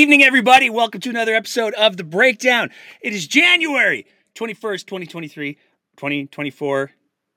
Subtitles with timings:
[0.00, 0.70] evening, everybody.
[0.70, 2.70] Welcome to another episode of The Breakdown.
[3.02, 5.58] It is January 21st, 2023,
[5.98, 6.90] 2024.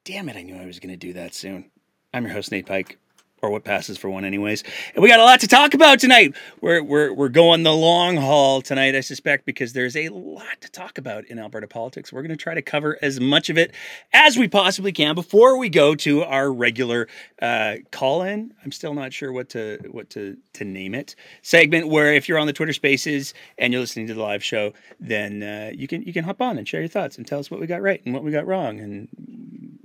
[0.06, 1.70] Damn it, I knew I was going to do that soon.
[2.14, 2.98] I'm your host, Nate Pike
[3.44, 4.64] or what passes for one anyways.
[4.96, 6.34] And we got a lot to talk about tonight.
[6.62, 10.72] We're we're we're going the long haul tonight, I suspect, because there's a lot to
[10.72, 12.14] talk about in Alberta politics.
[12.14, 13.74] We're going to try to cover as much of it
[14.14, 17.10] as we possibly can before we go to our regular
[17.42, 18.54] uh, call-in.
[18.64, 21.90] I'm still not sure what to what to to name it segment.
[21.90, 25.44] Where if you're on the Twitter Spaces and you're listening to the live show, then
[25.44, 27.60] uh, you can you can hop on and share your thoughts and tell us what
[27.60, 29.10] we got right and what we got wrong and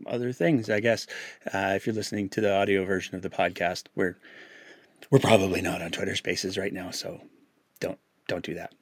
[0.08, 1.06] other things, I guess.
[1.46, 4.16] Uh, if you're listening to the audio version of the podcast, we're
[5.10, 7.20] we're probably not on Twitter Spaces right now, so
[7.80, 8.72] don't don't do that.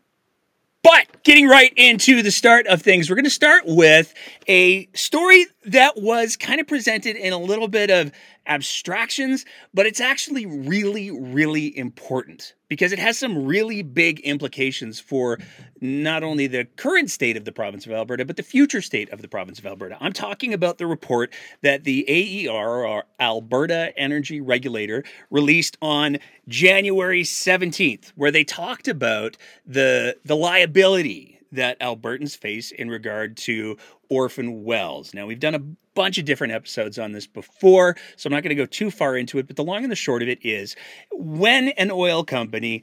[0.83, 4.15] But getting right into the start of things, we're going to start with
[4.47, 8.13] a story that was kind of presented in a little bit of
[8.47, 9.45] abstractions,
[9.75, 15.39] but it's actually really, really important because it has some really big implications for
[15.81, 19.23] not only the current state of the province of Alberta, but the future state of
[19.23, 19.97] the province of Alberta.
[20.01, 22.05] I'm talking about the report that the
[22.49, 30.37] AER, or Alberta Energy Regulator, released on January 17th, where they talked about the, the
[30.37, 33.77] liability that Albertans face in regard to
[34.09, 35.15] orphan wells.
[35.15, 35.63] Now, we've done a
[35.95, 39.17] bunch of different episodes on this before, so I'm not going to go too far
[39.17, 40.77] into it, but the long and the short of it is
[41.13, 42.83] when an oil company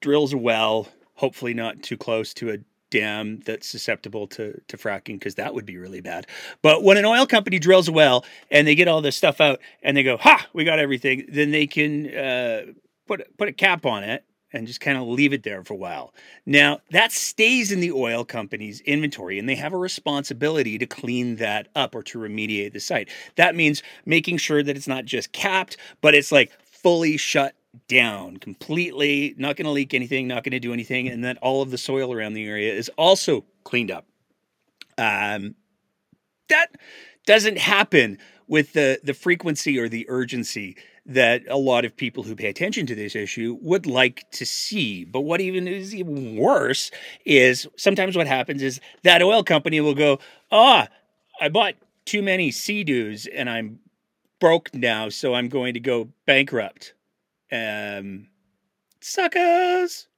[0.00, 2.58] drills a well, hopefully not too close to a
[2.90, 6.26] dam that's susceptible to, to fracking because that would be really bad.
[6.60, 9.60] But when an oil company drills a well and they get all this stuff out
[9.82, 12.62] and they go, ha, we got everything, then they can uh,
[13.06, 15.76] put put a cap on it and just kind of leave it there for a
[15.76, 16.14] while.
[16.46, 21.36] Now, that stays in the oil company's inventory, and they have a responsibility to clean
[21.36, 23.08] that up or to remediate the site.
[23.36, 27.54] That means making sure that it's not just capped, but it's like fully shut
[27.88, 31.62] down completely, not going to leak anything, not going to do anything, and that all
[31.62, 34.06] of the soil around the area is also cleaned up.
[34.98, 35.54] Um,
[36.48, 36.72] that
[37.24, 40.76] doesn't happen with the the frequency or the urgency
[41.06, 45.04] that a lot of people who pay attention to this issue would like to see.
[45.04, 46.90] But what even is even worse
[47.24, 50.20] is sometimes what happens is that oil company will go,
[50.50, 50.88] "Ah,
[51.40, 51.74] I bought
[52.04, 53.80] too many Sea-Doos and I'm
[54.40, 56.94] broke now, so I'm going to go bankrupt."
[57.50, 58.28] Um,
[59.00, 60.08] suckers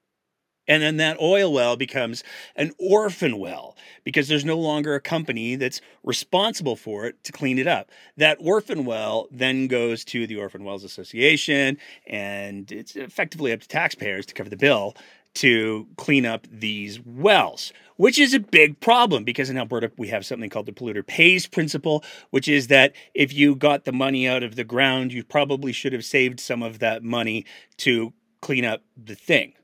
[0.67, 2.25] and then that oil well becomes
[2.57, 7.59] an orphan well because there's no longer a company that's responsible for it to clean
[7.59, 7.91] it up.
[8.17, 13.69] That orphan well then goes to the Orphan Wells Association, and it's effectively up to
[13.69, 14.95] taxpayers to cover the bill
[15.35, 20.25] to clean up these wells, which is a big problem because in Alberta we have
[20.25, 24.45] something called the polluter pays principle, which is that if you got the money out
[24.45, 27.45] of the ground, you probably should have saved some of that money
[27.79, 29.55] to clean up the thing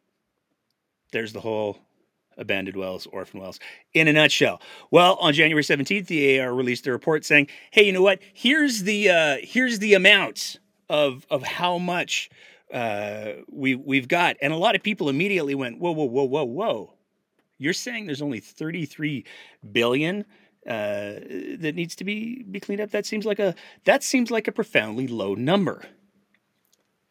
[1.13, 1.79] there's the whole
[2.37, 3.61] abandoned wells, orphan wells,
[3.95, 4.61] in a nutshell.
[4.91, 8.21] Well, on January 17th, the AR released a report saying, "Hey, you know what?
[8.33, 12.31] Here's the uh, here's the amounts of of how much
[12.73, 16.45] uh, we we've got." And a lot of people immediately went, "Whoa, whoa, whoa, whoa,
[16.45, 16.95] whoa!
[17.59, 19.25] You're saying there's only 33
[19.71, 20.25] billion
[20.67, 21.21] uh,
[21.59, 22.91] that needs to be be cleaned up?
[22.91, 23.55] That seems like a
[23.85, 25.85] that seems like a profoundly low number."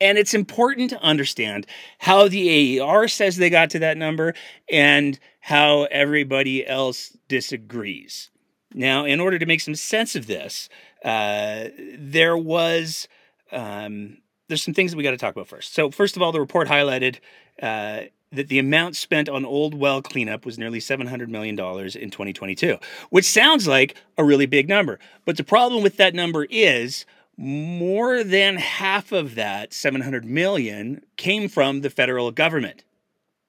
[0.02, 1.66] And it's important to understand
[2.00, 4.34] how the AER says they got to that number
[4.72, 8.30] and how everybody else disagrees.
[8.74, 10.70] Now, in order to make some sense of this,
[11.04, 13.08] uh, there was
[13.52, 14.18] um,
[14.48, 15.74] there's some things that we got to talk about first.
[15.74, 17.20] So, first of all, the report highlighted
[17.62, 18.02] uh,
[18.32, 22.78] that the amount spent on old well cleanup was nearly $700 million in 2022,
[23.10, 25.00] which sounds like a really big number.
[25.26, 27.06] But the problem with that number is
[27.42, 32.84] more than half of that 700 million came from the federal government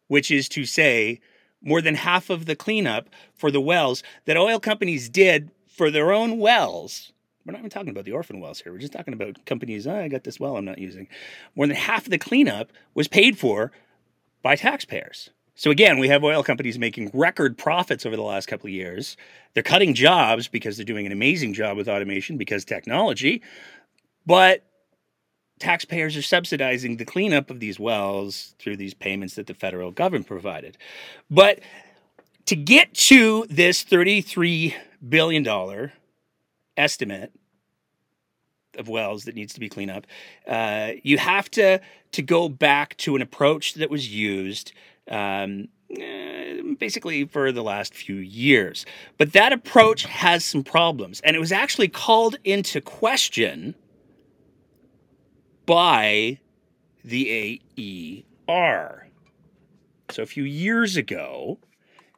[0.07, 1.19] which is to say
[1.61, 6.13] more than half of the cleanup for the wells that oil companies did for their
[6.13, 7.13] own wells
[7.45, 9.97] we're not even talking about the orphan wells here we're just talking about companies oh,
[9.97, 11.09] i got this well i'm not using
[11.57, 13.73] more than half of the cleanup was paid for
[14.41, 18.69] by taxpayers so again, we have oil companies making record profits over the last couple
[18.69, 19.19] of years.
[19.53, 23.43] They're cutting jobs because they're doing an amazing job with automation because technology.
[24.27, 24.65] But
[25.61, 30.27] taxpayers are subsidizing the cleanup of these wells through these payments that the federal government
[30.27, 30.77] provided.
[31.31, 31.61] But
[32.47, 34.75] to get to this $33
[35.09, 35.91] billion
[36.77, 37.33] estimate
[38.79, 40.07] of wells that needs to be cleaned up,
[40.49, 41.81] uh, you have to,
[42.13, 44.73] to go back to an approach that was used
[45.09, 45.69] um,
[45.99, 48.87] eh, basically for the last few years.
[49.19, 53.75] But that approach has some problems, and it was actually called into question
[55.71, 56.37] by
[57.05, 57.61] the
[58.49, 59.09] AER.
[60.11, 61.61] So a few years ago,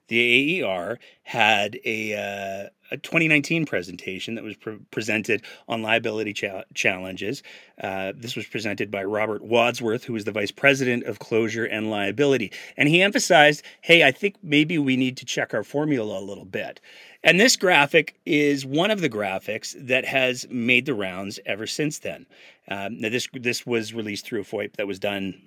[0.09, 6.65] the AER had a, uh, a 2019 presentation that was pre- presented on liability cha-
[6.75, 7.43] challenges.
[7.83, 11.91] Uh, this was presented by Robert Wadsworth, who was the vice president of closure and
[11.91, 12.53] liability.
[12.77, 16.45] And he emphasized hey, I think maybe we need to check our formula a little
[16.45, 16.81] bit.
[17.25, 22.01] And this graphic is one of the graphics that has made the rounds ever since
[22.01, 22.27] then.
[22.69, 25.41] Um, now, this this was released through a FOIP that was done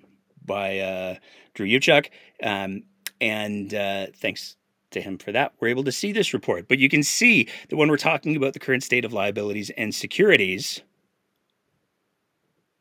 [0.44, 1.16] by uh,
[1.54, 2.08] Drew Yewchuk,
[2.42, 2.82] um,
[3.20, 4.56] and uh, thanks
[4.90, 5.52] to him for that.
[5.60, 8.52] We're able to see this report, but you can see that when we're talking about
[8.52, 10.82] the current state of liabilities and securities,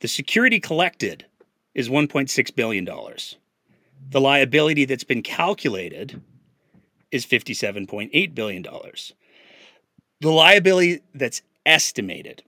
[0.01, 1.25] the security collected
[1.73, 3.37] is 1.6 billion dollars.
[4.09, 6.21] The liability that's been calculated
[7.11, 8.63] is $57.8 billion.
[10.21, 12.43] The liability that's estimated,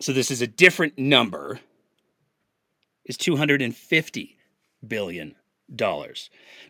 [0.00, 1.60] so this is a different number,
[3.04, 4.34] is $250
[4.86, 5.34] billion.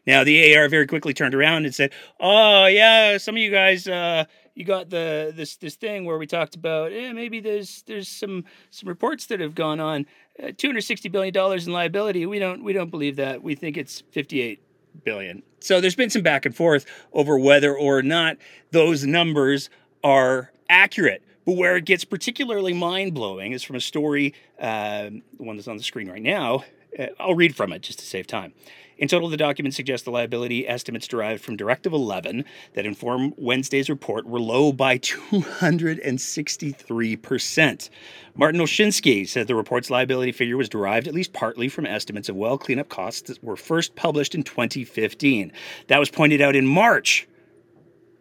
[0.06, 3.86] Now, the AR very quickly turned around and said, Oh, yeah, some of you guys,
[3.86, 8.08] uh, you got the this this thing where we talked about eh, maybe there's there's
[8.08, 10.06] some some reports that have gone on
[10.42, 14.02] uh, 260 billion dollars in liability we don't we don't believe that we think it's
[14.12, 14.62] 58
[15.04, 15.42] billion.
[15.60, 18.36] So there's been some back and forth over whether or not
[18.70, 19.70] those numbers
[20.02, 21.22] are accurate.
[21.44, 25.68] But where it gets particularly mind blowing is from a story, uh, the one that's
[25.68, 26.64] on the screen right now.
[26.98, 28.52] Uh, I'll read from it just to save time.
[28.98, 33.90] In total, the document suggests the liability estimates derived from Directive 11 that inform Wednesday's
[33.90, 37.90] report were low by 263%.
[38.34, 42.36] Martin Olszynski said the report's liability figure was derived at least partly from estimates of
[42.36, 45.52] well cleanup costs that were first published in 2015.
[45.88, 47.28] That was pointed out in March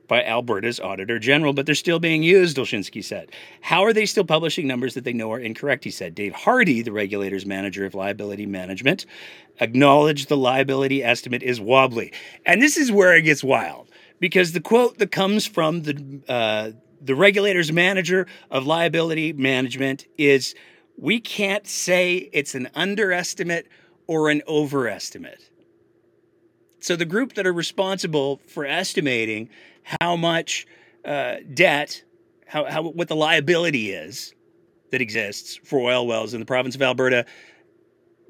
[0.08, 3.32] by Alberta's Auditor General, but they're still being used, Olszynski said.
[3.62, 5.84] How are they still publishing numbers that they know are incorrect?
[5.84, 6.16] He said.
[6.16, 9.06] Dave Hardy, the regulator's manager of liability management,
[9.60, 12.12] acknowledged the liability estimate is wobbly.
[12.46, 16.72] And this is where it gets wild because the quote that comes from the, uh,
[17.02, 20.56] the regulator's manager of liability management is
[20.98, 23.68] we can't say it's an underestimate
[24.08, 25.50] or an overestimate.
[26.80, 29.50] So the group that are responsible for estimating
[29.86, 30.66] how much
[31.06, 32.04] uh, debt,
[32.48, 34.34] how, how what the liability is
[34.92, 37.26] that exists for oil wells in the province of Alberta,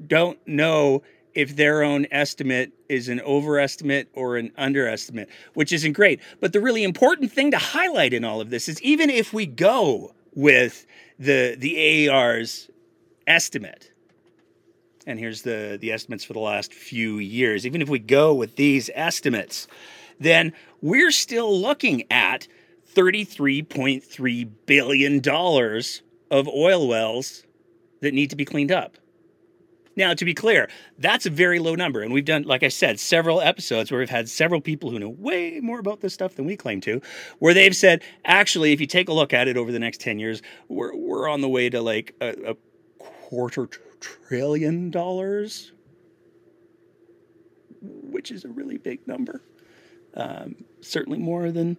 [0.05, 1.01] don't know
[1.33, 6.21] if their own estimate is an overestimate or an underestimate, which isn't great.
[6.39, 9.45] But the really important thing to highlight in all of this is even if we
[9.45, 10.85] go with
[11.19, 12.69] the the AER's
[13.27, 13.91] estimate,
[15.07, 18.55] and here's the the estimates for the last few years, even if we go with
[18.55, 19.67] these estimates,
[20.19, 22.47] then we're still looking at
[22.93, 25.21] $33.3 billion
[26.31, 27.43] of oil wells
[28.01, 28.97] that need to be cleaned up.
[29.97, 32.01] Now, to be clear, that's a very low number.
[32.01, 35.09] And we've done, like I said, several episodes where we've had several people who know
[35.09, 37.01] way more about this stuff than we claim to,
[37.39, 40.19] where they've said, actually, if you take a look at it over the next 10
[40.19, 42.55] years, we're, we're on the way to like a, a
[42.99, 43.69] quarter
[43.99, 45.71] trillion dollars,
[47.81, 49.41] which is a really big number.
[50.15, 51.77] Um, certainly more than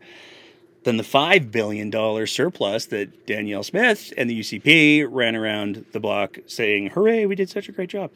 [0.86, 1.90] than the $5 billion
[2.28, 7.50] surplus that Danielle Smith and the UCP ran around the block saying, hooray, we did
[7.50, 8.12] such a great job.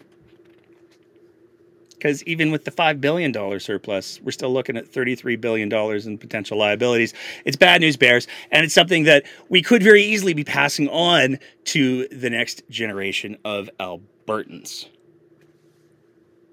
[1.91, 5.71] Because even with the $5 billion surplus, we're still looking at $33 billion
[6.09, 7.13] in potential liabilities.
[7.45, 11.41] It's bad news, Bears, and it's something that we could very easily be passing on
[11.65, 14.87] to the next generation of Albertans.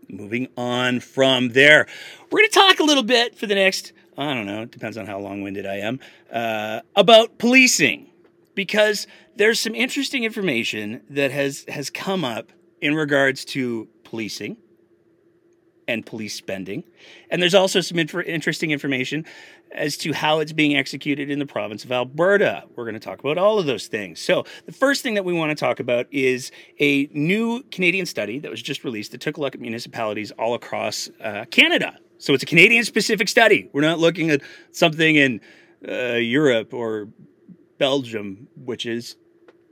[0.09, 1.87] Moving on from there,
[2.31, 5.05] we're going to talk a little bit for the next I don't know, depends on
[5.05, 5.99] how long winded I am,
[6.31, 8.07] uh, about policing.
[8.55, 14.57] Because there's some interesting information that has, has come up in regards to policing
[15.87, 16.83] and police spending.
[17.29, 19.25] And there's also some inf- interesting information
[19.71, 22.63] as to how it's being executed in the province of Alberta.
[22.75, 24.19] We're going to talk about all of those things.
[24.19, 28.39] So, the first thing that we want to talk about is a new Canadian study
[28.39, 31.97] that was just released that took a look at municipalities all across uh, Canada.
[32.19, 33.69] So it's a Canadian specific study.
[33.73, 35.41] We're not looking at something in
[35.87, 37.09] uh, Europe or
[37.77, 39.15] Belgium, which is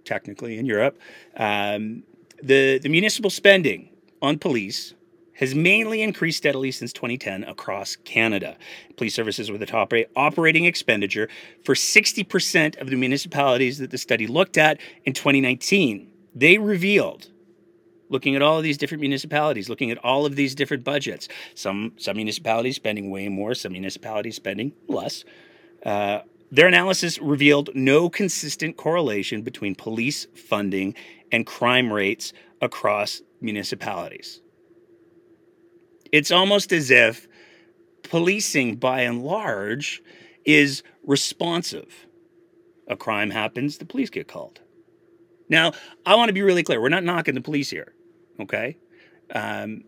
[0.04, 1.00] technically in Europe.
[1.36, 2.04] Um,
[2.44, 3.90] the, the municipal spending
[4.22, 4.94] on police
[5.36, 8.58] has mainly increased steadily since 2010 across Canada.
[8.98, 11.30] Police services were the top operating expenditure
[11.64, 16.12] for 60% of the municipalities that the study looked at in 2019.
[16.34, 17.30] They revealed
[18.10, 21.28] looking at all of these different municipalities, looking at all of these different budgets.
[21.56, 25.24] Some some municipalities spending way more, some municipalities spending less.
[25.86, 30.96] Uh, their analysis revealed no consistent correlation between police funding
[31.32, 34.42] and crime rates across municipalities.
[36.16, 37.28] It's almost as if
[38.04, 40.02] policing, by and large,
[40.46, 42.08] is responsive.
[42.88, 44.62] A crime happens, the police get called.
[45.50, 45.74] Now,
[46.06, 46.80] I want to be really clear.
[46.80, 47.94] We're not knocking the police here,
[48.40, 48.78] okay?
[49.30, 49.84] Um,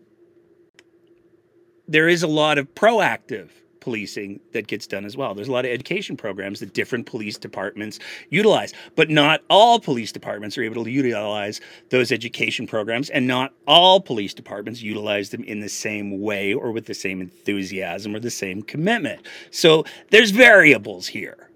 [1.86, 3.48] there is a lot of proactive
[3.80, 5.34] policing that gets done as well.
[5.34, 7.98] There's a lot of education programs that different police departments
[8.30, 13.54] utilize, but not all police departments are able to utilize those education programs, and not
[13.66, 18.20] all police departments utilize them in the same way or with the same enthusiasm or
[18.20, 19.26] the same commitment.
[19.50, 21.50] So there's variables here.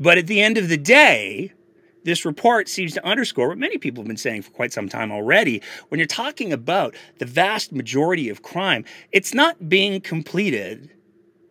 [0.00, 1.52] But at the end of the day,
[2.04, 5.12] this report seems to underscore what many people have been saying for quite some time
[5.12, 5.60] already.
[5.88, 10.90] When you're talking about the vast majority of crime, it's not being completed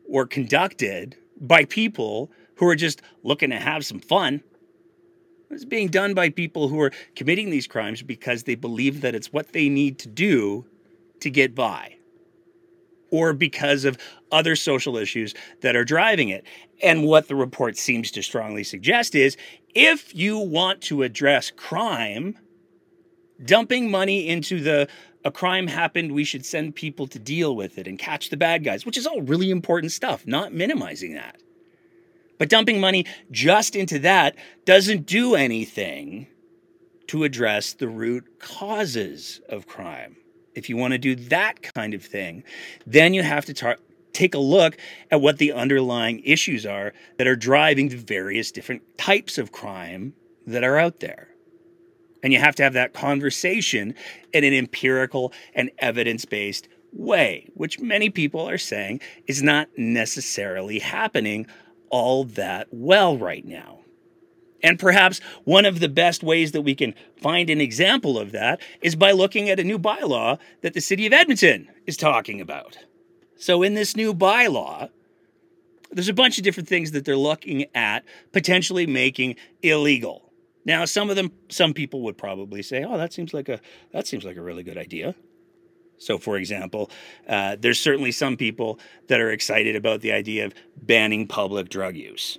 [0.09, 4.41] or conducted by people who are just looking to have some fun.
[5.49, 9.31] It's being done by people who are committing these crimes because they believe that it's
[9.31, 10.65] what they need to do
[11.21, 11.97] to get by
[13.09, 13.97] or because of
[14.31, 16.45] other social issues that are driving it.
[16.83, 19.37] And what the report seems to strongly suggest is
[19.73, 22.37] if you want to address crime,
[23.43, 24.87] dumping money into the
[25.27, 28.63] a crime happened, we should send people to deal with it and catch the bad
[28.63, 31.41] guys, which is all really important stuff, not minimizing that.
[32.37, 36.27] But dumping money just into that doesn't do anything
[37.07, 40.15] to address the root causes of crime.
[40.55, 42.45] If you want to do that kind of thing,
[42.85, 43.79] then you have to tar-
[44.13, 44.77] take a look
[45.11, 50.13] at what the underlying issues are that are driving the various different types of crime
[50.45, 51.27] that are out there.
[52.23, 53.93] And you have to have that conversation
[54.33, 60.79] in an empirical and evidence based way, which many people are saying is not necessarily
[60.79, 61.47] happening
[61.89, 63.79] all that well right now.
[64.63, 68.59] And perhaps one of the best ways that we can find an example of that
[68.81, 72.77] is by looking at a new bylaw that the city of Edmonton is talking about.
[73.37, 74.89] So, in this new bylaw,
[75.91, 80.26] there's a bunch of different things that they're looking at potentially making illegal.
[80.67, 83.61] Now, some of them, some people would probably say, "Oh, that seems like a
[83.93, 85.15] that seems like a really good idea."
[85.97, 86.91] So, for example,
[87.27, 91.95] uh, there's certainly some people that are excited about the idea of banning public drug
[91.95, 92.37] use,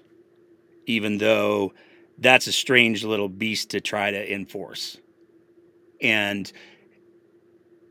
[0.86, 1.72] even though
[2.18, 4.98] that's a strange little beast to try to enforce.
[6.00, 6.52] And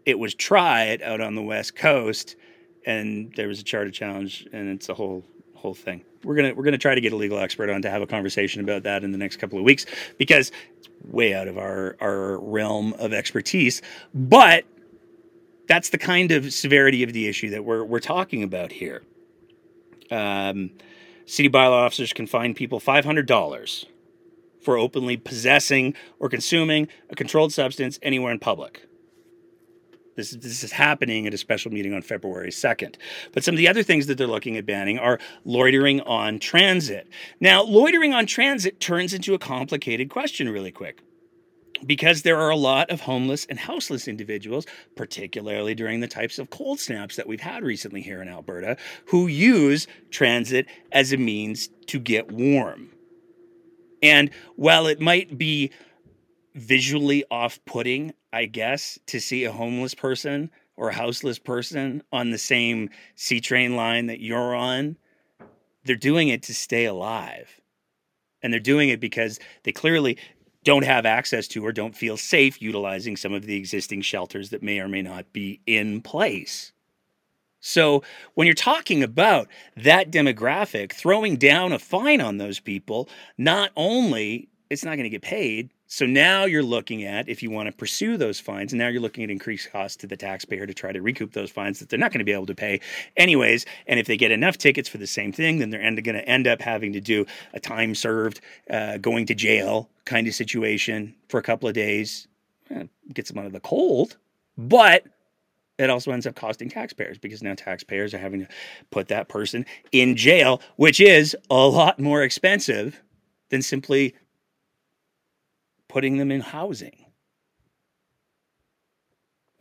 [0.05, 2.35] it was tried out on the West Coast,
[2.85, 5.25] and there was a charter challenge, and it's a whole
[5.55, 6.03] whole thing.
[6.23, 8.61] We're gonna we're gonna try to get a legal expert on to have a conversation
[8.61, 9.85] about that in the next couple of weeks
[10.17, 13.81] because it's way out of our our realm of expertise.
[14.13, 14.65] But
[15.67, 19.03] that's the kind of severity of the issue that we're we're talking about here.
[20.09, 20.71] Um,
[21.25, 23.85] city bylaw officers can fine people five hundred dollars
[24.61, 28.87] for openly possessing or consuming a controlled substance anywhere in public.
[30.17, 32.95] This, this is happening at a special meeting on February 2nd.
[33.33, 37.07] But some of the other things that they're looking at banning are loitering on transit.
[37.39, 41.03] Now, loitering on transit turns into a complicated question really quick
[41.85, 46.49] because there are a lot of homeless and houseless individuals, particularly during the types of
[46.49, 51.69] cold snaps that we've had recently here in Alberta, who use transit as a means
[51.85, 52.89] to get warm.
[54.01, 55.71] And while it might be
[56.57, 62.31] visually off putting, I guess, to see a homeless person or a houseless person on
[62.31, 64.97] the same C train line that you're on.
[65.85, 67.61] They're doing it to stay alive.
[68.41, 70.17] And they're doing it because they clearly
[70.63, 74.61] don't have access to or don't feel safe utilizing some of the existing shelters that
[74.61, 76.71] may or may not be in place.
[77.59, 78.03] So,
[78.35, 84.47] when you're talking about that demographic, throwing down a fine on those people, not only
[84.69, 87.71] it's not going to get paid, so now you're looking at if you want to
[87.71, 90.91] pursue those fines, and now you're looking at increased costs to the taxpayer to try
[90.91, 92.81] to recoup those fines that they're not going to be able to pay
[93.15, 93.65] anyways.
[93.87, 96.45] And if they get enough tickets for the same thing, then they're going to end
[96.45, 101.39] up having to do a time served, uh, going to jail kind of situation for
[101.39, 102.27] a couple of days.
[102.69, 104.17] Eh, gets them out of the cold,
[104.57, 105.05] but
[105.77, 108.47] it also ends up costing taxpayers because now taxpayers are having to
[108.91, 113.01] put that person in jail, which is a lot more expensive
[113.49, 114.13] than simply
[115.87, 117.05] putting them in housing.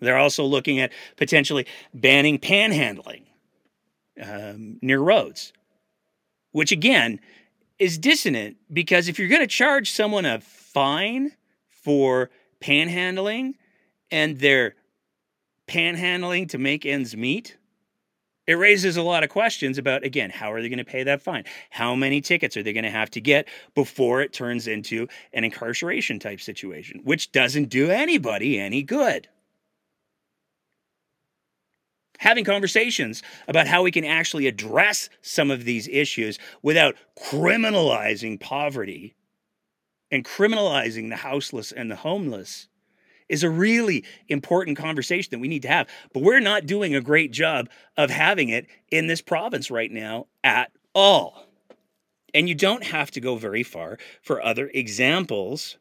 [0.01, 3.23] They're also looking at potentially banning panhandling
[4.23, 5.53] um, near roads,
[6.53, 7.21] which again
[7.79, 11.33] is dissonant because if you're going to charge someone a fine
[11.69, 12.31] for
[12.61, 13.55] panhandling
[14.11, 14.75] and they're
[15.67, 17.57] panhandling to make ends meet,
[18.47, 21.23] it raises a lot of questions about again how are they going to pay that
[21.23, 21.45] fine?
[21.71, 25.45] How many tickets are they going to have to get before it turns into an
[25.45, 29.29] incarceration type situation which doesn't do anybody any good.
[32.19, 39.15] Having conversations about how we can actually address some of these issues without criminalizing poverty
[40.11, 42.69] and criminalizing the houseless and the homeless
[43.29, 45.89] is a really important conversation that we need to have.
[46.13, 50.27] But we're not doing a great job of having it in this province right now
[50.45, 51.45] at all.
[52.35, 55.79] And you don't have to go very far for other examples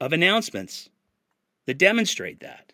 [0.00, 0.90] of announcements
[1.66, 2.72] that demonstrate that.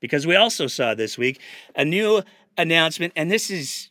[0.00, 1.40] Because we also saw this week
[1.74, 2.22] a new
[2.58, 3.90] announcement, and this is,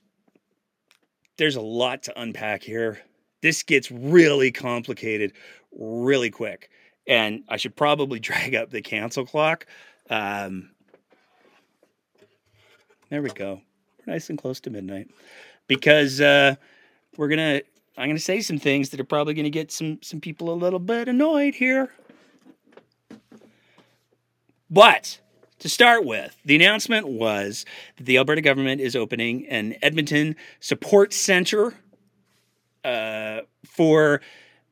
[1.37, 2.99] there's a lot to unpack here.
[3.41, 5.33] This gets really complicated
[5.71, 6.69] really quick.
[7.07, 9.65] And I should probably drag up the cancel clock.
[10.09, 10.71] Um,
[13.09, 13.61] there we go.
[13.99, 15.09] We're nice and close to midnight.
[15.67, 16.55] Because uh,
[17.17, 17.65] we're to,
[17.97, 20.79] I'm to say some things that are probably to get some, some people a little
[20.79, 21.91] bit annoyed here.
[24.69, 25.19] But
[25.59, 27.65] to start with, the announcement was
[27.97, 31.73] that the Alberta government is opening an Edmonton support center
[32.83, 34.21] uh, for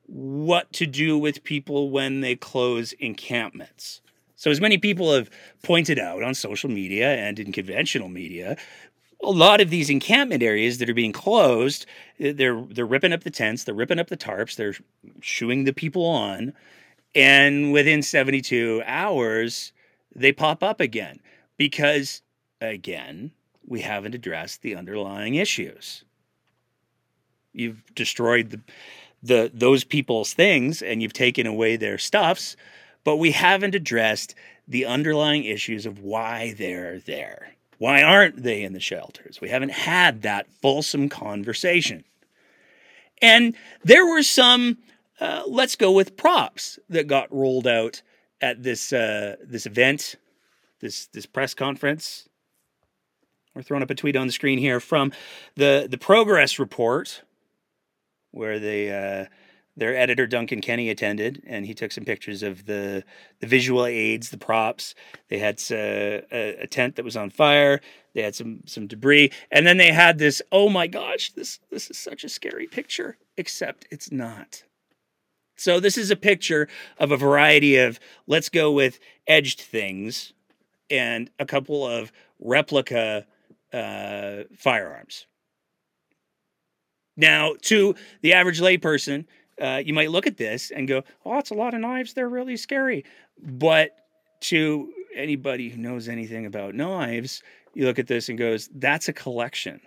[0.05, 4.01] what to do with people when they close encampments.
[4.35, 5.29] So, as many people have
[5.63, 8.57] pointed out on social media and in conventional media,
[9.23, 11.85] a lot of these encampment areas that are being closed,
[12.19, 14.75] eh, they're they're ripping up the tents, they're ripping up the tarps, they're
[15.21, 16.53] shooing the people on,
[17.15, 19.71] and within 72 hours,
[20.15, 21.19] they pop up again
[21.57, 22.21] because,
[22.59, 23.31] again,
[23.65, 26.03] we haven't addressed the underlying issues.
[27.53, 28.59] You've destroyed the,
[29.23, 32.55] the those people's things and you've taken away their stuffs,
[33.03, 34.35] but we haven't addressed
[34.67, 37.53] the underlying issues of why they're there.
[37.77, 39.41] Why aren't they in the shelters?
[39.41, 42.03] We haven't had that fulsome conversation.
[43.21, 44.77] And there were some,
[45.19, 48.01] uh, let's go with props that got rolled out
[48.41, 50.15] at this uh, this event,
[50.81, 52.27] this this press conference.
[53.55, 55.13] We're throwing up a tweet on the screen here from
[55.55, 57.21] the the progress report,
[58.33, 59.25] where they uh,
[59.75, 63.03] their editor Duncan Kinney attended, and he took some pictures of the
[63.39, 64.95] the visual aids, the props.
[65.29, 67.79] They had uh, a, a, tent that was on fire.
[68.13, 70.41] They had some some debris, and then they had this.
[70.51, 73.17] Oh my gosh, this this is such a scary picture.
[73.37, 74.63] Except it's not.
[75.55, 76.67] So this is a picture
[76.97, 80.33] of a variety of, let's go with edged things
[80.89, 83.25] and a couple of replica
[83.71, 85.27] uh, firearms.
[87.15, 89.25] Now, to the average layperson,
[89.61, 92.13] uh, you might look at this and go, oh, it's a lot of knives.
[92.13, 93.05] They're really scary.
[93.39, 93.91] But
[94.41, 99.13] to anybody who knows anything about knives, you look at this and goes, that's a
[99.13, 99.79] collection.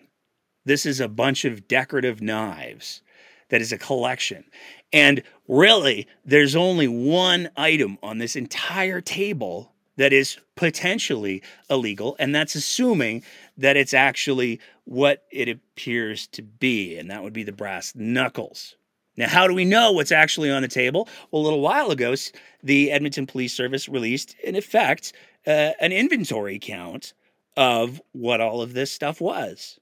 [0.65, 3.03] This is a bunch of decorative knives
[3.49, 4.45] that is a collection.
[4.93, 12.35] And really, there's only one item on this entire table that is potentially illegal, and
[12.35, 13.23] that's assuming
[13.57, 18.77] that it's actually what it appears to be, and that would be the brass knuckles.
[19.17, 21.09] Now, how do we know what's actually on the table?
[21.31, 22.15] Well, a little while ago,
[22.63, 25.15] the Edmonton Police Service released, in effect,
[25.47, 27.15] uh, an inventory count
[27.57, 29.79] of what all of this stuff was.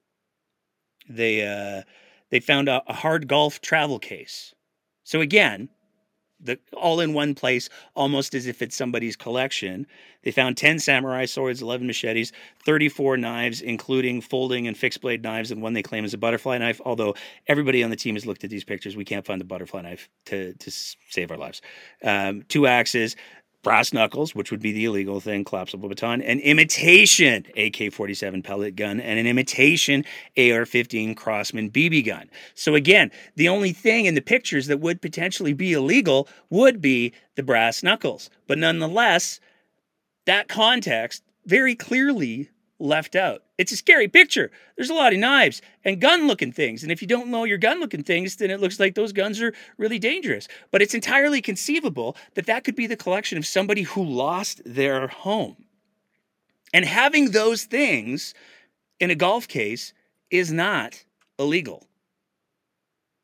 [1.08, 1.82] They uh,
[2.30, 4.54] they found a, a hard golf travel case.
[5.02, 5.68] So again,
[6.44, 9.86] the all in one place, almost as if it's somebody's collection.
[10.22, 12.32] They found 10 samurai swords, 11 machetes,
[12.64, 16.58] 34 knives, including folding and fixed blade knives, and one they claim is a butterfly
[16.58, 16.80] knife.
[16.84, 17.14] Although
[17.46, 20.08] everybody on the team has looked at these pictures, we can't find the butterfly knife
[20.26, 21.60] to, to save our lives.
[22.02, 23.16] Um, two axes,
[23.64, 28.76] brass knuckles, which would be the illegal thing, collapsible baton, an imitation AK 47 pellet
[28.76, 30.04] gun, and an imitation
[30.38, 32.30] AR 15 Crosman BB gun.
[32.54, 37.12] So, again, the only thing in the pictures that would potentially be illegal would be
[37.34, 38.30] the brass knuckles.
[38.46, 39.40] But nonetheless,
[40.26, 42.48] that context very clearly
[42.84, 43.42] left out.
[43.56, 44.50] It's a scary picture.
[44.76, 46.82] There's a lot of knives and gun looking things.
[46.82, 49.40] And if you don't know your gun looking things, then it looks like those guns
[49.40, 50.46] are really dangerous.
[50.70, 55.08] But it's entirely conceivable that that could be the collection of somebody who lost their
[55.08, 55.64] home.
[56.72, 58.34] And having those things
[59.00, 59.92] in a golf case
[60.30, 61.04] is not
[61.38, 61.86] illegal.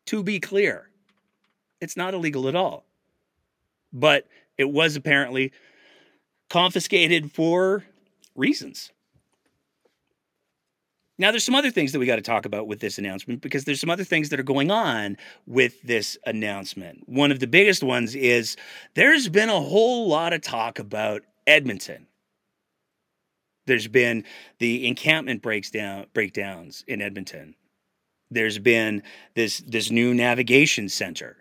[0.07, 0.88] To be clear,
[1.81, 2.85] it's not illegal at all.
[3.92, 5.53] But it was apparently
[6.49, 7.85] confiscated for
[8.35, 8.92] reasons.
[11.20, 13.64] Now, there's some other things that we got to talk about with this announcement because
[13.64, 17.06] there's some other things that are going on with this announcement.
[17.06, 18.56] One of the biggest ones is
[18.94, 22.06] there's been a whole lot of talk about Edmonton.
[23.66, 24.24] There's been
[24.61, 27.54] the encampment breaks down, breakdowns in Edmonton.
[28.30, 29.02] There's been
[29.35, 31.37] this this new navigation center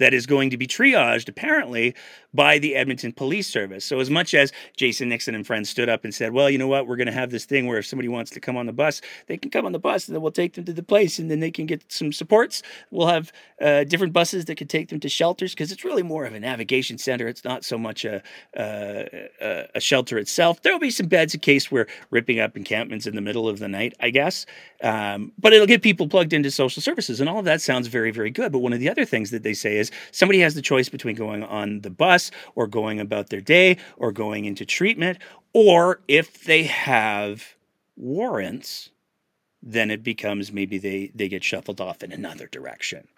[0.00, 1.94] that is going to be triaged apparently
[2.32, 3.84] by the Edmonton Police Service.
[3.84, 6.68] So, as much as Jason Nixon and friends stood up and said, Well, you know
[6.68, 8.72] what, we're going to have this thing where if somebody wants to come on the
[8.72, 11.18] bus, they can come on the bus and then we'll take them to the place
[11.18, 12.62] and then they can get some supports.
[12.90, 16.24] We'll have uh, different buses that can take them to shelters because it's really more
[16.24, 17.28] of a navigation center.
[17.28, 18.22] It's not so much a,
[18.56, 20.62] a, a shelter itself.
[20.62, 23.58] There will be some beds in case we're ripping up encampments in the middle of
[23.58, 24.46] the night, I guess.
[24.82, 28.10] Um, but it'll get people plugged into social services and all of that sounds very,
[28.10, 28.52] very good.
[28.52, 31.16] But one of the other things that they say is somebody has the choice between
[31.16, 35.18] going on the bus or going about their day or going into treatment,
[35.52, 37.56] or if they have
[37.96, 38.90] warrants,
[39.62, 43.08] then it becomes maybe they, they get shuffled off in another direction.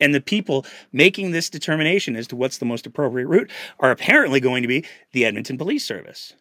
[0.00, 3.50] And the people making this determination as to what's the most appropriate route
[3.80, 6.34] are apparently going to be the Edmonton Police Service.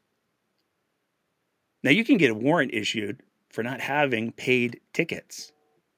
[1.82, 5.53] Now, you can get a warrant issued for not having paid tickets.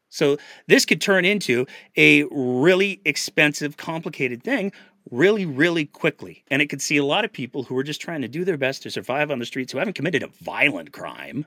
[0.09, 0.37] So
[0.67, 1.65] this could turn into
[1.97, 4.71] a really expensive, complicated thing
[5.11, 6.43] really, really quickly.
[6.49, 8.57] And it could see a lot of people who are just trying to do their
[8.57, 11.45] best to survive on the streets who haven't committed a violent crime.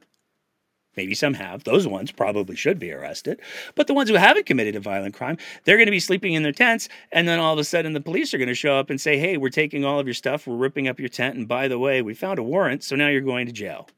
[0.96, 1.62] Maybe some have.
[1.62, 3.40] Those ones probably should be arrested.
[3.76, 6.42] But the ones who haven't committed a violent crime, they're going to be sleeping in
[6.42, 6.88] their tents.
[7.12, 9.16] And then all of a sudden, the police are going to show up and say,
[9.16, 10.46] hey, we're taking all of your stuff.
[10.46, 11.36] We're ripping up your tent.
[11.36, 12.82] And by the way, we found a warrant.
[12.82, 13.88] So now you're going to jail.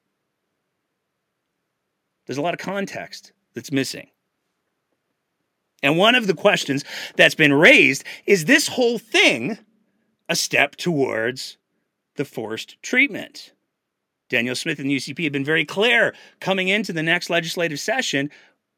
[2.27, 4.09] There's a lot of context that's missing.
[5.83, 6.85] And one of the questions
[7.17, 9.59] that's been raised is this whole thing
[10.29, 11.57] a step towards
[12.17, 13.53] the forced treatment?
[14.29, 18.31] Danielle Smith and the UCP have been very clear coming into the next legislative session,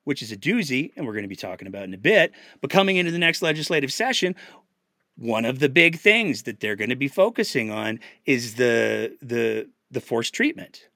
[0.04, 2.32] which is a doozy, and we're going to be talking about in a bit.
[2.60, 4.34] But coming into the next legislative session,
[5.16, 9.68] one of the big things that they're going to be focusing on is the the
[9.90, 10.88] the forced treatment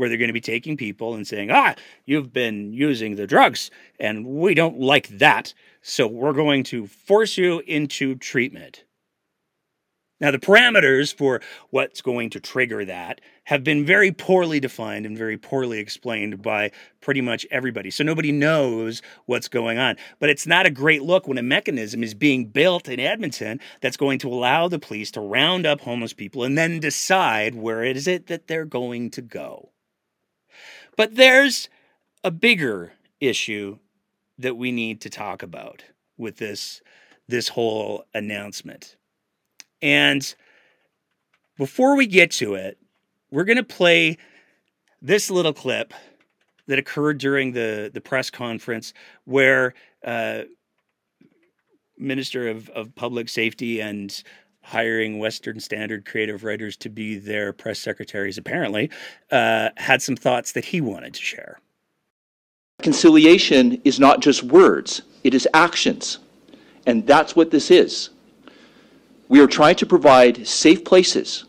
[0.00, 1.74] where they're going to be taking people and saying, ah,
[2.06, 5.52] you've been using the drugs and we don't like that.
[5.82, 8.84] So we're going to force you into treatment.
[10.18, 15.18] Now, the parameters for what's going to trigger that have been very poorly defined and
[15.18, 16.70] very poorly explained by
[17.02, 17.90] pretty much everybody.
[17.90, 19.96] So nobody knows what's going on.
[20.18, 23.98] But it's not a great look when a mechanism is being built in Edmonton that's
[23.98, 27.98] going to allow the police to round up homeless people and then decide where it
[27.98, 29.70] is it that they're going to go.
[31.00, 31.70] But there's
[32.22, 33.78] a bigger issue
[34.36, 35.82] that we need to talk about
[36.18, 36.82] with this
[37.26, 38.96] this whole announcement.
[39.80, 40.34] And
[41.56, 42.76] before we get to it,
[43.30, 44.18] we're going to play
[45.00, 45.94] this little clip
[46.66, 48.92] that occurred during the, the press conference
[49.24, 49.72] where
[50.04, 50.42] uh,
[51.96, 54.22] Minister of, of Public Safety and
[54.62, 58.90] hiring Western Standard creative writers to be their press secretaries, apparently,
[59.30, 61.60] uh, had some thoughts that he wanted to share.
[62.80, 66.18] Reconciliation is not just words, it is actions.
[66.86, 68.10] And that's what this is.
[69.28, 71.44] We are trying to provide safe places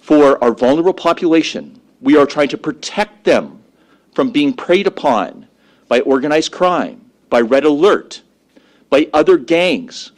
[0.00, 1.80] for our vulnerable population.
[2.00, 3.62] We are trying to protect them
[4.14, 5.46] from being preyed upon
[5.86, 8.22] by organized crime, by Redd Alert,
[8.90, 10.12] by other gangs,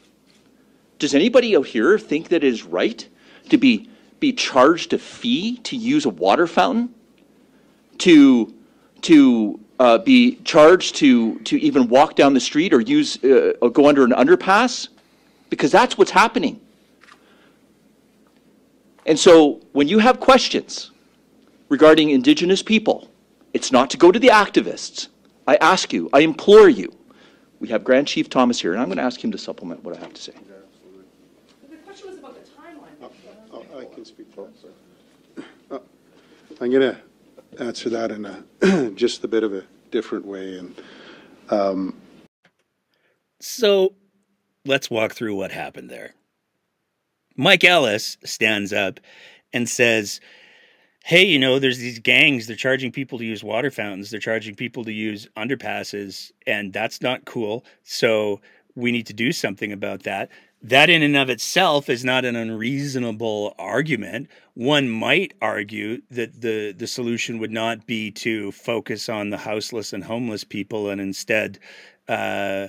[1.00, 3.08] does anybody out here think that it is right
[3.48, 3.88] to be,
[4.20, 6.94] be charged a fee to use a water fountain?
[7.98, 8.54] To,
[9.02, 13.70] to uh, be charged to, to even walk down the street or use uh, or
[13.70, 14.88] go under an underpass?
[15.48, 16.60] Because that's what's happening.
[19.06, 20.90] And so when you have questions
[21.70, 23.10] regarding Indigenous people,
[23.54, 25.08] it's not to go to the activists.
[25.46, 26.94] I ask you, I implore you.
[27.58, 29.96] We have Grand Chief Thomas here, and I'm going to ask him to supplement what
[29.96, 30.32] I have to say.
[34.00, 34.48] can speak for
[35.70, 35.78] uh,
[36.60, 40.58] I'm going to answer that in a just a bit of a different way.
[40.58, 40.82] And
[41.48, 41.94] um,
[43.40, 43.94] so
[44.66, 46.14] let's walk through what happened there.
[47.34, 49.00] Mike Ellis stands up
[49.54, 50.20] and says,
[51.02, 52.46] Hey, you know, there's these gangs.
[52.46, 54.10] They're charging people to use water fountains.
[54.10, 57.64] They're charging people to use underpasses, and that's not cool.
[57.84, 58.42] So
[58.74, 60.28] we need to do something about that
[60.62, 64.28] that in and of itself is not an unreasonable argument.
[64.54, 69.92] One might argue that the, the solution would not be to focus on the houseless
[69.92, 71.58] and homeless people, and instead,
[72.08, 72.68] uh,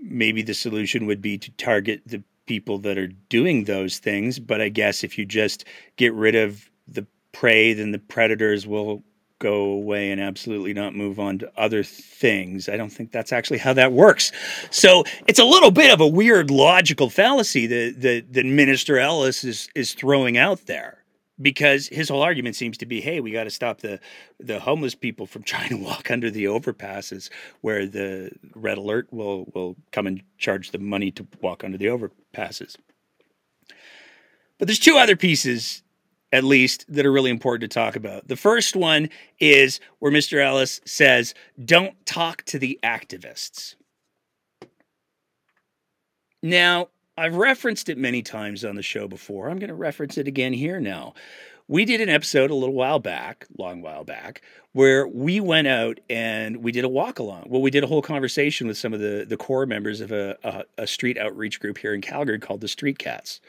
[0.00, 4.38] maybe the solution would be to target the people that are doing those things.
[4.38, 5.64] But I guess if you just
[5.96, 9.02] get rid of the prey, then the predators will
[9.42, 12.68] go away and absolutely not move on to other things.
[12.68, 14.30] I don't think that's actually how that works.
[14.70, 19.42] So it's a little bit of a weird logical fallacy that that, that Minister Ellis
[19.42, 21.02] is is throwing out there
[21.40, 23.98] because his whole argument seems to be, hey, we got to stop the
[24.38, 27.28] the homeless people from trying to walk under the overpasses
[27.62, 31.86] where the Redd Alert will will come and charge them money to walk under the
[31.86, 32.76] overpasses.
[34.58, 35.82] But there's two other pieces
[36.32, 38.26] at least that are really important to talk about.
[38.26, 40.42] The first one is where Mr.
[40.42, 43.76] Ellis says, "Don't talk to the activists."
[46.42, 49.48] Now, I've referenced it many times on the show before.
[49.48, 51.14] I'm going to reference it again here now.
[51.68, 54.42] We did an episode a little while back, long while back,
[54.72, 57.46] where we went out and we did a walk along.
[57.48, 60.36] Well, we did a whole conversation with some of the the core members of a,
[60.42, 63.40] a, a street outreach group here in Calgary called the Street Cats,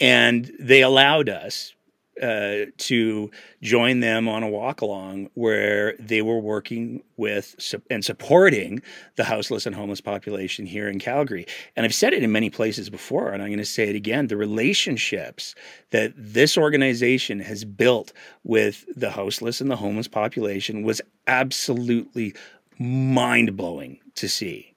[0.00, 1.74] and they allowed us
[2.20, 3.30] uh, to
[3.62, 8.82] join them on a walk along where they were working with su- and supporting
[9.16, 11.46] the houseless and homeless population here in Calgary.
[11.76, 14.26] And I've said it in many places before, and I'm going to say it again
[14.26, 15.54] the relationships
[15.90, 18.12] that this organization has built
[18.44, 22.34] with the houseless and the homeless population was absolutely
[22.78, 24.74] mind blowing to see.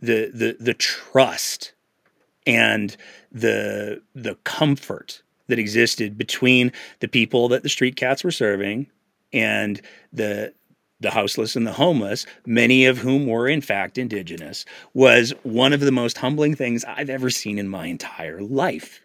[0.00, 1.72] The, the, the trust
[2.46, 2.96] and
[3.32, 8.86] the, the comfort that existed between the people that the street cats were serving
[9.32, 9.80] and
[10.12, 10.52] the
[11.00, 15.80] the houseless and the homeless, many of whom were in fact indigenous, was one of
[15.80, 19.00] the most humbling things I've ever seen in my entire life.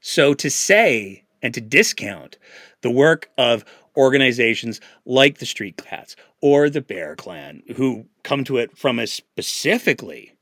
[0.00, 2.36] So to say and to discount
[2.82, 3.64] the work of
[3.96, 9.06] organizations like the Street Cats or the Bear Clan, who come to it from a
[9.06, 10.34] specifically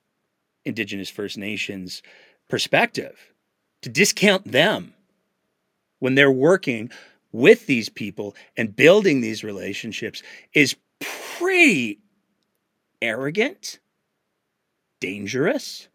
[0.65, 2.03] Indigenous First Nations
[2.49, 3.32] perspective,
[3.83, 4.95] to discount them
[5.99, 6.91] when they're working
[7.33, 10.77] with these people and building these relationships is
[11.39, 11.99] pretty
[13.01, 13.81] arrogant,
[15.01, 15.89] dangerous,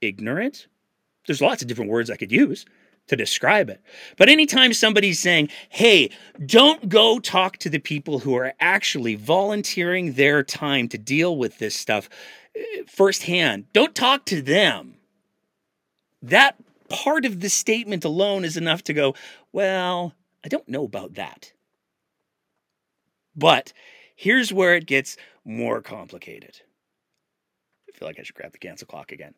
[0.00, 0.66] ignorant.
[1.26, 2.66] There's lots of different words I could use
[3.08, 3.80] to describe it.
[4.16, 6.10] But anytime somebody's saying, hey,
[6.46, 11.58] don't go talk to the people who are actually volunteering their time to deal with
[11.58, 12.08] this stuff
[12.56, 14.94] eh, firsthand, don't talk to them
[16.22, 16.56] that
[16.88, 19.14] part of the statement alone is enough to go,
[19.52, 21.52] well, I don't know about that.
[23.34, 23.72] But
[24.14, 26.60] here's where it gets more complicated.
[27.88, 29.34] I feel like I should grab the cancel clock again.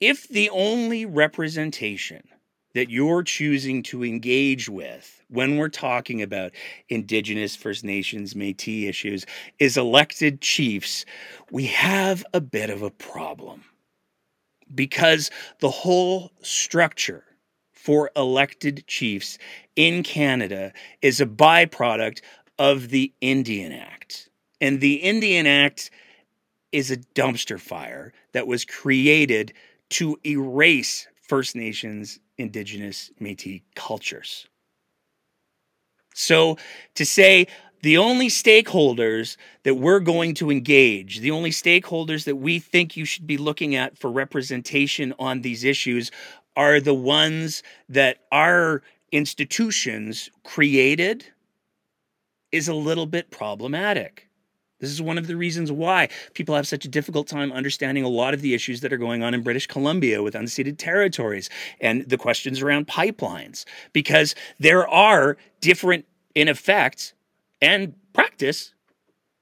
[0.00, 2.28] If the only representation
[2.74, 6.52] that you're choosing to engage with when we're talking about
[6.88, 9.26] Indigenous, First Nations, Metis issues
[9.58, 11.04] is elected chiefs,
[11.50, 13.64] we have a bit of a problem
[14.74, 15.30] because
[15.60, 17.24] the whole structure
[17.72, 19.38] for elected chiefs
[19.76, 22.20] in Canada is a byproduct
[22.58, 24.28] of the Indian Act.
[24.60, 25.90] And the Indian Act
[26.72, 29.52] is a dumpster fire that was created
[29.90, 34.46] to erase First Nations, Indigenous, Metis cultures.
[36.14, 36.58] So
[36.96, 37.46] to say,
[37.82, 43.04] the only stakeholders that we're going to engage, the only stakeholders that we think you
[43.04, 46.10] should be looking at for representation on these issues
[46.56, 51.24] are the ones that our institutions created
[52.52, 54.26] is a little bit problematic.
[54.80, 58.08] This is one of the reasons why people have such a difficult time understanding a
[58.08, 62.08] lot of the issues that are going on in British Columbia with unceded territories and
[62.08, 67.14] the questions around pipelines, because there are different, in effect,
[67.60, 68.74] and practice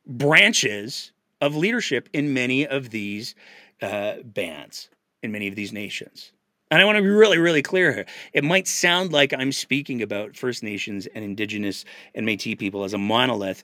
[0.06, 3.34] branches of leadership in many of these
[3.82, 4.88] uh, bands,
[5.22, 6.32] in many of these nations.
[6.70, 8.06] And I want to be really, really clear here.
[8.32, 12.92] It might sound like I'm speaking about First Nations and Indigenous and Metis people as
[12.92, 13.62] a monolith.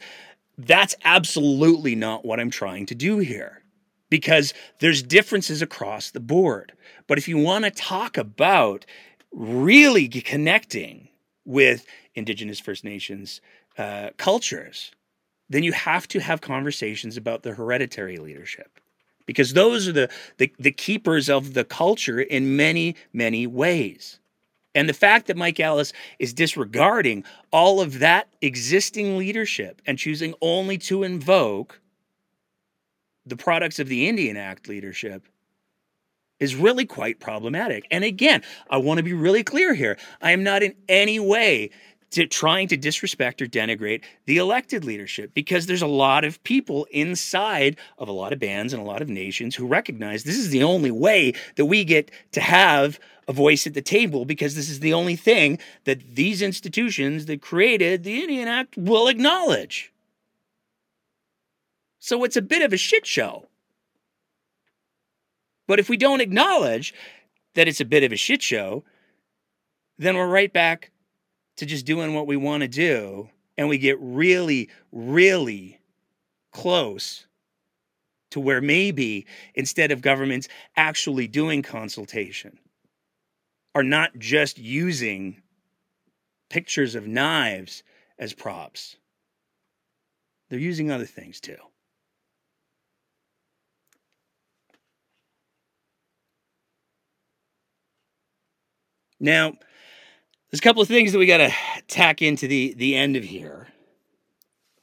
[0.56, 3.62] That's absolutely not what I'm trying to do here
[4.08, 6.72] because there's differences across the board.
[7.06, 8.86] But if you want to talk about
[9.32, 11.08] really connecting
[11.44, 13.40] with Indigenous First Nations
[13.78, 14.92] uh, cultures,
[15.48, 18.80] then you have to have conversations about the hereditary leadership
[19.26, 24.18] because those are the, the, the keepers of the culture in many, many ways.
[24.74, 30.34] And the fact that Mike Ellis is disregarding all of that existing leadership and choosing
[30.40, 31.80] only to invoke
[33.24, 35.22] the products of the Indian Act leadership
[36.40, 37.86] is really quite problematic.
[37.90, 39.96] And again, I want to be really clear here.
[40.20, 41.70] I am not in any way
[42.14, 46.86] to trying to disrespect or denigrate the elected leadership because there's a lot of people
[46.90, 50.50] inside of a lot of bands and a lot of nations who recognize this is
[50.50, 54.70] the only way that we get to have a voice at the table because this
[54.70, 59.92] is the only thing that these institutions that created the Indian Act will acknowledge.
[61.98, 63.48] So it's a bit of a shit show.
[65.66, 66.94] But if we don't acknowledge
[67.54, 68.84] that it's a bit of a shit show,
[69.98, 70.90] then we're right back
[71.56, 73.28] to just doing what we want to do.
[73.56, 75.78] And we get really, really
[76.52, 77.26] close
[78.32, 82.58] to where maybe instead of governments actually doing consultation,
[83.74, 85.40] are not just using
[86.50, 87.82] pictures of knives
[88.18, 88.96] as props.
[90.48, 91.56] They're using other things too.
[99.18, 99.54] Now,
[100.54, 101.52] there's a couple of things that we got to
[101.88, 103.66] tack into the the end of here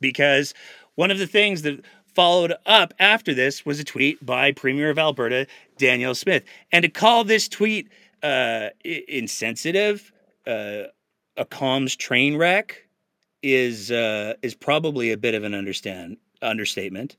[0.02, 0.54] because
[0.96, 5.00] one of the things that followed up after this was a tweet by Premier of
[5.00, 7.88] Alberta Danielle Smith, and to call this tweet
[8.22, 10.12] uh, insensitive,
[10.46, 10.92] uh,
[11.38, 12.86] a comms train wreck,
[13.42, 17.16] is uh, is probably a bit of an understand understatement.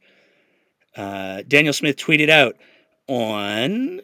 [0.94, 2.58] Uh, Danielle Smith tweeted out
[3.08, 4.02] on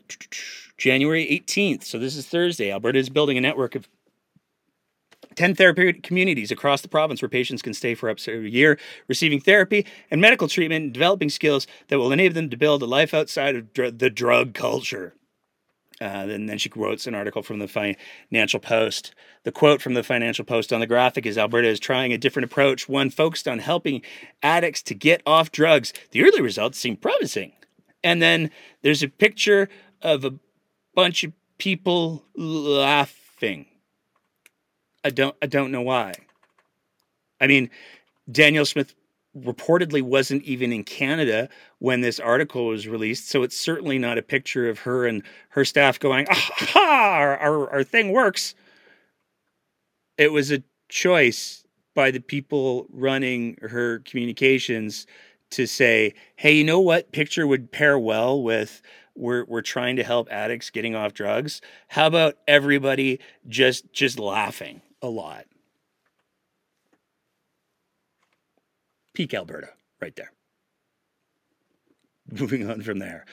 [0.79, 1.85] January 18th.
[1.85, 2.73] So this is Thursday.
[2.73, 3.87] Alberta is building a network of
[5.39, 8.77] 10 therapeutic communities across the province where patients can stay for up to a year,
[9.07, 12.87] receiving therapy and medical treatment and developing skills that will enable them to build a
[12.87, 15.15] life outside of dr- the drug culture.
[16.01, 19.15] Uh, and then she quotes an article from the Financial Post.
[19.45, 22.51] The quote from the Financial Post on the graphic is Alberta is trying a different
[22.51, 24.03] approach, one focused on helping
[24.43, 25.93] addicts to get off drugs.
[26.11, 27.53] The early results seem promising.
[28.03, 28.51] And then
[28.83, 29.69] there's a picture
[30.03, 30.35] of a
[30.97, 33.67] bunch of people laughing.
[35.05, 36.15] I don't I don't know why.
[37.41, 37.71] I mean,
[38.31, 38.95] Danielle Smith
[39.37, 44.23] reportedly wasn't even in Canada when this article was released, so it's certainly not a
[44.23, 48.55] picture of her and her staff going, "Ah, our, our, our thing works."
[50.17, 55.07] It was a choice by the people running her communications
[55.51, 58.83] to say, "Hey, you know what picture would pair well with
[59.15, 61.61] we're we're trying to help addicts getting off drugs.
[61.89, 65.45] How about everybody just just laughing a lot?
[69.15, 70.33] Peak Alberta, right there.
[72.41, 73.25] Moving on from there,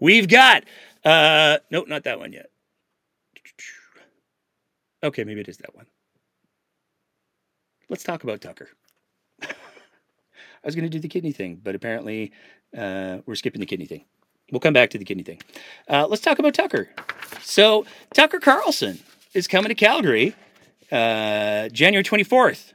[0.00, 0.64] we've got
[1.04, 2.50] uh nope, not that one yet.
[5.02, 5.86] Okay, maybe it is that one.
[7.88, 8.68] Let's talk about Tucker.
[9.42, 9.46] I
[10.64, 12.32] was going to do the kidney thing, but apparently
[12.76, 14.04] uh, we're skipping the kidney thing.
[14.52, 15.40] We'll come back to the kidney thing.
[15.88, 16.88] Uh, let's talk about Tucker.
[17.42, 18.98] So Tucker Carlson
[19.32, 20.34] is coming to Calgary
[20.92, 22.72] uh, January 24th.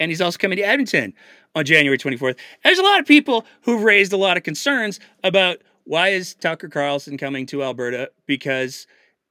[0.00, 1.14] And he's also coming to Edmonton
[1.54, 2.38] on January 24th.
[2.62, 6.68] There's a lot of people who've raised a lot of concerns about why is Tucker
[6.68, 8.10] Carlson coming to Alberta?
[8.26, 8.86] Because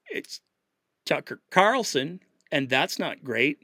[0.10, 0.42] it's
[1.06, 2.20] Tucker Carlson,
[2.52, 3.60] and that's not great.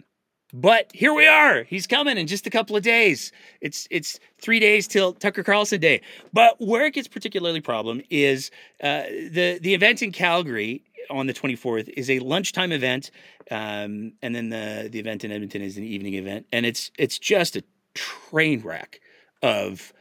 [0.53, 1.63] But here we are.
[1.63, 3.31] He's coming in just a couple of days.
[3.59, 6.01] It's it's three days till Tucker Carlson Day.
[6.31, 8.51] But where it gets particularly problem is
[8.83, 13.11] uh, the the event in Calgary on the 24th is a lunchtime event,
[13.51, 17.19] um, and then the the event in Edmonton is an evening event, and it's it's
[17.19, 17.63] just a
[17.93, 18.99] train wreck
[19.41, 19.93] of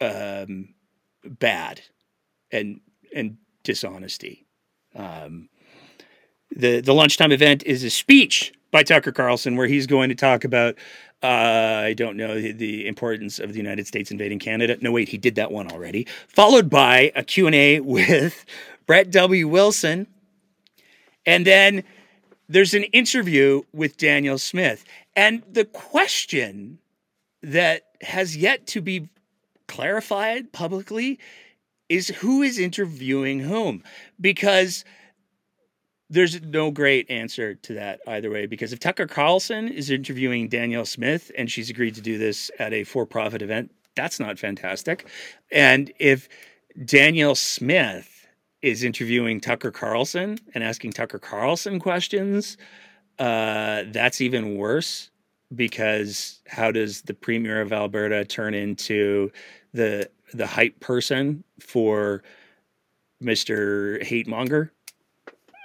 [0.00, 0.74] um,
[1.24, 1.82] bad
[2.50, 2.80] and
[3.14, 4.46] and dishonesty.
[4.94, 5.48] Um,
[6.54, 10.44] the the lunchtime event is a speech by Tucker Carlson, where he's going to talk
[10.44, 10.76] about,
[11.22, 14.76] uh, I don't know, the, the, importance of the United States invading Canada.
[14.80, 16.06] No, wait, he did that one already.
[16.28, 18.44] Followed by a Q&A with
[18.86, 19.48] Brett W.
[19.48, 20.06] Wilson.
[21.24, 21.84] And then
[22.48, 24.84] there's an interview with Danielle Smith.
[25.14, 26.78] And the question
[27.42, 29.08] that has yet to be
[29.66, 31.18] clarified publicly
[31.88, 33.82] is who is interviewing whom?
[34.20, 34.84] Because–
[36.08, 40.84] there's no great answer to that either way because if Tucker Carlson is interviewing Danielle
[40.84, 45.08] Smith and she's agreed to do this at a for-profit event, that's not fantastic.
[45.50, 46.28] And if
[46.84, 48.15] Danielle Smith
[48.66, 52.56] is interviewing Tucker Carlson and asking Tucker Carlson questions,
[53.18, 55.10] uh, that's even worse
[55.54, 59.30] because how does the premier of Alberta turn into
[59.72, 62.22] the the hype person for
[63.22, 64.02] Mr.
[64.02, 64.72] Hate Monger?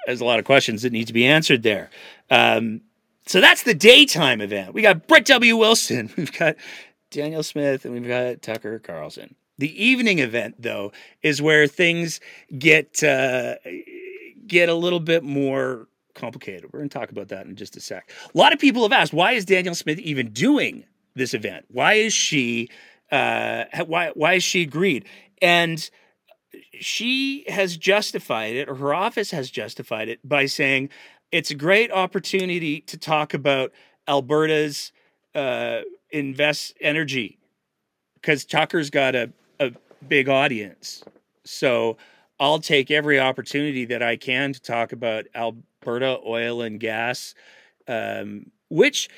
[0.06, 1.90] there's a lot of questions that need to be answered there.
[2.30, 2.82] Um,
[3.26, 4.74] so that's the daytime event.
[4.74, 5.58] We got Brett W.
[5.58, 6.56] Wilson, we've got
[7.12, 9.36] Danielle Smith, and we've got Tucker Carlson.
[9.62, 10.92] The evening event, though,
[11.22, 12.20] is where things
[12.58, 13.58] get uh,
[14.48, 16.64] get a little bit more complicated.
[16.64, 18.12] We're going to talk about that in just a sec.
[18.34, 20.84] A lot of people have asked, why is Danielle Smith even doing
[21.14, 21.66] this event?
[21.68, 22.70] Why is she
[23.12, 25.06] uh, why why is she agreed?
[25.44, 25.88] And
[26.80, 30.90] she has justified it, or her office has justified it, by saying
[31.32, 33.72] it's a great opportunity to talk about
[34.08, 34.92] Alberta's
[35.36, 37.38] uh, invest energy
[38.16, 39.32] because Tucker's got a, a
[40.08, 41.04] big audience.
[41.44, 41.98] So
[42.40, 47.36] I'll take every opportunity that I can to talk about Alberta oil and gas,
[47.88, 49.10] um, which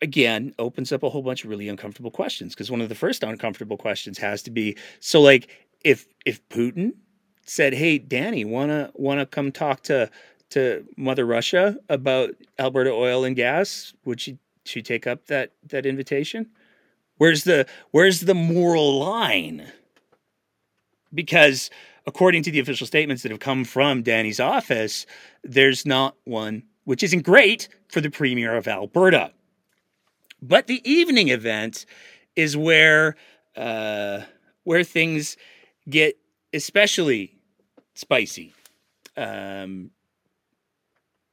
[0.00, 2.54] again opens up a whole bunch of really uncomfortable questions.
[2.54, 5.48] Because one of the first uncomfortable questions has to be so like
[5.84, 6.92] if if Putin
[7.44, 10.10] said, "Hey, Danny, wanna wanna come talk to
[10.50, 15.86] to Mother Russia about Alberta oil and gas," would she she take up that that
[15.86, 16.48] invitation?
[17.18, 19.72] Where's the where's the moral line?
[21.14, 21.70] Because
[22.06, 25.06] according to the official statements that have come from Danny's office,
[25.42, 29.32] there's not one, which isn't great for the premier of Alberta.
[30.40, 31.86] But the evening event
[32.36, 33.16] is where
[33.56, 34.20] uh,
[34.64, 35.36] where things
[35.88, 36.18] get
[36.52, 37.36] especially
[37.94, 38.54] spicy.
[39.16, 39.90] Um,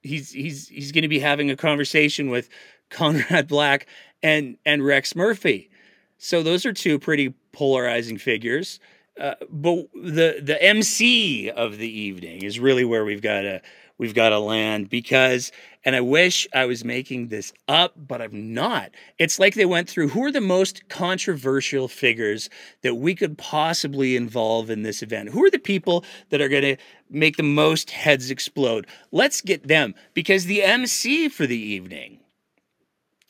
[0.01, 2.49] he's he's he's going to be having a conversation with
[2.89, 3.87] Conrad Black
[4.23, 5.69] and and Rex Murphy.
[6.17, 8.79] So those are two pretty polarizing figures.
[9.19, 13.61] Uh, but the the MC of the evening is really where we've got to
[13.97, 15.53] we've got to land because
[15.85, 18.91] and I wish I was making this up but I'm not.
[19.17, 22.49] It's like they went through who are the most controversial figures
[22.81, 25.29] that we could possibly involve in this event.
[25.29, 26.77] Who are the people that are going to
[27.09, 28.85] make the most heads explode?
[29.13, 32.19] Let's get them because the MC for the evening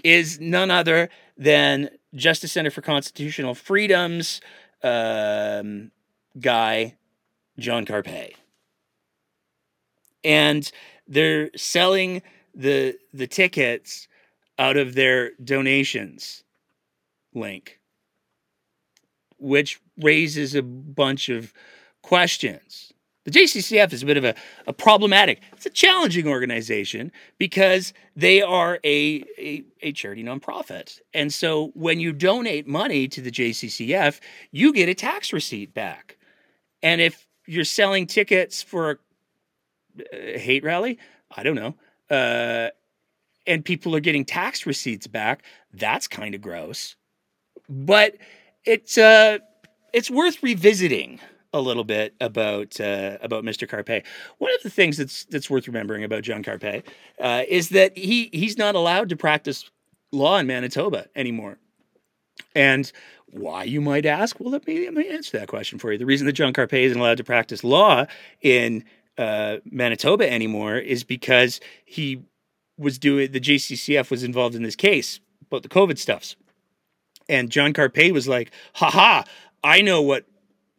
[0.04, 4.42] is none other than Justice Center for Constitutional Freedoms
[4.86, 5.92] um,
[6.40, 6.96] guy,
[7.58, 8.36] John Carpay.
[10.24, 10.72] And
[11.08, 12.22] they're selling
[12.54, 14.08] the the tickets
[14.58, 16.44] out of their donations
[17.34, 17.80] link,
[19.38, 21.54] which raises a bunch of
[22.02, 22.94] questions.
[23.26, 24.36] The JCCF is a bit of a,
[24.68, 31.00] a problematic, it's a challenging organization because they are a, a, a, charity nonprofit.
[31.12, 34.20] And so when you donate money to the JCCF,
[34.52, 36.18] you get a tax receipt back.
[36.84, 39.00] And if you're selling tickets for
[40.14, 41.00] a, hate rally,
[41.36, 41.76] I don't know,
[42.16, 42.70] uh,
[43.48, 46.96] and people are getting tax receipts back, that's kind of gross.
[47.68, 48.18] But
[48.66, 49.40] it's, uh,
[49.94, 51.20] it's worth revisiting
[51.56, 53.68] a little bit about uh, about Mr.
[53.68, 54.04] Carpay.
[54.40, 56.84] One of the things that's that's worth remembering about John Carpay
[57.20, 59.72] uh, is that he he's not allowed to practice
[60.12, 61.58] law in Manitoba anymore.
[62.54, 62.92] And
[63.28, 64.40] why, you might ask?
[64.40, 65.98] Well, let me, let me answer that question for you.
[65.98, 68.06] The reason that John Carpay isn't allowed to practice law
[68.42, 68.84] in
[69.18, 72.24] uh, Manitoba anymore is because he
[72.78, 76.36] was doing the JCCF was involved in this case about the COVID stuffs.
[77.30, 79.24] And John Carpay was like, haha,
[79.64, 80.26] I know what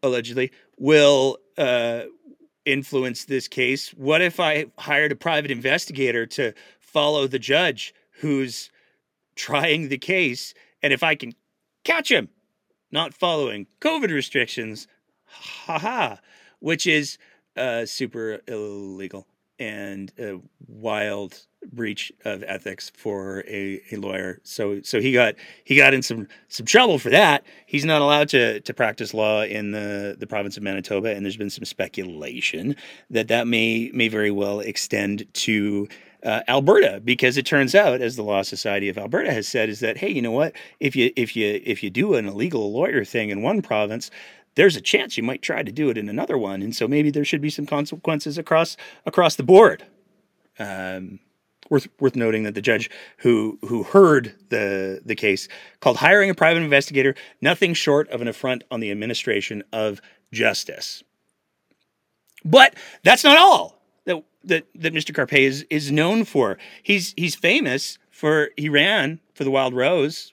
[0.06, 2.02] allegedly will uh,
[2.64, 3.90] influence this case.
[3.90, 8.70] What if I hired a private investigator to follow the judge who's
[9.34, 10.54] trying the case?
[10.82, 11.32] And if I can
[11.84, 12.28] catch him
[12.90, 14.86] not following COVID restrictions,
[15.26, 16.16] haha,
[16.60, 17.18] which is
[17.56, 19.26] uh, super illegal
[19.58, 24.40] and a wild breach of ethics for a, a lawyer.
[24.42, 27.44] So so he got he got in some some trouble for that.
[27.66, 31.36] He's not allowed to to practice law in the the province of Manitoba, and there's
[31.36, 32.76] been some speculation
[33.10, 35.88] that that may may very well extend to.
[36.22, 39.78] Uh, Alberta, because it turns out, as the Law Society of Alberta has said, is
[39.78, 40.54] that hey, you know what?
[40.80, 44.10] If you if you if you do an illegal lawyer thing in one province,
[44.56, 47.10] there's a chance you might try to do it in another one, and so maybe
[47.10, 49.84] there should be some consequences across across the board.
[50.58, 51.20] Um,
[51.70, 55.48] worth worth noting that the judge who who heard the the case
[55.80, 60.00] called hiring a private investigator nothing short of an affront on the administration of
[60.32, 61.02] justice.
[62.44, 65.14] But that's not all that that, that Mr.
[65.14, 66.58] Carpay is is known for.
[66.82, 70.32] He's he's famous for he ran for the Wildrose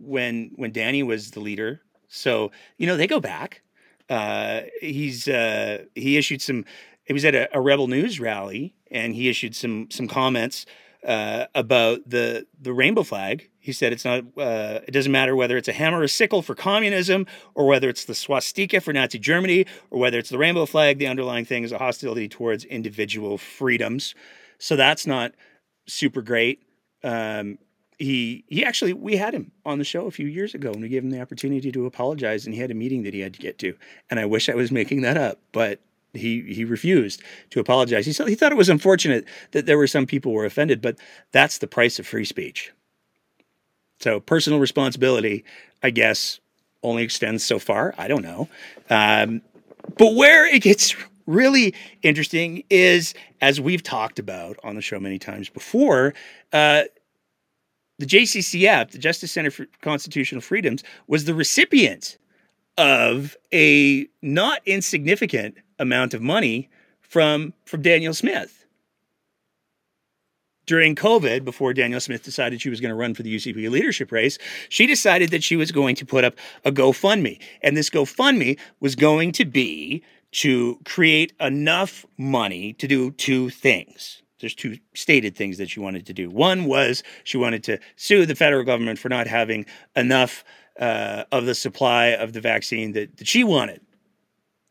[0.00, 1.80] when when Danny was the leader.
[2.08, 3.62] So you know they go back.
[4.10, 6.64] Uh, he's uh, he issued some.
[7.04, 10.66] He was at a, a Rebel News rally and he issued some some comments
[11.06, 13.48] uh, about the the rainbow flag.
[13.58, 14.24] He said it's not.
[14.36, 18.04] Uh, it doesn't matter whether it's a hammer or sickle for communism, or whether it's
[18.04, 20.98] the swastika for Nazi Germany, or whether it's the rainbow flag.
[20.98, 24.14] The underlying thing is a hostility towards individual freedoms.
[24.58, 25.32] So that's not
[25.86, 26.62] super great.
[27.02, 27.58] Um,
[27.98, 30.88] he he actually we had him on the show a few years ago and we
[30.88, 33.40] gave him the opportunity to apologize and he had a meeting that he had to
[33.40, 33.76] get to
[34.10, 35.80] and I wish I was making that up but
[36.14, 38.06] he he refused to apologize.
[38.06, 40.98] He, he thought it was unfortunate that there were some people were offended, but
[41.32, 42.72] that's the price of free speech.
[44.00, 45.44] So personal responsibility,
[45.82, 46.40] I guess,
[46.82, 47.94] only extends so far.
[47.96, 48.48] I don't know.
[48.90, 49.42] Um,
[49.96, 50.96] but where it gets
[51.26, 56.14] really interesting is, as we've talked about on the show many times before,
[56.52, 56.82] uh,
[57.98, 62.18] the JCCF, the Justice Center for Constitutional Freedoms, was the recipient
[62.78, 66.70] of a not insignificant amount of money
[67.00, 68.62] from from Danielle Smith
[70.66, 74.12] during COVID, before Danielle Smith decided she was going to run for the UCP leadership
[74.12, 77.40] race, she decided that she was going to put up a GoFundMe.
[77.62, 80.02] And this GoFundMe was going to be
[80.32, 84.22] to create enough money to do two things.
[84.40, 86.30] There's two stated things that she wanted to do.
[86.30, 90.42] One was she wanted to sue the federal government for not having enough
[90.80, 93.82] uh, of the supply of the vaccine that, that she wanted,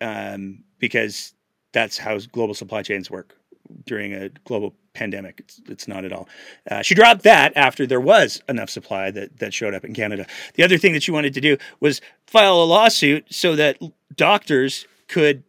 [0.01, 1.33] um, because
[1.71, 3.37] that's how global supply chains work
[3.85, 5.39] during a global pandemic.
[5.39, 6.27] It's, it's not at all.
[6.69, 10.25] Uh, she dropped that after there was enough supply that, that showed up in Canada.
[10.55, 13.79] The other thing that she wanted to do was file a lawsuit so that
[14.17, 15.43] doctors could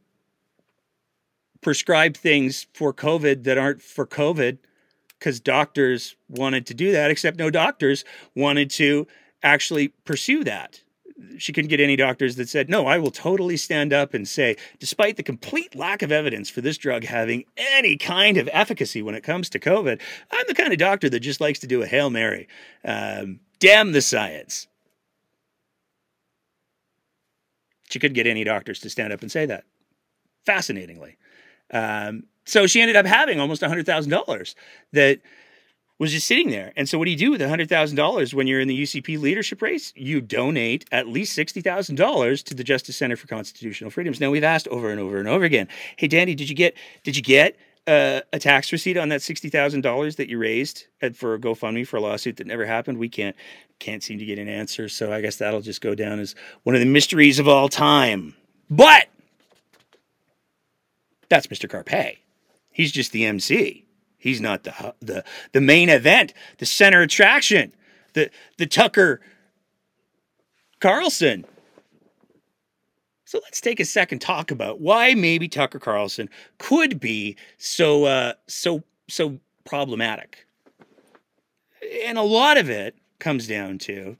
[1.60, 4.58] prescribe things for COVID that aren't for COVID
[5.18, 8.04] because doctors wanted to do that, except no doctors
[8.36, 9.06] wanted to
[9.42, 10.82] actually pursue that
[11.38, 14.56] she couldn't get any doctors that said, no, I will totally stand up and say,
[14.78, 19.14] despite the complete lack of evidence for this drug having any kind of efficacy when
[19.14, 20.00] it comes to COVID,
[20.30, 22.48] I'm the kind of doctor that just likes to do a Hail Mary.
[22.84, 24.66] Um, damn the science.
[27.90, 29.64] She couldn't get any doctors to stand up and say that.
[30.46, 31.16] Fascinatingly.
[31.70, 34.54] Um, so she ended up having almost $100,000
[34.92, 35.20] that
[36.02, 36.72] was just sitting there.
[36.74, 39.92] And so, what do you do with $100,000 when you're in the UCP leadership race?
[39.94, 44.20] You donate at least $60,000 to the Justice Center for Constitutional Freedoms.
[44.20, 47.16] Now, we've asked over and over and over again, hey, Danny, did you get, did
[47.16, 51.86] you get uh, a tax receipt on that $60,000 that you raised for a GoFundMe
[51.86, 52.98] for a lawsuit that never happened?
[52.98, 53.36] We can't,
[53.78, 54.88] can't seem to get an answer.
[54.88, 56.34] So, I guess that'll just go down as
[56.64, 58.34] one of the mysteries of all time.
[58.68, 59.06] But
[61.28, 61.70] that's Mr.
[61.70, 62.16] Carpay.
[62.72, 63.84] He's just the MC.
[64.22, 67.72] He's not the the the main event, the center attraction,
[68.12, 69.20] the the Tucker
[70.78, 71.44] Carlson.
[73.24, 78.34] So let's take a second talk about why maybe Tucker Carlson could be so uh,
[78.46, 80.46] so so problematic.
[82.04, 84.16] And a lot of it comes down to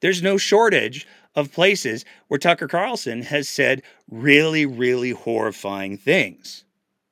[0.00, 6.64] there's no shortage of places where Tucker Carlson has said really, really horrifying things.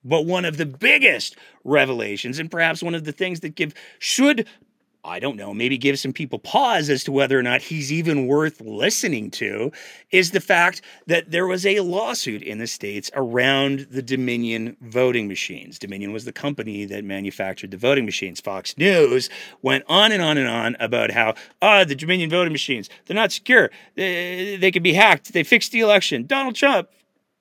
[0.09, 4.47] But one of the biggest revelations, and perhaps one of the things that give should
[5.05, 8.27] I don't know, maybe give some people pause as to whether or not he's even
[8.27, 9.73] worth listening to,
[10.11, 15.29] is the fact that there was a lawsuit in the States around the Dominion voting
[15.29, 15.79] machines.
[15.79, 18.41] Dominion was the company that manufactured the voting machines.
[18.41, 19.31] Fox News
[19.63, 23.15] went on and on and on about how, ah, oh, the Dominion voting machines, they're
[23.15, 23.71] not secure.
[23.95, 25.33] They, they could be hacked.
[25.33, 26.27] They fixed the election.
[26.27, 26.89] Donald Trump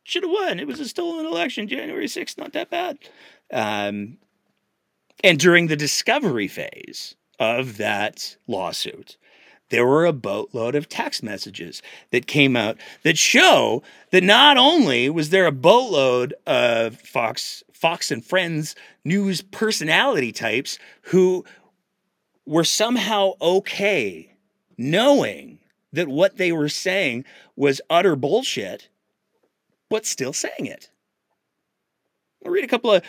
[0.07, 0.59] should have won.
[0.59, 2.97] It was a stolen election, January 6th, not that bad.
[3.51, 4.17] Um,
[5.21, 9.17] and during the discovery phase of that lawsuit,
[9.69, 11.81] there were a boatload of text messages
[12.11, 18.09] that came out that show that not only was there a boatload of Fox Fox
[18.09, 21.43] and Friends news personality types who
[22.45, 24.31] were somehow okay
[24.77, 25.59] knowing
[25.91, 27.25] that what they were saying
[27.57, 28.87] was utter bullshit
[29.89, 30.89] but still saying it.
[32.45, 33.03] I'll read a couple of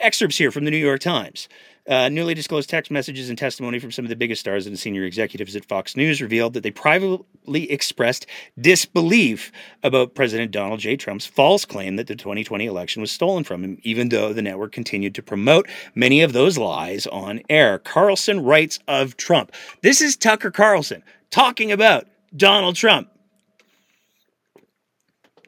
[0.00, 1.48] excerpts here from the New York Times.
[1.88, 5.04] Uh, newly disclosed text messages and testimony from some of the biggest stars and senior
[5.04, 8.26] executives at Fox News revealed that they privately expressed
[8.60, 9.50] disbelief
[9.82, 10.96] about President Donald J.
[10.96, 14.72] Trump's false claim that the 2020 election was stolen from him, even though the network
[14.72, 17.78] continued to promote many of those lies on air.
[17.78, 19.52] Carlson writes of Trump.
[19.82, 22.06] This is Tucker Carlson talking about
[22.36, 23.08] Donald Trump.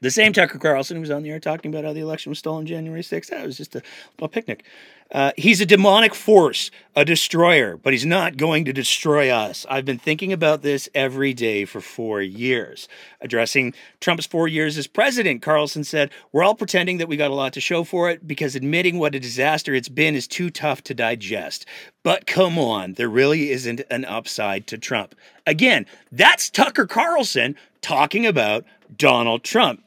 [0.03, 2.41] The same Tucker Carlson who was on the air talking about how the election was
[2.41, 3.29] stolen January 6th.
[3.29, 3.83] That was just a
[4.17, 4.65] little picnic.
[5.13, 9.65] Uh, he's a demonic force, a destroyer, but he's not going to destroy us.
[9.71, 12.89] I've been thinking about this every day for four years.
[13.21, 17.35] Addressing Trump's four years as president, Carlson said, We're all pretending that we got a
[17.35, 20.83] lot to show for it because admitting what a disaster it's been is too tough
[20.85, 21.65] to digest.
[22.03, 25.15] But come on, there really isn't an upside to Trump.
[25.47, 28.65] Again, that's Tucker Carlson talking about
[28.97, 29.85] Donald Trump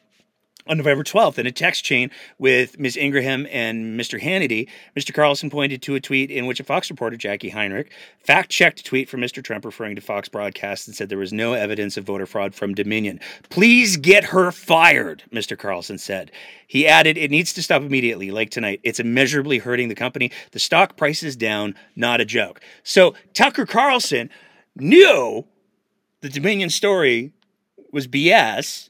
[0.67, 2.09] on November 12th in a text chain
[2.39, 2.97] with Ms.
[2.97, 4.19] Ingraham and Mr.
[4.19, 5.13] Hannity, Mr.
[5.13, 8.83] Carlson pointed to a tweet in which a Fox reporter, Jackie Heinrich, fact checked a
[8.83, 9.43] tweet from Mr.
[9.43, 12.73] Trump referring to Fox broadcasts and said there was no evidence of voter fraud from
[12.73, 13.19] Dominion.
[13.49, 15.57] Please get her fired, Mr.
[15.57, 16.31] Carlson said.
[16.67, 18.79] He added, It needs to stop immediately, like tonight.
[18.83, 20.31] It's immeasurably hurting the company.
[20.51, 22.59] The stock price is down, not a joke.
[22.83, 24.31] So Tucker Carlson
[24.75, 25.45] knew
[26.21, 27.33] the Dominion story
[27.91, 28.89] was BS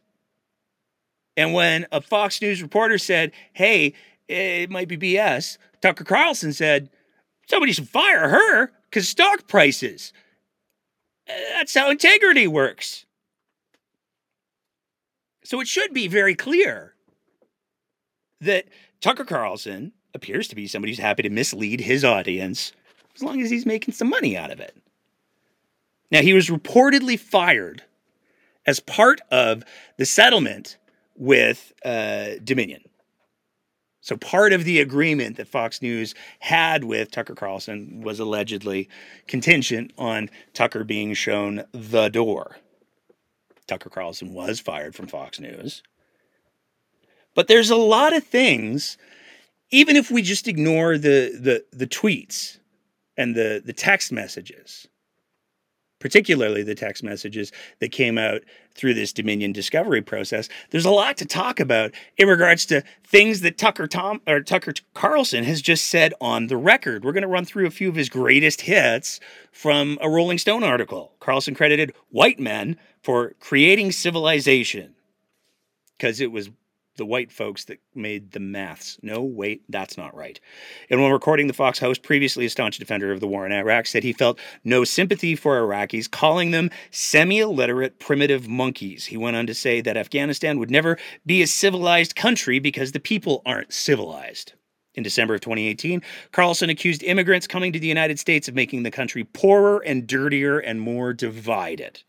[1.37, 3.93] and when a Fox News reporter said, hey,
[4.27, 6.89] it might be BS, Tucker Carlson said,
[7.47, 10.13] somebody should fire her because stock prices.
[11.29, 13.05] Uh, that's how integrity works.
[15.43, 16.95] So it should be very clear
[18.41, 18.65] that
[19.01, 22.71] Tucker Carlson appears to be somebody who's happy to mislead his audience
[23.15, 24.75] as long as he's making some money out of it.
[26.11, 27.83] Now, he was reportedly fired
[28.65, 29.63] as part of
[29.97, 30.77] the settlement
[31.15, 32.81] with uh, Dominion.
[34.01, 38.87] So, part of the agreement that Fox News had with Tucker Carlson was allegedly
[39.27, 42.57] contingent on Tucker being shown the door.
[43.65, 45.81] Tucker Carlson was fired from Fox News.
[47.33, 48.97] But there's a lot of things,
[49.71, 52.59] even if we just ignore the, the, the tweets
[53.17, 54.87] and the, the text messages,
[55.99, 58.41] particularly the text messages that came out
[58.73, 63.41] through this Dominion discovery process, there's a lot to talk about in regards to things
[63.41, 67.03] that Tucker Tom or Tucker Carlson has just said on the record.
[67.03, 69.19] We're going to run through a few of his greatest hits
[69.51, 71.13] from a Rolling Stone article.
[71.19, 74.95] Carlson credited white men for creating civilization
[75.97, 76.49] because it was
[76.95, 78.97] the white folks that made the maths.
[79.01, 80.39] No, wait, that's not right.
[80.89, 83.87] And when recording, the Fox host, previously a staunch defender of the war in Iraq,
[83.87, 89.05] said he felt no sympathy for Iraqis, calling them semi illiterate primitive monkeys.
[89.05, 92.99] He went on to say that Afghanistan would never be a civilized country because the
[92.99, 94.53] people aren't civilized.
[94.95, 98.91] In December of 2018, Carlson accused immigrants coming to the United States of making the
[98.91, 102.01] country poorer and dirtier and more divided.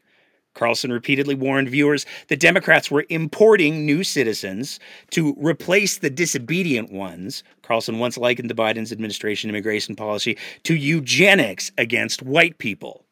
[0.56, 4.80] Carlson repeatedly warned viewers that Democrats were importing new citizens
[5.10, 7.44] to replace the disobedient ones.
[7.62, 13.04] Carlson once likened the Biden's administration immigration policy to eugenics against white people.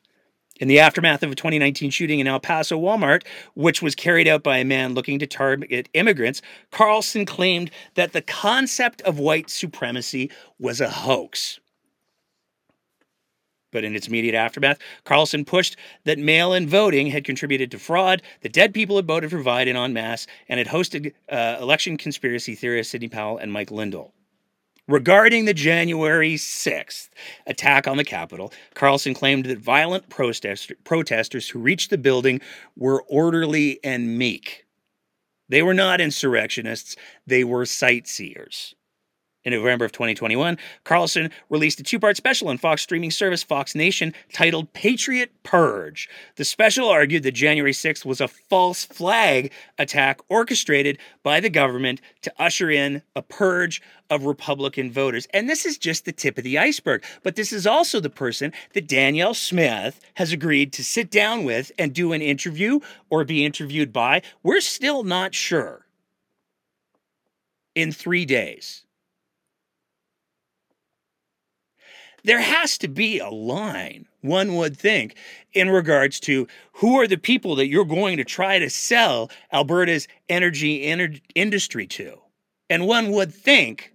[0.59, 3.25] In the aftermath of a 2019 shooting in El Paso Walmart,
[3.55, 6.41] which was carried out by a man looking to target immigrants,
[6.71, 11.59] Carlson claimed that the concept of white supremacy was a hoax.
[13.75, 18.23] But in its immediate aftermath, Carlson pushed that mail in voting had contributed to fraud,
[18.43, 22.55] that dead people had voted for Biden en masse, and had hosted uh, election conspiracy
[22.55, 24.15] theorists Sidney Powell and Mike Lindell.
[24.87, 27.09] Regarding the January 6th
[27.49, 32.41] attack on the Capitol, Carlson claimed that violent protest- protesters who reached the building
[32.77, 34.67] were orderly and meek.
[35.49, 36.95] They were not insurrectionists,
[37.27, 38.77] they were sightseers.
[39.45, 43.75] In November of 2021, Carlson released a two part special on Fox streaming service Fox
[43.75, 46.09] Nation titled Patriot Purge.
[46.37, 52.01] The special argued that January 6th was a false flag attack orchestrated by the government
[52.23, 55.29] to usher in a purge of Republican voters.
[55.35, 57.05] And this is just the tip of the iceberg.
[57.23, 61.71] But this is also the person that Danielle Smith has agreed to sit down with
[61.79, 62.81] and do an interview
[63.11, 64.23] or be interviewed by.
[64.43, 65.85] We're still not sure
[67.75, 68.84] in three days
[72.25, 75.15] there has to be a line, one would think,
[75.53, 80.09] in regards to who are the people that you're going to try to sell Alberta's
[80.29, 82.19] energy ener- industry to.
[82.71, 83.93] And one would think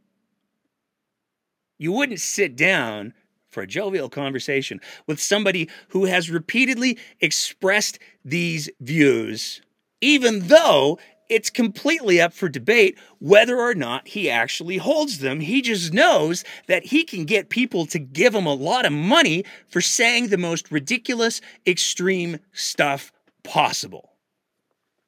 [1.80, 3.14] you wouldn't sit down
[3.50, 9.62] for a jovial conversation with somebody who has repeatedly expressed these views,
[10.02, 11.00] even though
[11.30, 15.40] it's completely up for debate whether or not he actually holds them.
[15.40, 19.46] He just knows that he can get people to give him a lot of money
[19.68, 23.12] for saying the most ridiculous, extreme stuff
[23.44, 24.14] possible.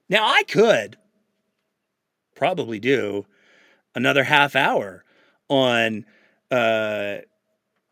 [0.10, 0.98] Now, I could
[2.36, 3.26] probably do
[3.96, 5.04] another half hour
[5.50, 6.06] on
[6.52, 7.18] uh,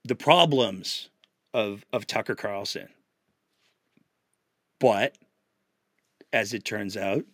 [0.03, 1.09] the problems
[1.53, 2.89] of, of Tucker Carlson.
[4.79, 5.17] But
[6.31, 7.25] as it turns out,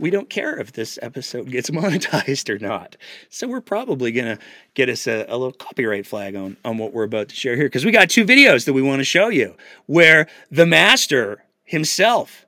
[0.00, 2.96] we don't care if this episode gets monetized or not.
[3.28, 4.42] So we're probably going to
[4.74, 7.66] get us a, a, little copyright flag on, on what we're about to share here
[7.66, 9.54] because we got two videos that we want to show you
[9.86, 12.46] where the master himself,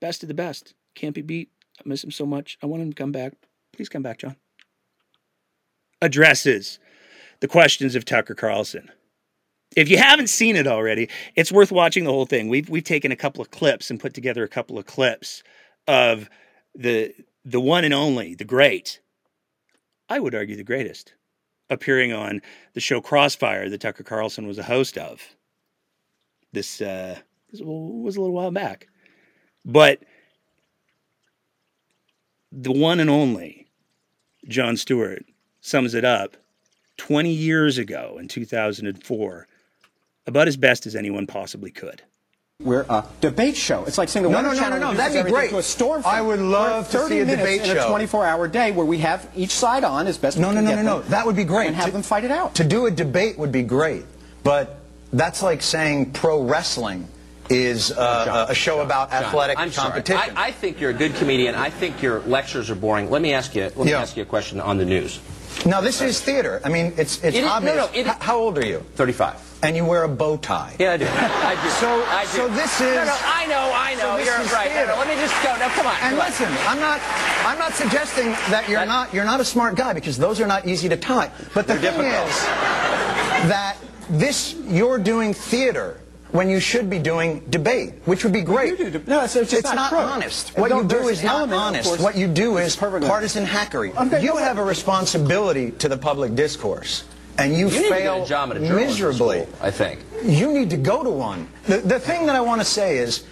[0.00, 1.50] best of the best, can't be beat.
[1.80, 2.58] I miss him so much.
[2.62, 3.32] I want him to come back.
[3.72, 4.36] Please come back, Jon.
[6.00, 6.78] Addresses
[7.40, 8.90] the questions of Tucker Carlson.
[9.76, 12.48] If you haven't seen it already, it's worth watching the whole thing.
[12.48, 15.42] We've, we've taken a couple of clips and put together a couple of clips
[15.86, 16.28] of
[16.74, 17.14] the
[17.44, 19.00] the one and only, the great,
[20.08, 21.12] I would argue the greatest,
[21.68, 22.40] appearing on
[22.72, 25.20] the show Crossfire that Tucker Carlson was a host of.
[26.52, 27.18] This, uh,
[27.50, 28.88] this was a little while back,
[29.64, 30.02] but
[32.52, 33.66] the one and only
[34.48, 35.24] Jon Stewart
[35.60, 36.36] sums it up
[36.96, 39.48] 20 years ago in 2004
[40.26, 42.02] about as best as anyone possibly could.
[42.62, 43.84] We're a debate show.
[43.84, 45.50] It's like saying the no, Weather no, no, Channel no, no, that'd be great.
[45.50, 46.02] to a storm.
[46.06, 47.92] I would love to see a debate in show.
[47.92, 50.64] a 24-hour day where we have each side on as best no, we no, can
[50.66, 51.66] no, get no, no, them That would be great.
[51.66, 52.54] And have to, them fight it out.
[52.54, 54.04] To do a debate would be great,
[54.44, 54.78] but
[55.12, 57.08] that's like saying pro wrestling
[57.50, 59.88] is uh, a show about Jon, athletic I'm sorry.
[59.90, 60.36] competition.
[60.36, 61.56] I, I think you're a good comedian.
[61.56, 63.10] I think your lectures are boring.
[63.10, 63.64] Let me ask you.
[63.64, 64.00] Let me Yeah.
[64.00, 65.18] ask you a question on the news.
[65.66, 66.60] no, this is theater.
[66.64, 67.74] I mean, it's it's It is- no, obvious.
[67.76, 68.78] no, it- H- How old are you?
[68.94, 69.43] Thirty-five.
[69.62, 70.74] And you wear a bow tie.
[70.78, 71.06] Yeah, I do.
[71.08, 71.70] I do.
[71.70, 72.28] So- I do.
[72.28, 74.18] so this is- no, no, I know, I know.
[74.18, 74.70] so you're right.
[74.74, 75.56] No, no, let me just go.
[75.56, 75.94] No, come on.
[76.02, 76.26] And come on.
[76.26, 77.00] listen, I'm not
[77.46, 80.46] I'm not suggesting that you're That- not you're not a smart guy because those are
[80.46, 81.30] not easy to tie.
[81.54, 82.28] But the thing difficult.
[82.28, 82.42] is
[83.48, 83.76] that
[84.10, 85.98] this you're doing theater
[86.32, 88.76] when you should be doing debate, which would be great.
[88.76, 90.50] do do- no, it's- it's just not not honest.
[90.58, 91.88] What you do is not honest.
[91.88, 93.96] course, What you do is partisan hackery.
[93.96, 97.04] Okay, you have a responsibility to the public discourse,
[97.38, 99.42] and you, You fail get a job at a miserably.
[99.42, 100.00] school, I think.
[100.24, 101.48] You need to go to one.
[101.66, 103.24] The, the thing that I want to say is,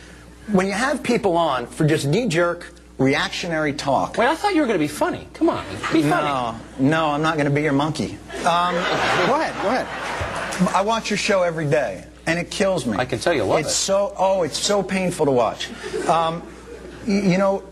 [0.51, 4.17] when you have people on for just knee-jerk reactionary talk.
[4.17, 5.27] Wait, I thought you were going to be funny.
[5.35, 6.05] Come on, be funny.
[6.05, 8.19] No, no, I'm not going to be your monkey.
[8.39, 8.75] Um,
[9.27, 10.75] go ahead, go ahead.
[10.75, 12.97] I watch your show every day, and it kills me.
[12.99, 13.73] I can tell you love it's it.
[13.73, 15.71] so oh, it's so painful to watch.
[16.07, 16.43] Um,
[17.07, 17.65] you know,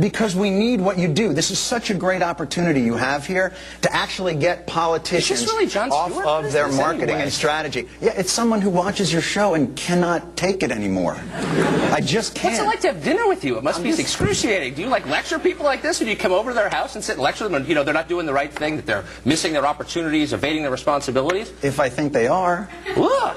[0.00, 1.32] because we need what you do.
[1.32, 6.12] This is such a great opportunity you have here to actually get politicians really off
[6.26, 7.22] of their marketing anyway?
[7.22, 7.88] and strategy.
[8.00, 11.16] Yeah, it's someone who watches your show and cannot take it anymore.
[11.34, 12.54] I just can't.
[12.54, 13.56] What's it like to have dinner with you?
[13.58, 14.74] It must be excruciating.
[14.74, 16.94] Do you like lecture people like this, or do you come over to their house
[16.94, 17.54] and sit and lecture them?
[17.54, 20.62] And you know they're not doing the right thing, that they're missing their opportunities, evading
[20.62, 21.52] their responsibilities.
[21.62, 22.68] If I think they are.
[22.96, 23.36] Look,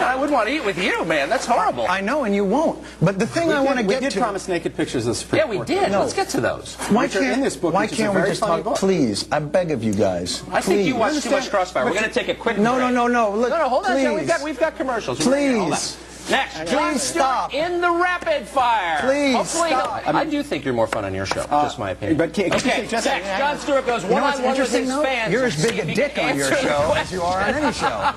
[0.00, 1.28] I wouldn't want to eat with you, man.
[1.28, 1.86] That's horrible.
[1.88, 2.82] I know, and you won't.
[3.00, 4.04] But the thing We I want to get to...
[4.06, 5.68] we did promise naked pictures of the Supreme yeah, we Court.
[5.68, 5.92] did.
[5.92, 6.00] No.
[6.00, 6.74] Let's get to those.
[6.90, 8.64] Why which can't, in this book, why which is a can't we just talk?
[8.64, 8.76] book.
[8.76, 10.42] Please, I beg of you guys.
[10.50, 10.98] I think you please.
[11.00, 11.84] watch too much understand- Crossfire.
[11.84, 12.92] We're going to take a quick No, break.
[12.92, 13.36] no, no, no.
[13.36, 13.92] Look, no, no, hold on.
[13.92, 14.04] please.
[14.04, 14.14] Jon.
[14.14, 15.18] We've got we've got commercials.
[15.24, 15.78] We're gonna- hold on.
[15.78, 15.96] Please.
[16.30, 17.54] Next, Please Stewart stop.
[17.54, 19.00] in the rapid fire.
[19.00, 20.06] Please Hopefully, stop.
[20.06, 21.40] I, do think you're more fun on your show.
[21.40, 22.18] Uh, just my opinion.
[22.18, 23.58] but can- okay, just- next, hang Jon on.
[23.58, 25.02] Stewart goes You know one what's on one with interesting, his though?
[25.02, 25.32] fans.
[25.32, 27.72] You're as big a dick on your answer the show as you are on any
[27.72, 28.12] show.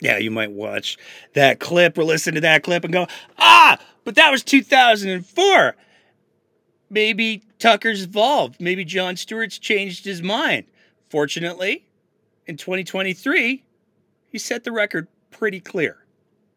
[0.00, 0.96] Yeah, you might watch
[1.34, 3.06] that clip or listen to that clip and go,
[3.38, 5.76] ah, but that was 2004.
[6.88, 8.60] Maybe Tucker's evolved.
[8.60, 10.64] Maybe Jon Stewart's changed his mind.
[11.08, 11.86] Fortunately,
[12.46, 13.62] in 2023,
[14.28, 15.96] he set the record pretty clear.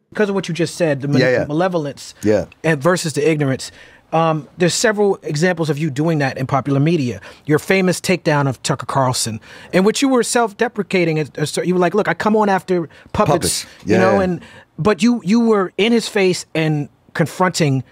[0.10, 1.46] because of what you just said, the ma- Yeah, yeah.
[1.46, 2.46] malevolence Yeah.
[2.64, 3.72] versus the ignorance.
[4.14, 7.20] Um, there's several examples of you doing that in popular media.
[7.46, 9.42] Your famous takedown of Tucker Carlson,
[9.74, 11.18] in which you were self-deprecating.
[11.18, 13.66] You were like, "Look, I come on after puppets, Puppets.
[13.86, 14.40] you know," and
[14.78, 17.84] but you you were in his face and confronting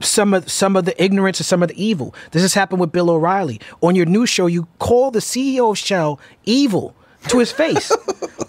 [0.00, 2.14] some of some of the ignorance and some of the evil.
[2.32, 3.58] This has happened with Bill O'Reilly.
[3.80, 6.94] On your new show, you call the CEO of Shell evil
[7.28, 7.90] to his face.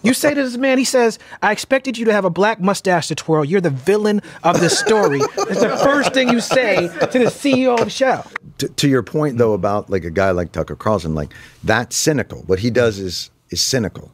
[0.03, 3.07] you say to this man, he says, I expected you to have a black mustache
[3.07, 3.43] to twirl.
[3.45, 5.19] You're the villain of this story.
[5.21, 8.29] It's the first thing you say to the CEO of Shell.
[8.59, 12.43] to, to your point though about like a guy like Tucker Carlson, like that's cynical.
[12.47, 14.11] What he does is is cynical,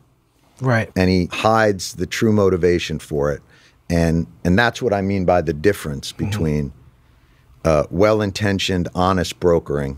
[0.62, 0.92] Right.
[0.96, 3.42] and he hides the true motivation for it,
[3.90, 6.26] and and that's what I mean by the difference Mm-hmm.
[6.30, 6.74] between
[7.66, 9.98] uh, well-intentioned, honest brokering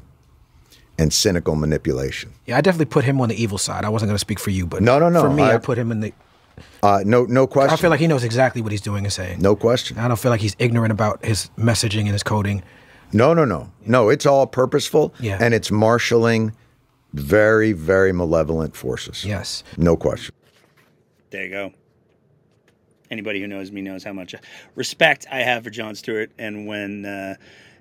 [0.98, 2.34] and cynical manipulation.
[2.46, 3.84] Yeah, I definitely put him on the evil side.
[3.86, 5.58] I wasn't going to speak for you, but No, no, no, For me, I, I-
[5.58, 6.14] put him in the.
[6.82, 7.74] Uh, no, no question.
[7.74, 9.42] I feel like he knows exactly what he's doing and saying.
[9.42, 9.98] no question.
[9.98, 12.64] I don't feel like he's ignorant about his messaging and his coding.
[13.12, 14.08] No, no, no, no.
[14.10, 15.38] It's all purposeful, Yeah.
[15.42, 16.54] and it's marshaling
[17.14, 19.26] very, very malevolent forces.
[19.26, 19.64] Yes.
[19.78, 20.34] no question.
[21.32, 21.74] There you go.
[23.12, 24.34] Anybody who knows me knows how much
[24.76, 26.32] respect I have for Jon Stewart.
[26.40, 27.36] And when uh,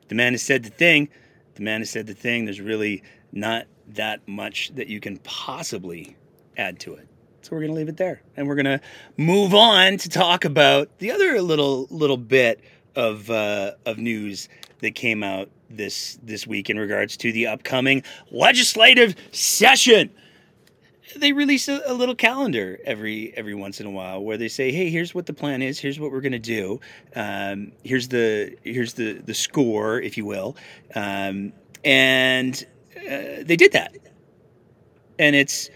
[0.08, 1.08] the man has said the thing,
[1.55, 3.02] the man has said the thing, there's really
[3.32, 6.16] not that much that you can possibly
[6.57, 7.09] add to it.
[7.42, 8.22] So we're going to leave it there.
[8.36, 8.80] And we're going to
[9.16, 12.61] move on to talk about the other little little bit
[12.96, 14.48] of uh, of news
[14.80, 20.11] that came out this this week in regards to the upcoming legislative session
[21.16, 24.72] they release a, a little calendar every every once in a while where they say,
[24.72, 25.78] "Hey, here's what the plan is.
[25.78, 26.80] Here's what we're going to do.
[27.14, 30.56] Um, here's the here's the the score, if you will."
[30.94, 31.52] Um,
[31.84, 33.96] and uh, they did that,
[35.18, 35.70] and it's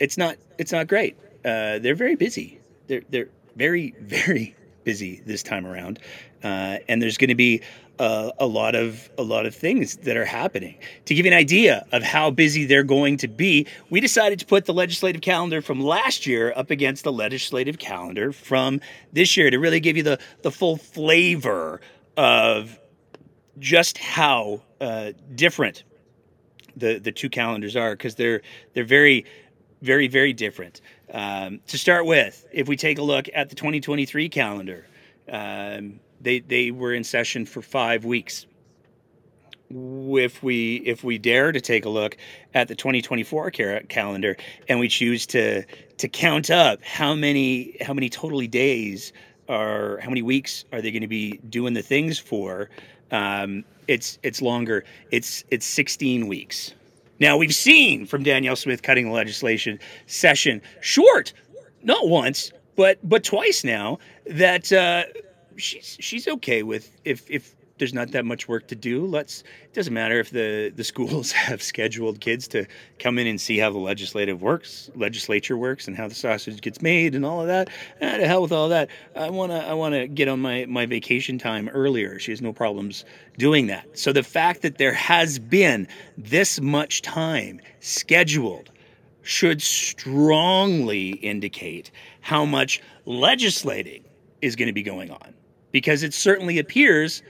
[0.00, 1.16] it's not it's not great.
[1.44, 2.60] Uh, they're very busy.
[2.86, 4.54] They're they're very very
[4.84, 5.98] busy this time around,
[6.42, 7.62] uh, and there's going to be
[7.98, 10.76] uh, a lot of a lot of things that are happening.
[11.06, 14.46] To give you an idea of how busy they're going to be, we decided to
[14.46, 18.80] put the legislative calendar from last year up against the legislative calendar from
[19.12, 21.80] this year to really give you the the full flavor
[22.16, 22.78] of
[23.58, 25.84] just how uh, different
[26.76, 28.42] the the two calendars are because they're
[28.72, 29.24] they're very
[29.82, 30.80] very very different.
[31.12, 34.84] Um, to start with, if we take a look at the 2023 calendar,
[35.28, 38.46] um, they they were in session for five weeks.
[39.70, 42.16] If we if we dare to take a look
[42.54, 44.36] at the 2024 car- calendar
[44.68, 45.64] and we choose to
[45.98, 49.12] to count up how many how many totally days
[49.48, 52.70] are how many weeks are they going to be doing the things for?
[53.10, 54.84] Um, it's it's longer.
[55.10, 56.72] It's it's 16 weeks.
[57.20, 61.32] Now we've seen from Danielle Smith cutting the legislation session short,
[61.82, 65.04] not once, but but twice now that uh,
[65.56, 69.04] she's she's okay with if if there's not that much work to do.
[69.04, 72.66] Let's it doesn't matter if the the schools have scheduled kids to
[72.98, 76.80] come in and see how the legislative works, legislature works, and how the sausage gets
[76.80, 77.68] made and all of that.
[78.00, 78.90] Ah, to hell with all that.
[79.16, 82.18] I wanna I wanna get on my my vacation time earlier.
[82.18, 83.04] She has no problems
[83.38, 83.98] doing that.
[83.98, 88.70] So the fact that there has been this much time scheduled
[89.22, 91.90] should strongly indicate
[92.20, 94.04] how much legislating
[94.42, 95.34] is going to be going on
[95.74, 97.20] because it certainly appears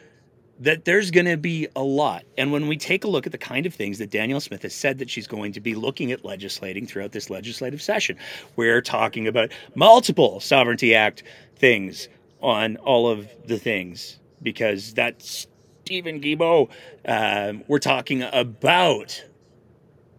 [0.61, 2.25] that there's going to be a lot.
[2.37, 4.75] And when we take a look at the kind of things that Danielle Smith has
[4.75, 8.19] said that she's going to be looking at legislating throughout this legislative session,
[8.55, 11.23] we're talking about multiple Sovereignty Act
[11.57, 12.11] things
[12.43, 15.47] on all of the things because that's
[15.87, 16.69] Stephen Guilbeault.
[17.07, 19.25] Um, we're talking about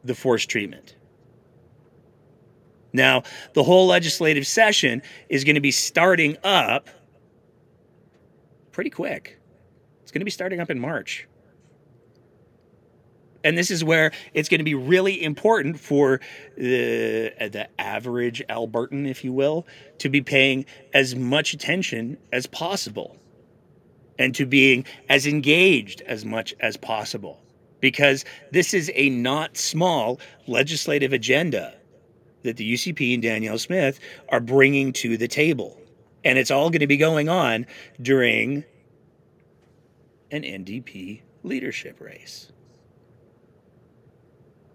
[0.04, 0.96] the forced treatment.
[2.92, 3.22] Now,
[3.54, 6.90] the whole legislative session is going to be starting up
[8.76, 9.40] pretty quick.
[10.04, 11.30] It's going to be starting up in March.
[13.42, 16.20] And this is where it's going to be really important for
[16.58, 19.66] the, uh, the average Albertan, if you will,
[20.00, 23.16] to be paying as much attention as possible
[24.20, 27.40] and to being as engaged as much as possible.
[27.80, 31.76] Because this is a not small legislative agenda
[32.44, 35.80] that the UCP and Danielle Smith are bringing to the table.
[36.26, 37.68] And it's all going to be going on
[38.02, 38.66] during
[40.32, 42.52] an NDP leadership race.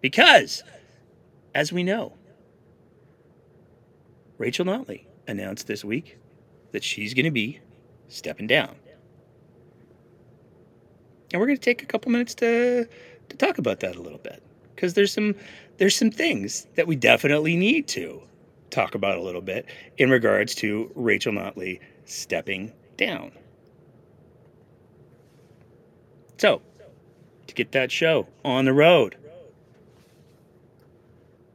[0.00, 0.62] Because,
[1.54, 2.14] as we know,
[4.38, 6.18] Rachel Notley announced this week
[6.72, 7.60] that she's going to be
[8.08, 8.76] stepping down.
[11.32, 12.86] And we're going to take a couple minutes to,
[13.28, 14.42] to talk about that a little bit
[14.74, 15.34] because there's some
[15.76, 18.22] there's some things that we definitely need to
[18.70, 19.66] talk about a little bit
[19.98, 23.32] in regards to Rachel Notley stepping down.
[26.38, 26.62] So,
[27.46, 29.16] to get that show on the road,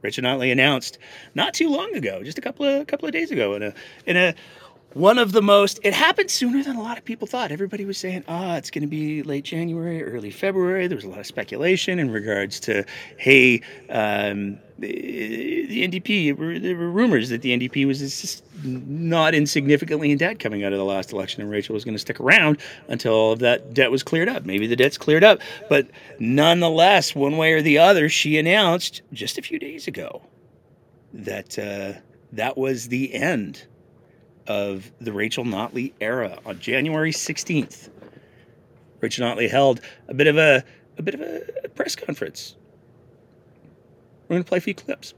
[0.01, 0.99] Rachel Notley announced
[1.34, 3.74] not too long ago, just a couple of couple of days ago, in a
[4.05, 4.36] in a
[4.95, 7.51] one of the most it happened sooner than a lot of people thought.
[7.51, 10.87] Everybody was saying ah oh, it's going to be late january early february.
[10.87, 12.85] There was a lot of speculation in regards to
[13.17, 20.11] hey um, the, the ndp there were rumors that the ndp was just not insignificantly
[20.11, 22.57] in debt coming out of the last election and rachel was going to stick around
[22.87, 24.45] until all of that debt was cleared up.
[24.45, 25.39] Maybe the debt's cleared up.
[25.69, 25.89] But
[26.19, 30.21] nonetheless one way or the other she announced just a few days ago
[31.11, 31.99] that uh,
[32.31, 33.65] that was the end
[34.47, 37.89] of the Rachel Notley era on January 16th.
[39.01, 40.63] Rachel Notley held a bit of a
[40.97, 42.55] a bit of a press conference.
[44.27, 45.13] We're going to play a few clips.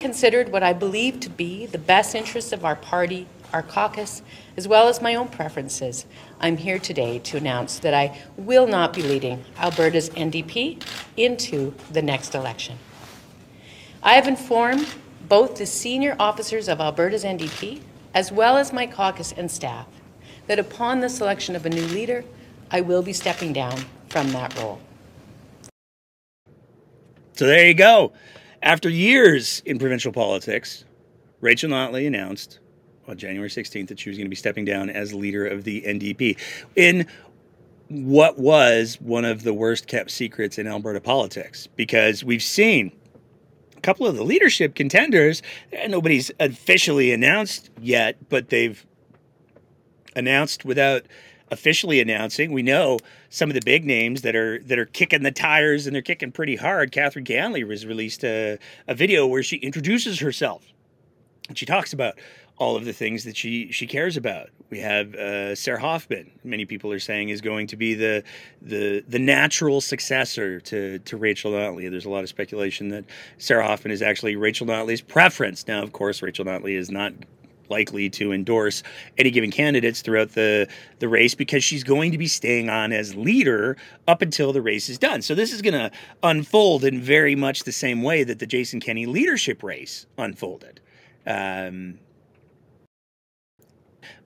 [0.00, 4.22] Considered what I believe to be the best interests of our party, our caucus,
[4.56, 6.06] as well as my own preferences,
[6.40, 10.82] I'm here today to announce that I will not be leading Alberta's NDP
[11.16, 12.78] into the next election.
[14.02, 14.86] I have informed
[15.28, 17.82] both the senior officers of Alberta's NDP
[18.14, 19.86] as well as my caucus and staff,
[20.46, 22.24] that upon the selection of a new leader,
[22.70, 24.80] I will be stepping down from that role.
[27.34, 28.12] So there you go.
[28.62, 30.84] After years in provincial politics,
[31.40, 32.58] Rachel Notley announced
[33.08, 35.82] on January 16th that she was going to be stepping down as leader of the
[35.82, 36.38] NDP
[36.76, 37.06] in
[37.88, 42.92] what was one of the worst kept secrets in Alberta politics because we've seen
[43.80, 48.84] a couple of the leadership contenders, eh, nobody's officially announced yet, but they've
[50.14, 51.04] announced without
[51.50, 52.52] officially announcing.
[52.52, 52.98] We know
[53.30, 56.30] some of the big names that are that are kicking the tires and they're kicking
[56.30, 56.92] pretty hard.
[56.92, 60.62] Catherine Ganley was released a, a video where she introduces herself
[61.48, 62.18] and she talks about
[62.60, 64.50] all of the things that she she cares about.
[64.68, 66.30] We have uh, Sarah Hoffman.
[66.44, 68.22] Many people are saying is going to be the
[68.60, 71.90] the the natural successor to to Rachel Notley.
[71.90, 73.06] There's a lot of speculation that
[73.38, 75.66] Sarah Hoffman is actually Rachel Notley's preference.
[75.66, 77.14] Now, of course, Rachel Notley is not
[77.70, 78.82] likely to endorse
[79.16, 83.14] any given candidates throughout the the race because she's going to be staying on as
[83.14, 85.22] leader up until the race is done.
[85.22, 85.90] So this is going to
[86.22, 90.80] unfold in very much the same way that the Jason Kenney leadership race unfolded.
[91.26, 91.98] Um,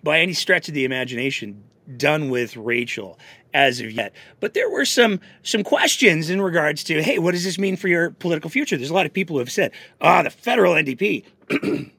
[0.05, 1.65] by any stretch of the imagination
[1.97, 3.19] done with Rachel
[3.53, 4.13] as of yet.
[4.41, 7.89] But there were some some questions in regards to, hey, what does this mean for
[7.89, 8.77] your political future?
[8.77, 11.25] There's a lot of people who have said, ah, oh, the federal NDP,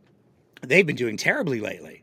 [0.61, 2.01] they've been doing terribly lately.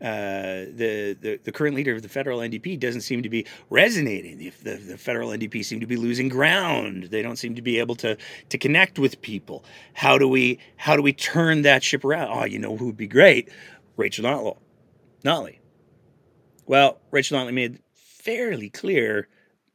[0.00, 4.36] Uh, the, the the current leader of the federal NDP doesn't seem to be resonating.
[4.36, 7.04] The, the, the federal NDP seem to be losing ground.
[7.04, 8.16] They don't seem to be able to
[8.48, 9.64] to connect with people.
[9.94, 12.30] How do we how do we turn that ship around?
[12.32, 13.48] Oh, you know who would be great?
[13.96, 14.56] Rachel Notley.
[15.22, 15.58] Notley.
[16.66, 19.28] Well, Rachel Notley made fairly clear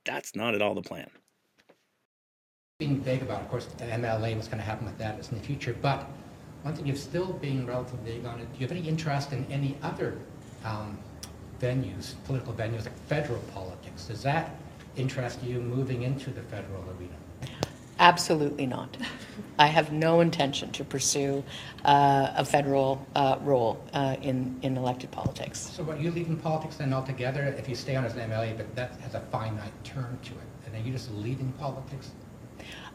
[0.05, 1.09] that's not at all the plan.
[2.79, 5.37] being vague about, of course, the MLA, what's going to happen with that is in
[5.37, 6.07] the future, but
[6.61, 9.45] one thing you're still being relatively vague on it, do you have any interest in
[9.51, 10.17] any other
[10.63, 10.97] um,
[11.59, 14.05] venues, political venues, like federal politics?
[14.05, 14.55] Does that
[14.95, 17.15] interest you moving into the federal arena?
[17.99, 18.95] Absolutely not.
[19.59, 21.43] I have no intention to pursue
[21.83, 25.59] uh, a federal uh, role uh, in, in elected politics.
[25.59, 28.75] So what, you leaving politics then altogether, if you stay on as an MLA, but
[28.75, 32.11] that has a finite term to it, and then you just leaving politics?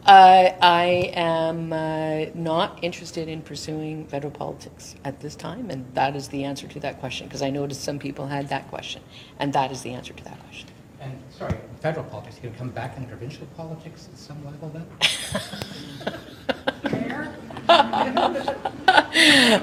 [0.05, 6.17] Uh, I am uh, not interested in pursuing federal politics at this time, and that
[6.17, 9.03] is the answer to that question, because I noticed some people had that question,
[9.39, 10.69] and that is the answer to that question.
[11.43, 14.69] And, sorry, federal politics, you going to come back into provincial politics at some level
[14.69, 14.87] then?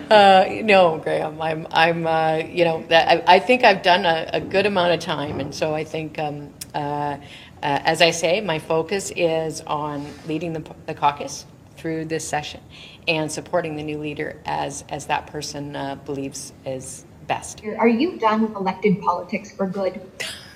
[0.10, 1.42] Uh, no, Graham.
[1.42, 1.68] I'm.
[1.72, 2.08] I'm.
[2.08, 5.40] Uh, you know, that, I, I think I've done a, a good amount of time,
[5.40, 7.18] and so I think, um, uh, uh,
[7.62, 11.46] as I say, my focus is on leading the, the caucus
[11.78, 12.62] through this session
[13.08, 17.62] and supporting the new leader as as that person uh, believes is best.
[17.78, 20.02] Are you done with elected politics for good?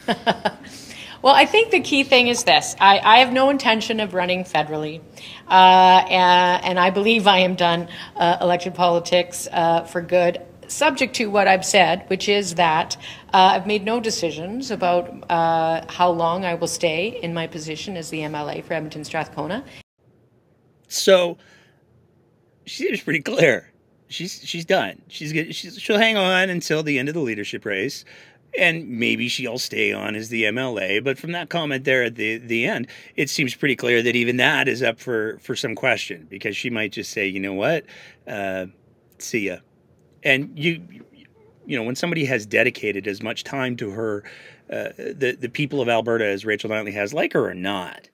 [1.24, 2.76] Well, I think the key thing is this.
[2.82, 5.00] I, I have no intention of running federally.
[5.48, 11.16] Uh, and, and I believe I am done uh, elected politics uh, for good, subject
[11.16, 12.98] to what I've said, which is that
[13.34, 17.96] uh, I've made no decisions about uh, how long I will stay in my position
[17.96, 19.64] as the MLA for Edmonton Strathcona.
[20.90, 21.38] So
[22.66, 23.72] she pretty clear.
[24.10, 25.02] She's she's done.
[25.08, 25.32] She's.
[25.56, 28.06] She's, she'll hang on until the end of the leadership race,
[28.58, 31.04] and maybe she'll stay on as the MLA.
[31.04, 34.38] But from that comment there at the the end, it seems pretty clear that even
[34.38, 37.86] that is up for for some question because she might just say, you know what,
[38.28, 38.68] uh,
[39.18, 39.58] see ya.
[40.24, 40.82] And you
[41.66, 44.24] you know when somebody has dedicated as much time to her,
[44.70, 48.10] uh, the the people of Alberta as Rachel Notley has, like her or not.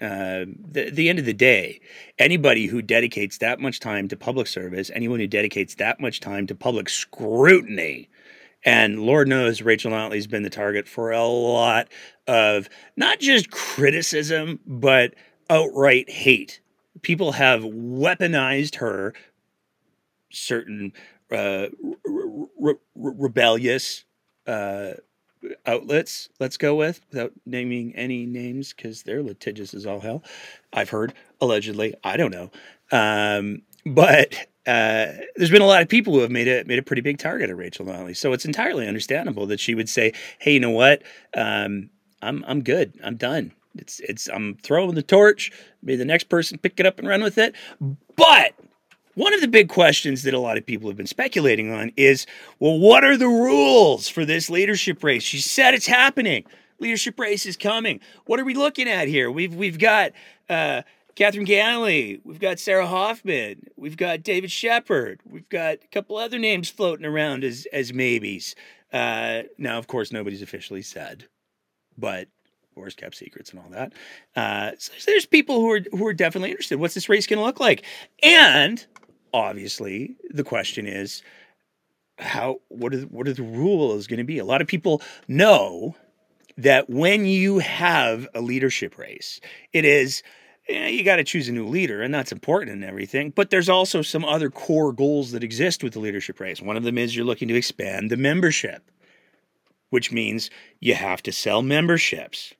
[0.00, 1.78] Uh, the, the end of the day,
[2.18, 6.46] anybody who dedicates that much time to public service, anyone who dedicates that much time
[6.46, 8.08] to public scrutiny,
[8.64, 11.88] and Lord knows Rachel Notley's been the target for a lot
[12.26, 15.14] of not just criticism, but
[15.48, 16.60] outright hate.
[17.02, 19.14] People have weaponized her,
[20.30, 20.92] certain
[21.32, 21.66] uh,
[22.04, 24.04] re- re- rebellious
[24.46, 24.92] uh,
[25.66, 30.22] outlets, let's go with, without naming any names because they're litigious as all hell.
[30.72, 31.94] I've heard, allegedly.
[32.04, 32.50] I don't know.
[32.92, 36.82] Um, but uh, there's been a lot of people who have made a made a
[36.82, 38.16] pretty big target of Rachel Notley.
[38.16, 41.02] So it's entirely understandable that she would say, "Hey, you know what?
[41.34, 41.90] Um,
[42.22, 42.94] I'm I'm good.
[43.02, 43.50] I'm done.
[43.74, 45.50] It's it's I'm throwing the torch.
[45.82, 47.56] May the next person pick it up and run with it."
[48.14, 48.54] But
[49.14, 52.26] one of the big questions that a lot of people have been speculating on is,
[52.60, 55.24] well, what are the rules for this leadership race?
[55.24, 56.44] She said it's happening.
[56.78, 57.98] Leadership race is coming.
[58.26, 59.32] What are we looking at here?
[59.32, 60.12] We've we've got
[60.48, 60.82] uh,
[61.14, 66.38] Catherine Ganley, we've got Sarah Hoffman, we've got David Shepherd, we've got a couple other
[66.38, 68.54] names floating around as as maybes.
[68.92, 71.26] Uh, now, of course, nobody's officially said,
[71.96, 72.28] but
[72.74, 73.92] wars kept secrets and all that.
[74.36, 76.78] Uh, so there's people who are who are definitely interested.
[76.78, 77.84] What's this race going to look like?
[78.22, 78.84] And
[79.32, 81.22] obviously, the question is,
[82.18, 84.38] how what are what are the rules going to be?
[84.38, 85.96] A lot of people know
[86.56, 89.40] that when you have a leadership race,
[89.72, 90.22] it is
[90.70, 93.30] yeah, you got to choose a new leader, and that's important and everything.
[93.30, 96.62] But there's also some other core goals that exist with the leadership race.
[96.62, 98.90] One of them is you're looking to expand the membership,
[99.90, 100.50] which means
[100.80, 102.54] you have to sell memberships.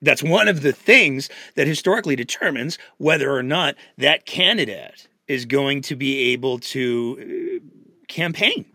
[0.00, 5.82] That's one of the things that historically determines whether or not that candidate is going
[5.82, 8.66] to be able to uh, campaign.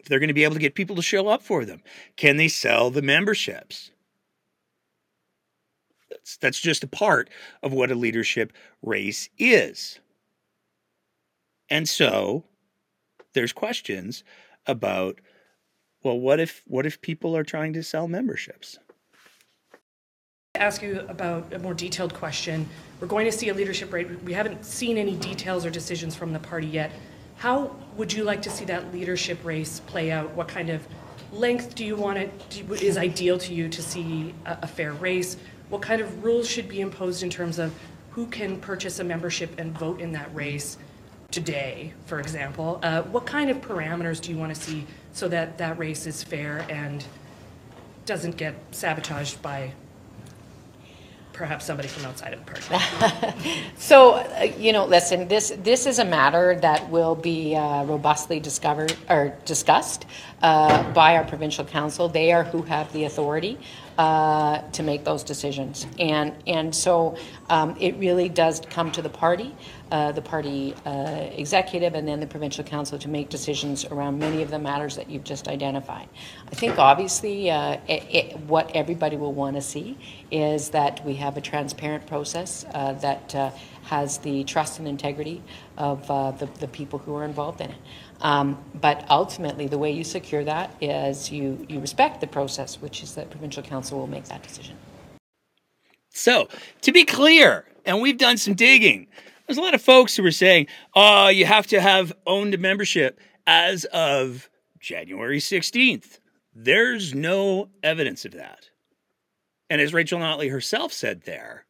[0.00, 1.82] If they're going to be able to get people to show up for them,
[2.16, 3.90] can they sell the memberships?
[6.40, 7.28] That's, just a part
[7.62, 8.52] of what a leadership
[8.82, 10.00] race is.
[11.68, 12.44] And so
[13.34, 14.24] there's questions
[14.66, 15.20] about
[16.02, 18.78] well what if what if people are trying to sell memberships?
[20.56, 22.68] ask you about a more detailed question.
[23.00, 24.22] We're going to see a leadership rate.
[24.22, 26.92] We haven't seen any details or decisions from the party yet.
[27.38, 30.30] How would you like to see that leadership race play out?
[30.36, 30.86] What kind of
[31.32, 34.92] length do you want it do, is ideal to you to see a, a fair
[34.92, 35.36] race?
[35.68, 37.74] What kind of rules should be imposed in terms of
[38.10, 40.78] who can purchase a membership and vote in that race?
[41.34, 45.58] today, for example, uh, what kind of parameters do you want to see so that
[45.58, 47.04] that race is fair and
[48.06, 49.72] doesn't get sabotaged by
[51.32, 53.72] perhaps somebody from outside of the party?
[53.76, 58.38] So, uh, you know, listen, this, this is a matter that will be uh, robustly
[58.38, 60.06] discovered, or discussed
[60.40, 62.08] uh, by our provincial council.
[62.08, 63.58] They are who have the authority
[63.98, 65.86] uh, to make those decisions.
[65.98, 67.16] And, and so
[67.48, 69.54] um, it really does come to the party,
[69.90, 74.42] uh, the party uh, executive, and then the provincial council to make decisions around many
[74.42, 76.08] of the matters that you've just identified.
[76.50, 79.96] I think obviously uh, it, it, what everybody will want to see
[80.30, 83.50] is that we have a transparent process uh, that uh,
[83.84, 85.42] has the trust and integrity
[85.76, 87.76] of the, the people who are involved in it.
[88.20, 93.02] Um, but ultimately, the way you secure that is you, you respect the process, which
[93.02, 94.76] is that provincial council will make that decision.
[96.10, 96.48] So,
[96.82, 99.08] to be clear, and we've done some digging,
[99.46, 103.20] there's a lot of folks who were saying, oh, you have to have owned membership
[103.46, 104.48] as of
[104.78, 106.18] January 16th.
[106.54, 108.70] There's no evidence of that.
[109.68, 111.66] And as Rachel Notley herself said there,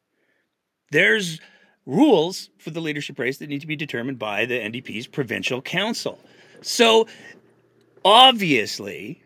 [0.90, 1.40] there's
[1.86, 6.18] rules for the leadership race that need to be determined by the NDP's provincial council.
[6.66, 7.06] So
[8.04, 9.22] obviously,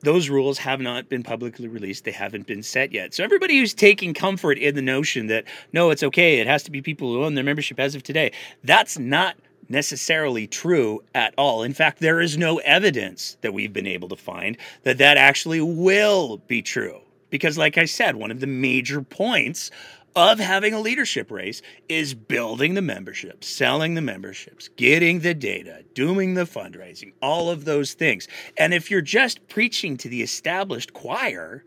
[0.00, 2.04] those rules have not been publicly released.
[2.04, 3.14] They haven't been set yet.
[3.14, 6.70] So everybody who's taking comfort in the notion that no, it's okay, it has to
[6.70, 8.32] be people who own their membership as of today,
[8.64, 9.36] that's not
[9.68, 11.62] necessarily true at all.
[11.62, 15.60] In fact, there is no evidence that we've been able to find that that actually
[15.60, 17.00] will be true.
[17.30, 19.70] Because, like I said, one of the major points
[20.16, 25.84] of having a leadership race is building the membership, selling the memberships, getting the data,
[25.94, 28.26] doing the fundraising, all of those things.
[28.56, 31.64] And if you're just preaching to the established choir,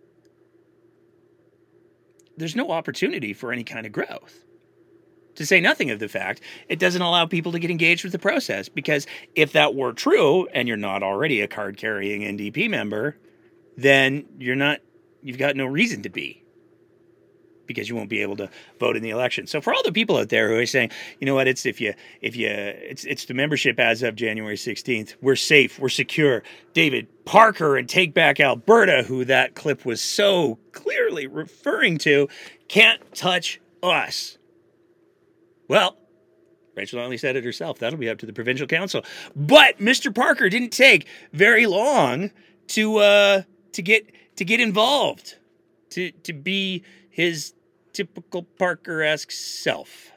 [2.38, 4.44] there's no opportunity for any kind of growth.
[5.36, 8.20] To say nothing of the fact, it doesn't allow people to get engaged with the
[8.20, 13.18] process because if that were true and you're not already a card carrying NDP member,
[13.78, 14.80] then you're not,
[15.22, 16.41] you've got no reason to be
[17.72, 18.50] because you won't be able to
[18.80, 19.48] vote in the election.
[19.48, 21.82] So for all the people out there who are saying, you know what, it's if
[21.82, 25.16] you if you it's it's the membership as of January 16th.
[25.22, 26.44] We're safe, we're secure.
[26.74, 32.28] David Parker and Take Back Alberta, who that clip was so clearly referring to,
[32.68, 34.38] can't touch us.
[35.68, 35.98] Well,
[36.76, 37.80] Rachel Notley said it herself.
[37.80, 39.04] That'll be up to the provincial council.
[39.36, 40.14] But Mr.
[40.14, 42.32] Parker didn't take very long
[42.68, 43.42] to uh,
[43.74, 45.36] to get to get involved,
[45.92, 47.54] to to be his
[47.94, 50.12] typical Parker esque self.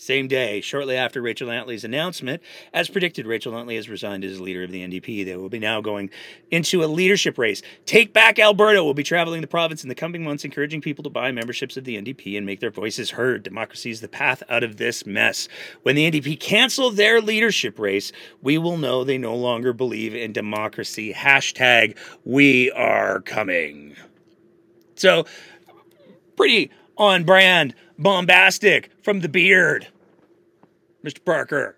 [0.00, 2.40] Same day, shortly after Rachel Notley's announcement,
[2.72, 5.26] as predicted, Rachel Notley has resigned as leader of the NDP.
[5.26, 6.08] They will be now going
[6.50, 7.60] into a leadership race.
[7.84, 11.10] Take Back Alberta will be traveling the province in the coming months, encouraging people to
[11.10, 13.42] buy memberships of the NDP and make their voices heard.
[13.42, 15.48] Democracy is the path out of this mess.
[15.82, 18.10] When the NDP cancel their leadership race,
[18.40, 21.12] we will know they no longer believe in democracy.
[21.12, 23.96] Hashtag we are coming.
[24.94, 25.26] So,
[26.40, 29.88] pretty on brand, bombastic from the beard,
[31.04, 31.22] Mr.
[31.22, 31.76] Parker.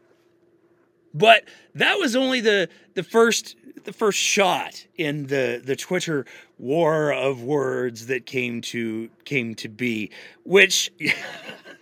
[1.12, 1.42] But
[1.74, 6.26] that was only the the first the first shot in the the Twitter
[6.58, 10.12] war of words that came to came to be,
[10.44, 10.92] which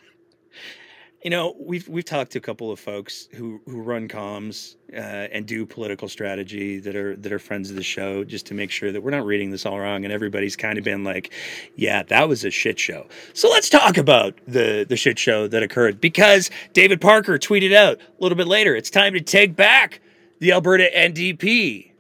[1.23, 4.97] you know we've we've talked to a couple of folks who who run comms uh,
[4.97, 8.71] and do political strategy that are that are friends of the show just to make
[8.71, 11.33] sure that we're not reading this all wrong and everybody's kind of been like
[11.77, 13.07] yeah that was a shit show.
[13.35, 17.99] So let's talk about the the shit show that occurred because David Parker tweeted out
[17.99, 20.01] a little bit later it's time to take back
[20.39, 21.93] the Alberta NDP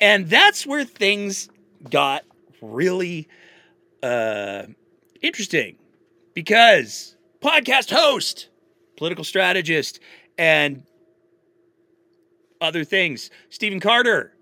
[0.00, 1.50] and that's where things
[1.90, 2.24] got
[2.62, 3.28] really
[4.02, 4.62] uh
[5.20, 5.76] interesting
[6.32, 7.13] because
[7.44, 8.48] podcast host,
[8.96, 10.00] political strategist,
[10.38, 10.82] and
[12.60, 13.30] other things.
[13.50, 14.32] Stephen Carter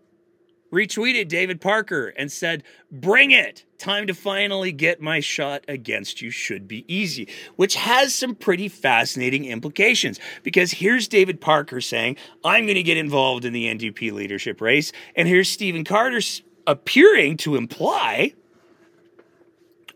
[0.72, 2.62] retweeted David Parker and said,
[2.92, 3.64] Bring it!
[3.76, 8.68] Time to finally get my shot against you should be easy, which has some pretty
[8.68, 10.20] fascinating implications.
[10.44, 14.92] Because here's David Parker saying, I'm going to get involved in the NDP leadership race.
[15.16, 16.20] And here's Stephen Carter
[16.68, 18.34] appearing to imply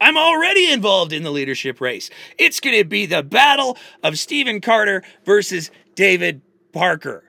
[0.01, 2.11] I'm already involved in the leadership race.
[2.39, 6.43] It's going to be the battle of Stephen Carter versus David
[6.73, 7.25] Parker.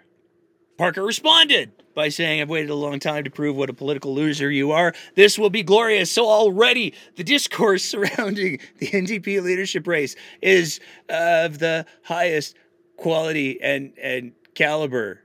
[0.77, 4.52] Parker responded by saying, I've waited a long time to prove what a political loser
[4.52, 4.94] you are.
[5.15, 6.11] This will be glorious.
[6.11, 10.80] So, already the discourse surrounding the NDP leadership race is
[11.10, 12.56] of the highest
[12.98, 15.22] quality and, and caliber.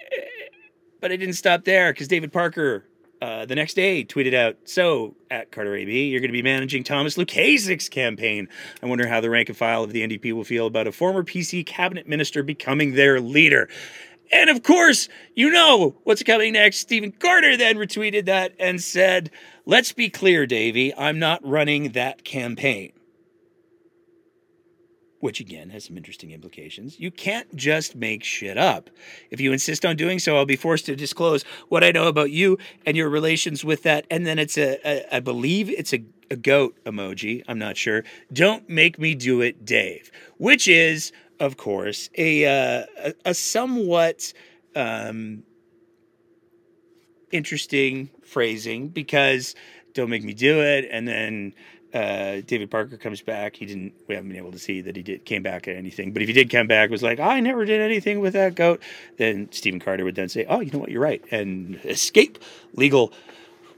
[0.00, 0.24] Eh,
[1.00, 2.84] but it didn't stop there because David Parker
[3.20, 6.84] uh, the next day tweeted out, "So at Carter AB, you're going to be managing
[6.84, 8.48] Thomas Lukaszuk's campaign.
[8.82, 11.22] I wonder how the rank and file of the NDP will feel about a former
[11.22, 13.68] PC cabinet minister becoming their leader."
[14.30, 16.78] And of course, you know what's coming next.
[16.78, 19.30] Stephen Carter then retweeted that and said,
[19.64, 20.94] "Let's be clear, Davey.
[20.94, 22.92] I'm not running that campaign."
[25.20, 26.98] Which again has some interesting implications.
[26.98, 28.90] You can't just make shit up.
[29.30, 32.30] If you insist on doing so, I'll be forced to disclose what I know about
[32.30, 34.06] you and your relations with that.
[34.10, 37.42] And then it's a, a I believe it's a, a goat emoji.
[37.48, 38.04] I'm not sure.
[38.32, 40.10] Don't make me do it, Dave.
[40.36, 44.32] Which is, of course, a uh, a, a somewhat
[44.76, 45.42] um,
[47.32, 49.54] interesting phrasing because
[49.94, 51.54] don't make me do it, and then
[51.94, 53.56] uh, David Parker comes back.
[53.56, 53.92] He didn't.
[54.06, 56.12] We haven't been able to see that he did came back at anything.
[56.12, 58.82] But if he did come back, was like, I never did anything with that goat.
[59.16, 60.90] Then Stephen Carter would then say, Oh, you know what?
[60.90, 62.38] You're right, and escape
[62.74, 63.12] legal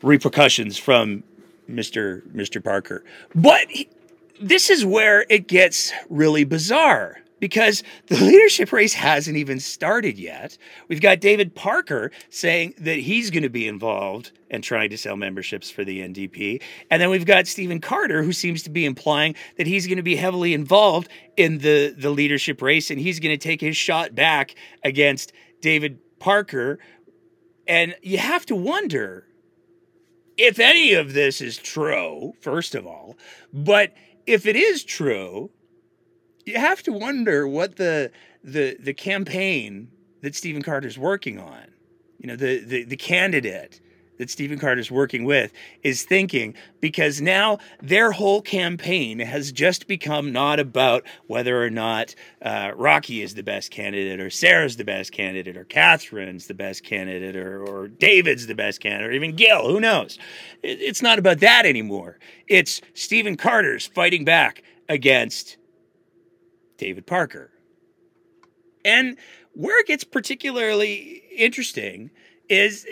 [0.03, 1.23] repercussions from
[1.69, 3.05] Mister Mister Parker.
[3.35, 3.89] But he,
[4.41, 10.57] this is where it gets really bizarre because the leadership race hasn't even started yet.
[10.89, 15.17] We've got David Parker saying that he's going to be involved and trying to sell
[15.17, 16.63] memberships for the NDP.
[16.91, 20.03] And then we've got Stephen Carter, who seems to be implying that he's going to
[20.03, 24.15] be heavily involved in the, the leadership race and he's going to take his shot
[24.15, 24.55] back
[24.85, 26.79] against David Parker.
[27.67, 29.27] And you have to wonder
[30.37, 33.17] if any of this is true, first of all.
[33.53, 33.95] But
[34.27, 35.51] if it is true,
[36.47, 38.11] you have to wonder what the
[38.43, 39.89] the the campaign
[40.23, 41.65] that Stephen Carter's working on,
[42.19, 43.81] you know, the the, the candidate
[44.21, 45.51] that Stephen Carter's working with
[45.83, 52.15] is thinking because now their whole campaign has just become not about whether or not
[52.43, 56.85] uh, Rakhi is the best candidate or Sarah's the best candidate or Catherine's the best
[56.85, 60.19] candidate or, or David's the best candidate or even Gil, who knows?
[60.63, 62.19] It, it's not about that anymore.
[62.47, 65.57] It's Stephen Carter's fighting back against
[66.81, 67.51] David Parker.
[68.87, 69.19] And
[69.53, 72.11] where it gets particularly interesting
[72.49, 72.87] is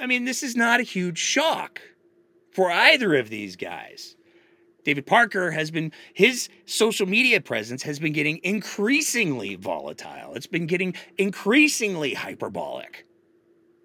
[0.00, 1.80] I mean, this is not a huge shock
[2.50, 4.16] for either of these guys.
[4.84, 10.34] David Parker has been, his social media presence has been getting increasingly volatile.
[10.34, 13.06] It's been getting increasingly hyperbolic.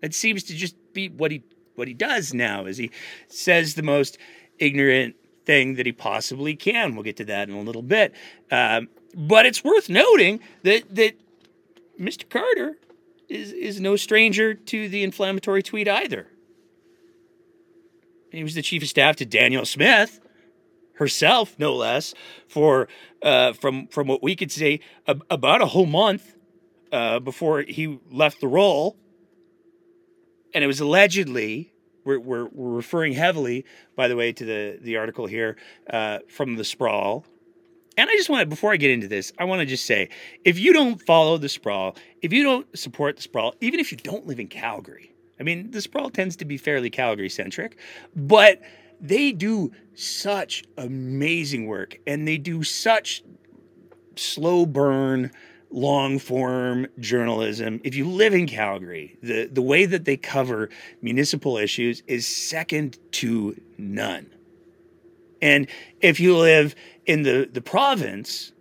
[0.02, 1.44] It seems to just be what he
[1.76, 2.92] what he does now is he
[3.28, 4.18] says the most
[4.60, 5.16] ignorant
[5.46, 6.96] thing that he possibly can.
[6.96, 8.14] We'll get to that in a little bit.
[8.52, 11.14] Um, but it's worth noting that that
[12.00, 12.28] Mr.
[12.30, 12.78] Carter
[13.30, 16.28] is is no stranger to the inflammatory tweet either.
[18.32, 20.20] He was the chief of staff to Danielle Smith,
[20.96, 22.14] herself, no less,
[22.48, 22.88] for
[23.22, 26.36] uh, from from what we could say about a whole month
[26.92, 28.98] uh, before he left the role,
[30.54, 31.70] and it was allegedly.
[32.06, 33.64] We're, we're, we're referring heavily,
[33.96, 35.56] by the way, to the, the article here
[35.90, 37.26] uh, from the Sprawl,
[37.98, 40.10] and I just want to, before I get into this, I want to just say
[40.44, 43.98] if you don't follow the sprawl, if you don't support the sprawl, even if you
[43.98, 47.78] don't live in Calgary, I mean, the sprawl tends to be fairly Calgary centric,
[48.16, 48.62] but
[49.00, 53.24] they do such amazing work and they do such
[54.16, 55.32] slow burn,
[55.70, 57.82] long form journalism.
[57.84, 60.70] If you live in Calgary, the, the way that they cover
[61.02, 64.34] municipal issues is second to none.
[65.42, 65.68] And
[66.00, 66.74] if you live
[67.06, 68.54] in the, the province,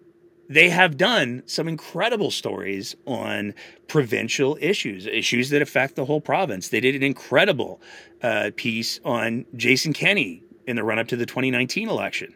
[0.49, 3.55] they have done some incredible stories on
[3.89, 6.69] provincial issues, issues that affect the whole province.
[6.69, 7.81] They did an incredible
[8.23, 12.35] uh, piece on Jason Kenney in the run up to the 2019 election.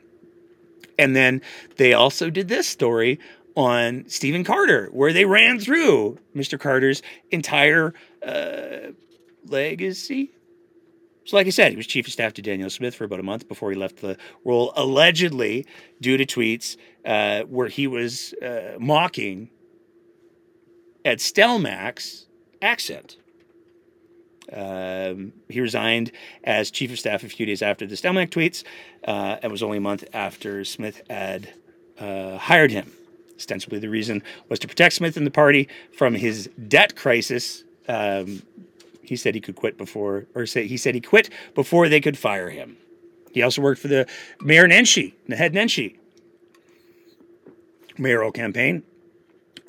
[0.99, 1.43] And then
[1.77, 3.19] they also did this story
[3.55, 6.59] on Stephen Carter, where they ran through Mr.
[6.59, 7.95] Carter's entire
[8.27, 8.93] uh,
[9.47, 10.33] legacy,
[11.27, 13.25] so, like I said, he was chief of staff to Danielle Smith for about a
[13.25, 15.67] month before he left the role, allegedly
[16.01, 19.51] due to tweets uh, where he was uh, mocking
[21.05, 22.27] Ed Stelmach's
[22.63, 23.17] accent.
[24.53, 26.13] Um, he resigned
[26.45, 28.63] as chief of staff a few days after the Stelmach tweets.
[29.03, 31.53] Uh, it was only a month after Smith had
[31.99, 32.93] uh, hired him.
[33.37, 37.65] Ostensibly, the reason was to protect Smith and the party from his debt crisis.
[37.89, 38.43] Um,
[39.07, 42.19] he said he could quit before, or say he said he quit before they could
[42.19, 42.77] fire him.
[43.33, 44.07] He also worked for the
[44.41, 45.97] Mayor Nenshi, Naheed Nenshi
[47.99, 48.83] mayoral campaign.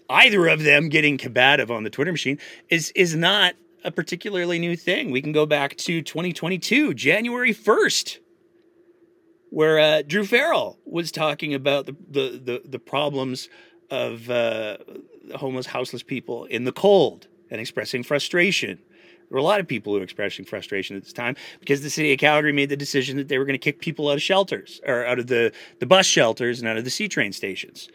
[0.09, 2.39] either of them getting combative on the Twitter machine
[2.69, 3.55] is is not
[3.85, 5.10] a particularly new thing.
[5.10, 8.19] We can go back to 2022, January 1st,
[9.51, 13.48] where uh, Druh Farrell was talking about the the the, the problems
[13.93, 14.78] of uh,
[15.36, 18.78] homeless, houseless people in the cold and expressing frustration.
[18.78, 21.90] There were a lot of people who were expressing frustration at this time because the
[21.90, 24.23] city of Calgary made the decision that they were going to kick people out of
[24.23, 27.90] shelters or out of the, the bus shelters and out of the C train stations.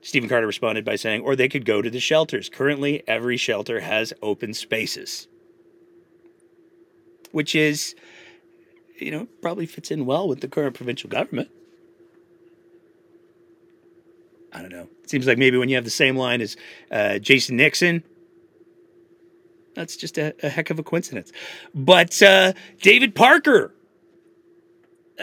[0.00, 2.48] Stephen Carter responded by saying, or they could go to the shelters.
[2.48, 5.28] Currently, every shelter has open spaces,
[7.30, 7.94] which is,
[8.98, 11.50] you know, probably fits in well with the current provincial government.
[14.56, 14.88] I don't know.
[15.02, 16.56] It seems like maybe when you have the same line as
[16.90, 18.02] uh, Jason Nixon,
[19.74, 21.30] that's just a, a heck of a coincidence.
[21.74, 23.74] But uh, David Parker.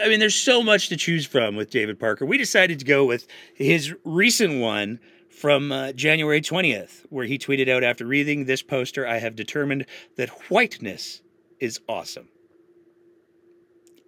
[0.00, 2.24] I mean, there's so much to choose from with David Parker.
[2.24, 5.00] We decided to go with his recent one
[5.30, 9.86] from uh, January 20th, where he tweeted out after reading this poster, I have determined
[10.16, 11.22] that whiteness
[11.58, 12.28] is awesome.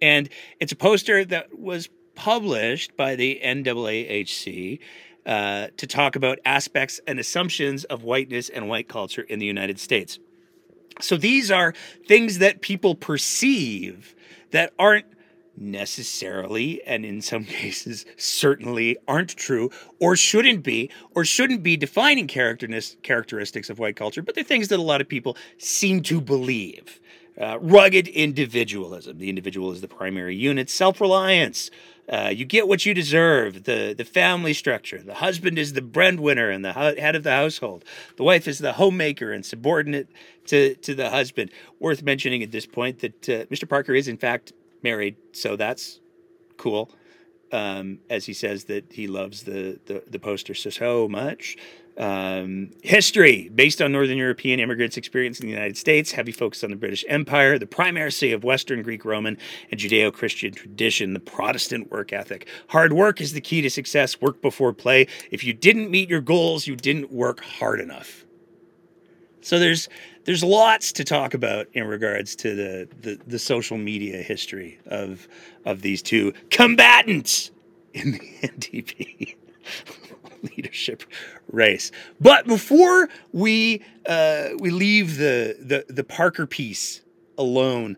[0.01, 0.29] And
[0.59, 4.79] it's a poster that was published by the NAAHC
[5.27, 9.77] uh, to talk about aspects and assumptions of whiteness and white culture in the United
[9.77, 10.19] States.
[11.01, 11.73] So these are
[12.07, 14.15] things that people perceive
[14.51, 15.05] that aren't
[15.57, 22.27] necessarily, and in some cases certainly aren't true, or shouldn't be, or shouldn't be defining
[22.27, 26.99] characteristics of white culture, but they're things that a lot of people seem to believe.
[27.39, 29.19] Uh, rugged individualism.
[29.19, 30.71] The individual is the primary unit.
[30.71, 31.69] Self reliance.
[32.11, 33.65] Uh, you get what you deserve.
[33.65, 35.01] The the family structure.
[35.01, 37.83] The husband is the breadwinner and the head of the household.
[38.15, 40.07] The wife is the homemaker and subordinate
[40.45, 41.51] to to the husband.
[41.79, 43.67] Worth mentioning at this point that uh, Mr.
[43.67, 44.53] Parker is in fact
[44.83, 45.99] married, so that's
[46.57, 46.89] cool.
[47.51, 51.57] Um, as he says that he loves the the, the poster so so much.
[51.97, 56.69] Um, history based on Northern European immigrants' experience in the United States, heavy focus on
[56.69, 59.35] the British Empire, the primacy of Western Greek Roman
[59.71, 62.47] and Judeo Christian tradition, the Protestant work ethic.
[62.67, 65.07] Hard work is the key to success, work before play.
[65.31, 68.25] If you didn't meet your goals, you didn't work hard enough.
[69.41, 69.89] So there's
[70.27, 75.27] there's lots to talk about in regards to the, the, the social media history of
[75.65, 77.49] of these two combatants
[77.93, 79.35] in the NDP
[80.57, 81.03] leadership
[81.51, 81.91] race.
[82.19, 87.01] But before we uh, we leave the, the the Parker piece
[87.37, 87.95] alone,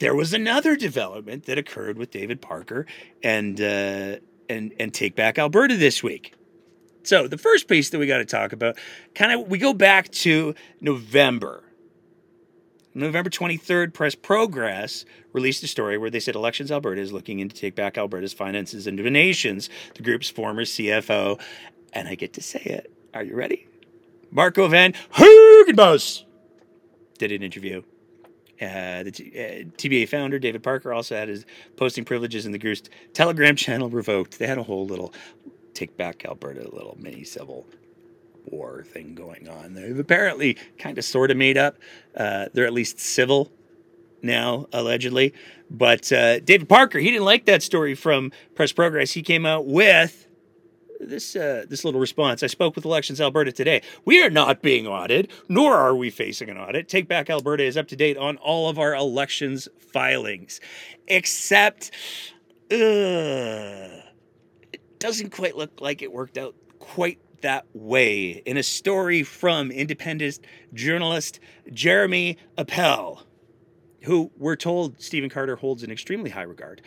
[0.00, 2.84] there was another development that occurred with David Parker
[3.22, 4.16] and uh,
[4.48, 6.34] and and Take Back Alberta this week.
[7.02, 8.76] So the first piece that we got to talk about,
[9.14, 11.64] kind of, we go back to November.
[12.92, 17.54] November 23rd, Press Progress released a story where they said Elections Alberta is looking into
[17.54, 19.70] take back Alberta's finances and donations.
[19.94, 21.40] The group's former CFO
[21.92, 22.92] and I get to say it.
[23.14, 23.66] Are you ready?
[24.30, 26.24] Marco Van Huigenbos
[27.18, 27.82] did an interview.
[28.60, 31.46] Uh, the T- uh, TBA founder David Parker also had his
[31.76, 32.82] posting privileges in the group's
[33.14, 34.38] Telegram channel revoked.
[34.38, 35.14] They had a whole little
[35.80, 37.66] take back Alberta, a little mini civil
[38.44, 39.72] war thing going on.
[39.72, 41.78] They've apparently kind of sort of made up.
[42.14, 43.50] Uh, they're at least civil
[44.22, 45.32] now, allegedly.
[45.70, 49.12] But uh, David Parker, he didn't like that story from Press Progress.
[49.12, 50.26] He came out with
[51.00, 52.42] this uh, this little response.
[52.42, 53.80] I spoke with Elections Alberta today.
[54.04, 56.90] We are not being audited, nor are we facing an audit.
[56.90, 60.60] Take Back Alberta is up to date on all of our elections filings,
[61.08, 61.90] except
[62.70, 63.99] uh,
[65.00, 68.42] doesn't quite look like it worked out quite that way.
[68.46, 70.38] In a story from independent
[70.72, 71.40] journalist
[71.72, 73.22] Jeremy Appel,
[74.02, 76.82] who we're told Stephen Carter holds in extremely high regard.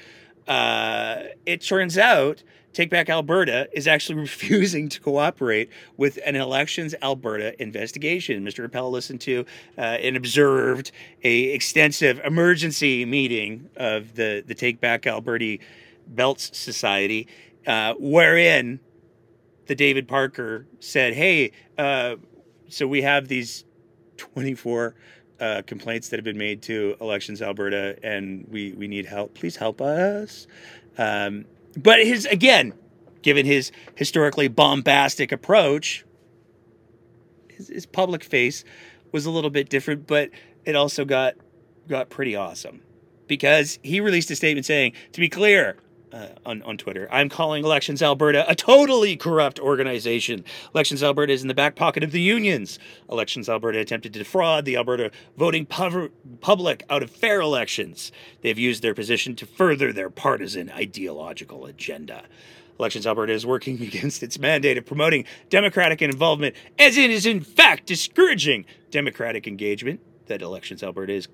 [0.47, 6.93] Uh, it turns out Take Back Alberta is actually refusing to cooperate with an Elections
[7.01, 8.43] Alberta investigation.
[8.43, 8.65] Mr.
[8.65, 9.45] Appel listened to
[9.77, 10.91] uh, and observed
[11.23, 15.59] a extensive emergency meeting of the, the Take Back Alberta
[16.07, 17.27] Belts Society,
[17.65, 18.79] uh, wherein
[19.67, 22.15] the David Parker said, "Hey, uh,
[22.69, 23.65] so we have these
[24.17, 24.95] 24
[25.39, 29.33] uh, complaints that have been made to Elections Alberta, and we we need help.
[29.33, 30.47] Please help us."
[30.97, 31.45] Um,
[31.77, 32.73] but his again,
[33.21, 36.05] given his historically bombastic approach,
[37.47, 38.63] his, his public face
[39.11, 40.29] was a little bit different, but
[40.65, 41.35] it also got
[41.87, 42.81] got pretty awesome
[43.27, 45.77] because he released a statement saying, "To be clear,
[46.13, 47.07] uh, on, on Twitter.
[47.11, 50.45] I'm calling Elections Alberta a totally corrupt organization.
[50.73, 52.77] Elections Alberta is in the back pocket of the unions.
[53.09, 58.11] Elections Alberta attempted to defraud the Alberta voting pub- public out of fair elections.
[58.41, 62.23] They've used their position to further their partisan ideological agenda.
[62.79, 67.41] Elections Alberta is working against its mandate of promoting democratic involvement, as it is in
[67.41, 71.27] fact discouraging democratic engagement that Elections Alberta is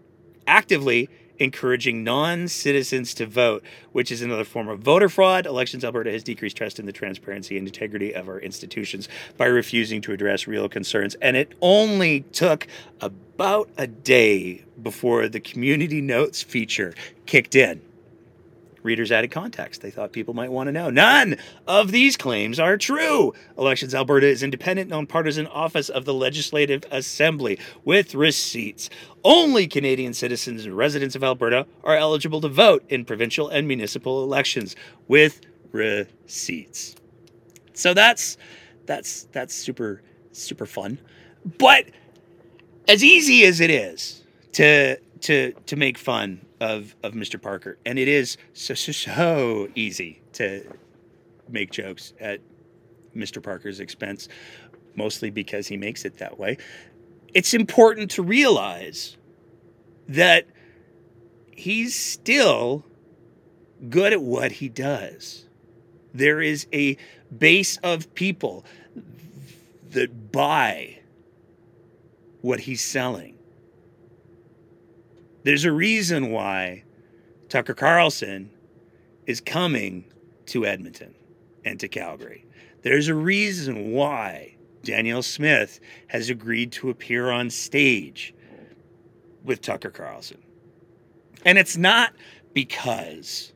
[0.48, 5.45] actively encouraging non citizens to vote, which is another form of voter fraud.
[5.45, 10.02] Elections Alberta has decreased trust in the transparency and integrity of our institutions by refusing
[10.02, 11.16] to address real concerns.
[11.16, 12.68] And it only took
[13.02, 16.94] about a day before the community notes feature
[17.26, 17.82] kicked in
[18.84, 19.82] readers added context.
[19.82, 20.90] They thought people might want to know.
[20.90, 21.38] None
[21.68, 23.34] of these claims are true.
[23.58, 28.90] Elections Alberta is independent, nonpartisan office of the Legislative Assembly with receipts.
[29.24, 34.24] Only Canadian citizens and residents of Alberta are eligible to vote in provincial and municipal
[34.24, 34.76] elections
[35.08, 35.42] with
[35.72, 36.96] receipts.
[37.74, 38.38] So that's
[38.86, 40.02] that's that's super
[40.32, 41.00] super fun.
[41.58, 41.86] But
[42.88, 44.24] as easy as it is
[44.54, 47.41] to to to make fun of of Mr.
[47.41, 50.64] Parker, and it is so so, so easy to
[51.48, 52.41] make jokes at
[53.15, 53.41] Mr.
[53.41, 54.27] Parker's expense,
[54.95, 56.57] mostly because he makes it that way.
[57.34, 59.18] It's important to realize
[60.07, 60.48] that
[61.52, 62.86] he's still
[63.90, 65.45] good at what he does.
[66.14, 66.98] There is a
[67.38, 68.65] base of people
[69.91, 70.99] that buy
[72.41, 73.39] what he's selling.
[75.50, 76.84] There's a reason why
[77.50, 78.52] Tucker Carlson
[79.26, 80.06] is coming
[80.46, 81.16] to Edmonton
[81.66, 82.46] and to Calgary.
[82.84, 88.36] There's a reason why Danielle Smith has agreed to appear on stage
[89.44, 90.38] with Tucker Carlson.
[91.46, 92.14] And it's not
[92.54, 93.52] because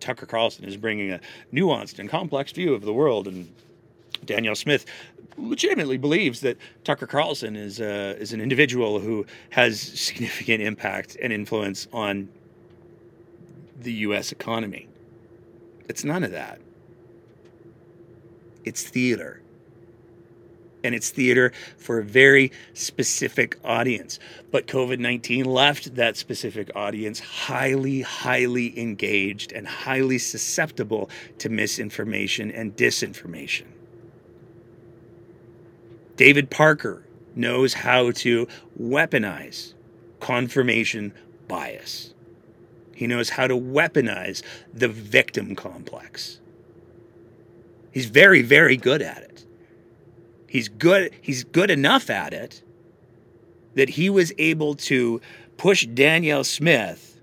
[0.00, 1.20] Tucker Carlson is bringing a
[1.50, 3.50] nuanced and complex view of the world and
[4.26, 4.84] Danielle Smith
[5.38, 11.32] legitimately believes that Tucker Carlson is uh, is an individual who has significant impact and
[11.32, 12.28] influence on
[13.80, 14.32] the U.S.
[14.32, 14.88] economy.
[15.88, 16.60] It's none of that.
[18.64, 19.40] It's theater.
[20.82, 24.18] And it's theater for a very specific audience.
[24.50, 32.50] But COVID 19 left that specific audience highly, highly engaged and highly susceptible to misinformation
[32.50, 33.66] and disinformation.
[36.16, 38.48] David Parker knows how to
[38.80, 39.74] weaponize
[40.20, 41.12] confirmation
[41.46, 42.14] bias.
[42.94, 46.40] He knows how to weaponize the victim complex.
[47.92, 49.44] He's very, very good at it.
[50.48, 52.62] He's good, he's good enough at it
[53.74, 55.20] that he was able to
[55.58, 57.20] push Danielle Smith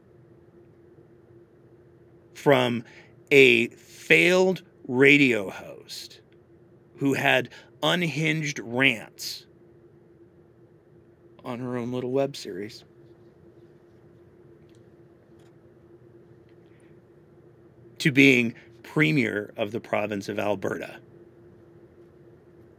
[2.36, 2.84] from
[3.32, 6.20] a failed radio host
[6.98, 7.49] who had
[7.84, 9.45] unhinged rants
[11.43, 12.85] on her own little web series.
[17.99, 20.95] To being premier of the province of Alberta.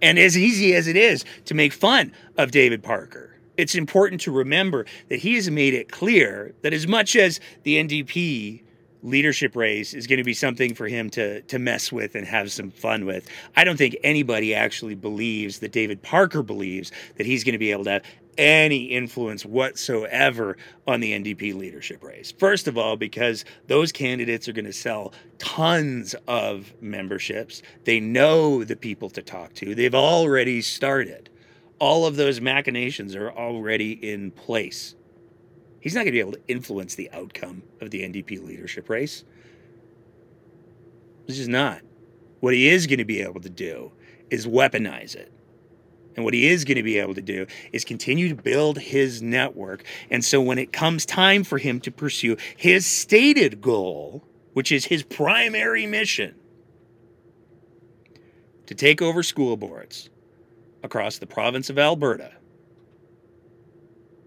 [0.02, 4.32] And as easy as it is to make fun of David Parker, it's important to
[4.32, 8.64] remember that he has made it clear that as much as the NDP
[9.05, 12.51] leadership race is going to be something for him to to mess with and have
[12.51, 13.28] some fun with.
[13.55, 17.70] I don't think anybody actually believes that David Parker believes that he's going to be
[17.70, 18.02] able to have
[18.36, 20.56] any influence whatsoever
[20.89, 22.32] on the NDP leadership race.
[22.32, 27.62] First of all, because those candidates are going to sell tons of memberships.
[27.85, 29.74] They know the people to talk to.
[29.74, 31.31] They've already started.
[31.78, 34.97] All of those machinations are already in place.
[35.85, 39.23] He's not going to be able to influence the outcome of the NDP leadership race.
[41.27, 41.82] This is not.
[42.40, 43.93] What he is going to be able to do
[44.31, 45.31] is weaponize it.
[46.16, 49.20] And what he is going to be able to do is continue to build his
[49.20, 49.85] network.
[50.09, 54.24] And so when it comes time for him to pursue his stated goal,
[54.55, 56.35] which is his primary mission
[58.65, 60.09] to take over school boards
[60.82, 62.32] across the province of Alberta,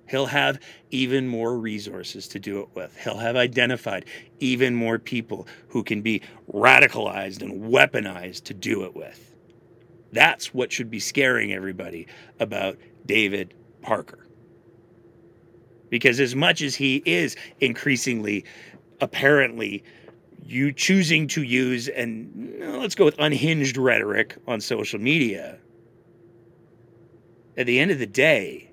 [0.08, 0.60] he'll have
[0.92, 2.96] even more resources to do it with.
[2.98, 4.06] He'll have identified
[4.40, 6.22] even more people who can be
[6.52, 9.36] radicalized and weaponized to do it with.
[10.12, 12.08] That's what should be scaring everybody
[12.40, 14.26] about David Parker.
[15.90, 18.46] Because as much as he is increasingly,
[19.00, 19.84] apparently,
[20.44, 25.60] you choosing to use and uh, let's go with unhinged rhetoric on social media,
[27.58, 28.70] at the end of the day,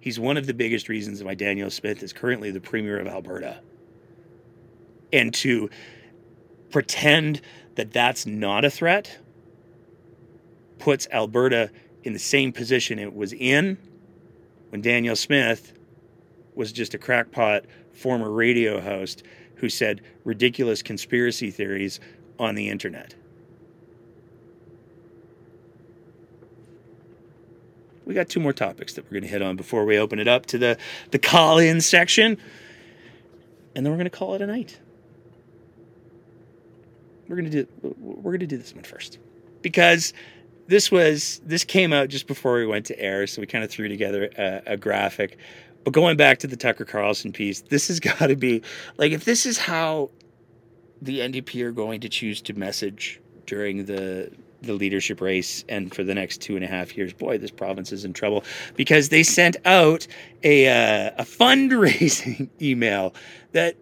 [0.00, 3.60] he's one of the biggest reasons why Danielle Smith is currently the premier of Alberta.
[5.12, 5.70] And to
[6.70, 7.40] pretend
[7.74, 9.18] that that's not a threat
[10.78, 11.70] puts Alberta
[12.04, 13.76] in the same position it was in
[14.70, 15.74] when Danielle Smith
[16.54, 19.22] was just a crackpot former radio host
[19.56, 22.00] who said ridiculous conspiracy theories
[22.38, 23.14] on the internet.
[28.10, 30.26] We got two more topics that we're going to hit on before we open it
[30.26, 30.76] up to the,
[31.12, 32.38] the call in section.
[33.76, 34.80] And then we're going to call it a night.
[37.28, 39.20] We're going to do we're going to do this one first.
[39.62, 40.12] Because
[40.66, 43.70] this was this came out just before we went to air, so we kind of
[43.70, 45.38] threw together a, a graphic.
[45.84, 48.62] But going back to the Tucker Carlson piece, this has got to be
[48.96, 50.10] like if this is how
[51.00, 54.32] the NDP are going to choose to message during the
[54.62, 57.92] the leadership race and for the next two and a half years, boy, this province
[57.92, 58.44] is in trouble
[58.76, 60.06] because they sent out
[60.42, 63.14] a uh, a fundraising email
[63.52, 63.76] that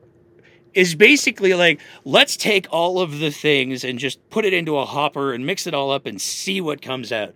[0.74, 4.84] is basically like let's take all of the things and just put it into a
[4.84, 7.34] hopper and mix it all up and see what comes out.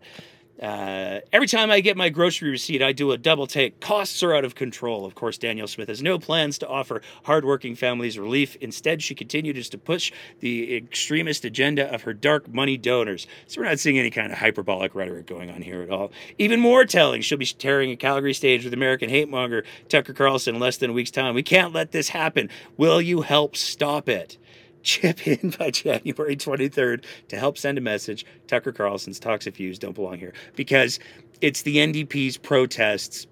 [0.63, 3.81] Uh, every time I get my grocery receipt, I do a double take.
[3.81, 5.05] Costs are out of control.
[5.05, 8.55] Of course, Danielle Smith has no plans to offer hardworking families relief.
[8.61, 13.27] Instead, she continues to push the extremist agenda of her dark money donors.
[13.49, 16.13] So we're not seeing any kind of hyperbolic rhetoric going on here at all.
[16.39, 20.55] Even more telling, she'll be tearing a Calgary stage with American hate monger Tucker Carlson
[20.55, 21.35] in less than a week's time.
[21.35, 22.49] We can't let this happen.
[22.77, 24.39] Will you help stop it?
[24.83, 28.25] Chip in by January 23rd to help send a message.
[28.47, 30.99] Tucker Carlson's toxic views don't belong here because
[31.41, 33.27] it's the NDP's protests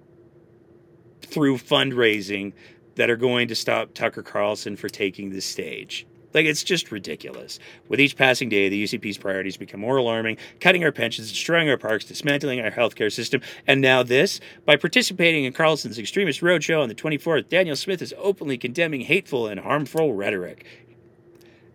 [1.23, 2.53] through fundraising
[2.97, 6.07] that are going to stop Tucker Carlson for taking the stage.
[6.33, 7.59] Like, it's just ridiculous.
[7.89, 11.77] With each passing day, the UCP's priorities become more alarming cutting our pensions, destroying our
[11.77, 14.41] parks, dismantling our healthcare system, and now this.
[14.65, 19.49] By participating in Carlson's extremist roadshow on the 24th, Danielle Smith is openly condemning hateful
[19.49, 20.65] and harmful rhetoric.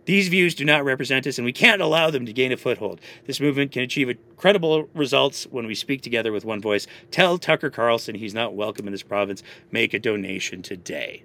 [0.05, 3.01] These views do not represent us, and we can't allow them to gain a foothold.
[3.25, 6.85] This movement can achieve incredible results when we speak together with one voice.
[7.11, 9.43] Tell Tucker Carlson he's not welcome in this province.
[9.71, 11.23] Make a donation today.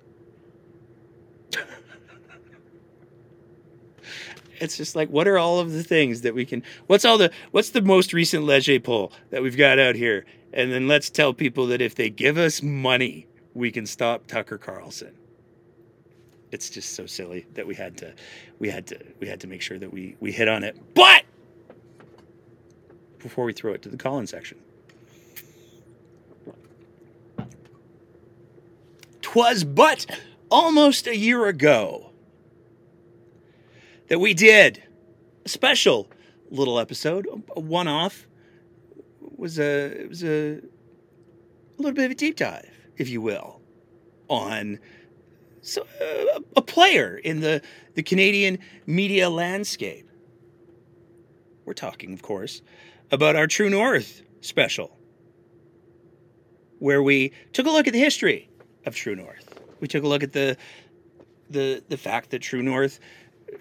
[4.60, 6.62] it's just like, what are all of the things that we can?
[6.86, 7.30] What's all the?
[7.50, 10.24] What's the most recent Leger poll that we've got out here?
[10.52, 14.58] And then let's tell people that if they give us money, we can stop Tucker
[14.58, 15.14] Carlson
[16.52, 18.12] it's just so silly that we had to
[18.58, 20.76] we had to we had to make sure that we we hit on it.
[20.94, 21.24] But
[23.18, 24.58] before we throw it to the call-in section.
[29.20, 30.06] Twas but
[30.50, 32.10] almost a year ago
[34.08, 34.82] that we did
[35.44, 36.10] a special
[36.50, 38.26] little episode, a one-off.
[39.36, 42.68] Was a it was a, a little bit of a deep dive,
[42.98, 43.60] if you will,
[44.28, 44.78] on
[45.62, 47.62] so, uh, a player in the,
[47.94, 50.08] the Canadian media landscape.
[51.64, 52.62] We're talking, of course,
[53.10, 54.96] about our True North special,
[56.78, 58.48] where we took a look at the history
[58.86, 59.60] of True North.
[59.80, 60.56] We took a look at the
[61.48, 63.00] the the fact that True North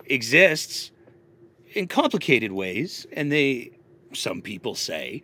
[0.06, 0.92] exists
[1.74, 3.72] in complicated ways, and they,
[4.14, 5.24] some people say,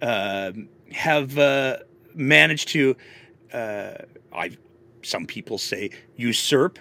[0.00, 0.52] uh,
[0.92, 1.78] have uh,
[2.14, 2.96] managed to.
[3.52, 3.94] Uh,
[4.32, 4.56] I've
[5.02, 6.78] some people say usurp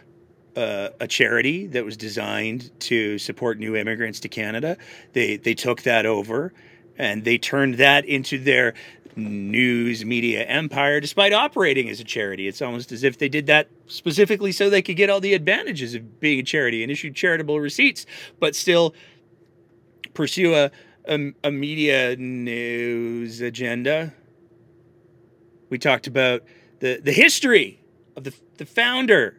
[0.56, 4.78] uh, a charity that was designed to support new immigrants to Canada.
[5.14, 6.54] They they took that over,
[6.98, 8.74] and they turned that into their
[9.16, 12.48] news media empire despite operating as a charity.
[12.48, 15.96] It's almost as if they did that specifically so they could get all the advantages
[15.96, 18.06] of being a charity and issue charitable receipts,
[18.40, 18.94] but still
[20.14, 20.72] pursue a,
[21.06, 24.14] a, a media news agenda.
[25.70, 26.44] We talked about
[26.80, 27.81] the, the history
[28.28, 29.38] of the, the founder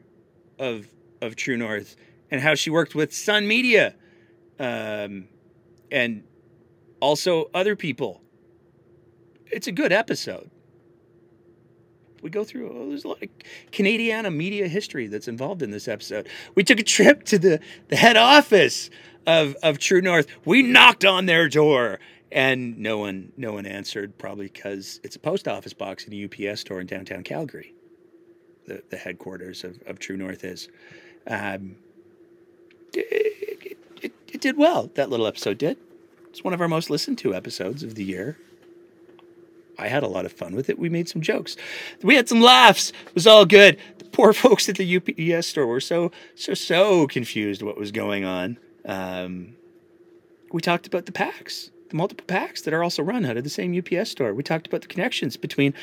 [0.59, 0.89] of,
[1.21, 1.97] of True North
[2.31, 3.95] and how she worked with Sun Media
[4.59, 5.29] um,
[5.91, 6.25] and
[7.01, 8.23] also other people
[9.53, 10.51] it's a good episode.
[12.23, 13.29] We go through, oh, there's a lot of
[13.71, 16.29] Canadiana media history that's involved in this episode.
[16.55, 18.91] We took a trip to the, the head office
[19.27, 20.27] of, of True North.
[20.45, 22.01] We knocked on their door
[22.31, 26.49] and no one no one answered, probably because it's a post office box in a
[26.51, 27.75] UPS store in downtown Calgary.
[28.67, 30.69] The, the headquarters of, of True North is.
[31.27, 31.77] Um,
[32.95, 35.79] it, it, it did well, that little episode did.
[36.29, 38.39] It's one of our most listened to episodes of the year.
[39.79, 40.79] I had a lot of fun with it.
[40.79, 41.57] We made some jokes.
[42.03, 42.91] We had some laughs.
[43.07, 43.79] It was all good.
[43.99, 48.25] The poor folks at the UPS store were so, so, so confused what was going
[48.25, 48.59] on.
[48.85, 49.57] Um,
[50.53, 53.51] we talked about the packs, the multiple packs that are also run out of the
[53.51, 54.35] same UPS store.
[54.35, 55.75] We talked about the connections between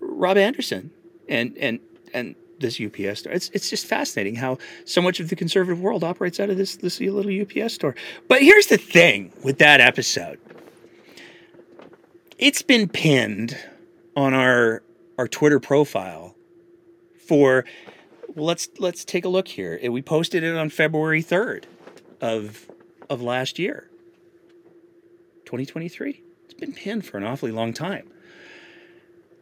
[0.00, 0.90] Rob Anderson
[1.30, 1.80] and and
[2.12, 3.32] and this UPS store.
[3.32, 6.76] It's it's just fascinating how so much of the conservative world operates out of this
[6.76, 7.94] this little UPS store.
[8.28, 10.38] But here's the thing with that episode
[12.38, 13.56] it's been pinned
[14.16, 14.82] on our
[15.18, 16.34] our Twitter profile
[17.26, 17.64] for
[18.34, 19.78] well, let's let's take a look here.
[19.90, 21.64] We posted it on February 3rd
[22.20, 22.70] of
[23.08, 23.86] of last year.
[25.46, 26.22] 2023.
[26.44, 28.08] It's been pinned for an awfully long time.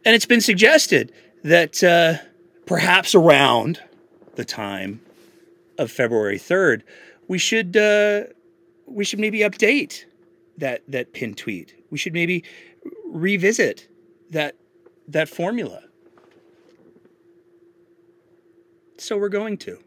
[0.03, 1.11] And it's been suggested
[1.43, 2.15] that uh,
[2.65, 3.81] perhaps around
[4.35, 5.01] the time
[5.77, 6.83] of February 3rd,
[7.27, 8.23] we should uh,
[8.85, 10.05] we should maybe update
[10.57, 11.75] that that pin tweet.
[11.89, 12.43] We should maybe
[13.05, 13.87] revisit
[14.31, 14.55] that
[15.07, 15.83] that formula.
[18.97, 19.79] So we're going to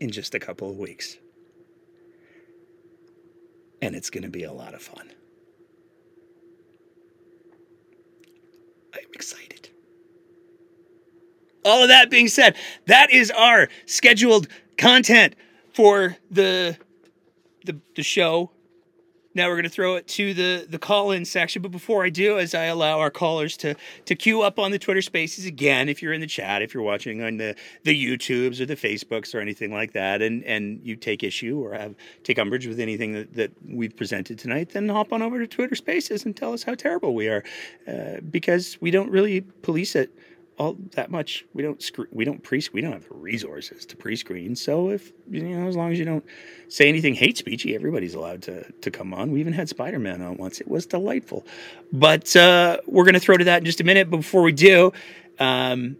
[0.00, 1.16] in just a couple of weeks.
[3.80, 5.10] And it's going to be a lot of fun.
[8.94, 9.68] I'm excited.
[11.64, 12.56] All of that being said,
[12.86, 15.34] that is our scheduled content
[15.74, 16.76] for the
[17.64, 18.50] the, the show
[19.34, 21.62] now we're going to throw it to the, the call in section.
[21.62, 23.74] But before I do, as I allow our callers to,
[24.06, 26.82] to queue up on the Twitter spaces again, if you're in the chat, if you're
[26.82, 30.96] watching on the, the YouTubes or the Facebooks or anything like that, and, and you
[30.96, 31.94] take issue or have
[32.24, 35.74] take umbrage with anything that, that we've presented tonight, then hop on over to Twitter
[35.74, 37.44] spaces and tell us how terrible we are.
[37.86, 40.10] Uh, because we don't really police it
[40.58, 41.44] all that much.
[41.54, 44.56] We don't we don't pre we don't have the resources to pre-screen.
[44.56, 46.24] So if you know, as long as you don't
[46.68, 49.30] say anything hate speechy, everybody's allowed to to come on.
[49.30, 50.60] We even had Spider Man on once.
[50.60, 51.46] It was delightful.
[51.92, 54.10] But uh, we're gonna throw to that in just a minute.
[54.10, 54.92] But before we do.
[55.38, 55.98] Um,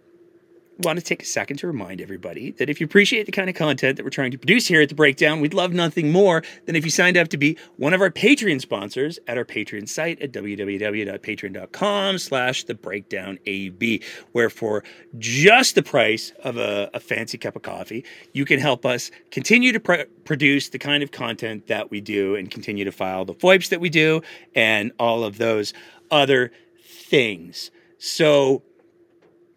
[0.78, 3.56] want to take a second to remind everybody that if you appreciate the kind of
[3.56, 6.76] content that we're trying to produce here at the breakdown we'd love nothing more than
[6.76, 10.20] if you signed up to be one of our patreon sponsors at our patreon site
[10.22, 14.02] at www.patreon.com slash the breakdown ab
[14.32, 14.84] where for
[15.18, 19.72] just the price of a, a fancy cup of coffee you can help us continue
[19.72, 23.34] to pr- produce the kind of content that we do and continue to file the
[23.34, 24.22] foips that we do
[24.55, 25.72] and all of those
[26.10, 26.52] other
[26.84, 27.70] things.
[27.98, 28.62] So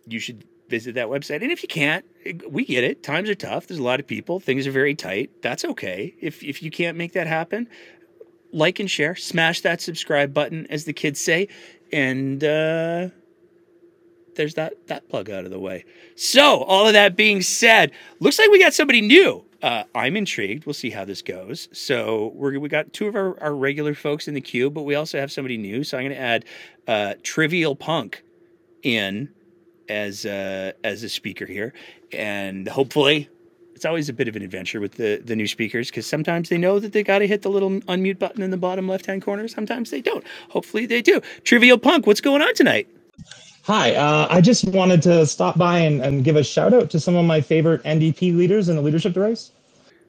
[0.08, 1.44] you should visit that website.
[1.44, 2.04] And if you can't,
[2.50, 3.04] we get it.
[3.04, 3.68] Times are tough.
[3.68, 4.40] There's a lot of people.
[4.40, 5.30] Things are very tight.
[5.44, 6.16] That's okay.
[6.20, 7.68] If if you can't make that happen,
[8.52, 11.48] like and share, smash that subscribe button, as the kids say,
[11.92, 13.10] and uh,
[14.36, 15.86] there's that that plug out of the way.
[16.16, 19.46] So all of that being said, looks like we got somebody new.
[19.62, 20.66] Uh, I'm intrigued.
[20.66, 21.70] We'll see how this goes.
[21.72, 24.96] So we're, we got two of our, our regular folks in the queue, but we
[24.96, 25.84] also have somebody new.
[25.84, 26.46] So I'm going to add
[26.88, 28.24] uh, Trivial Punk
[28.82, 29.30] in
[29.92, 31.74] as uh, as a speaker here,
[32.14, 33.30] and hopefully,
[33.76, 36.58] it's always a bit of an adventure with the the new speakers because sometimes they
[36.58, 39.22] know that they got to hit the little unmute button in the bottom left hand
[39.22, 39.48] corner.
[39.48, 40.24] Sometimes they don't.
[40.50, 41.22] Hopefully, they do.
[41.44, 42.88] Trivial Punk, what's going on tonight?
[43.64, 47.00] Hi, uh, I just wanted to stop by and, and give a shout out to
[47.00, 49.52] some of my favorite NDP leaders in the leadership race.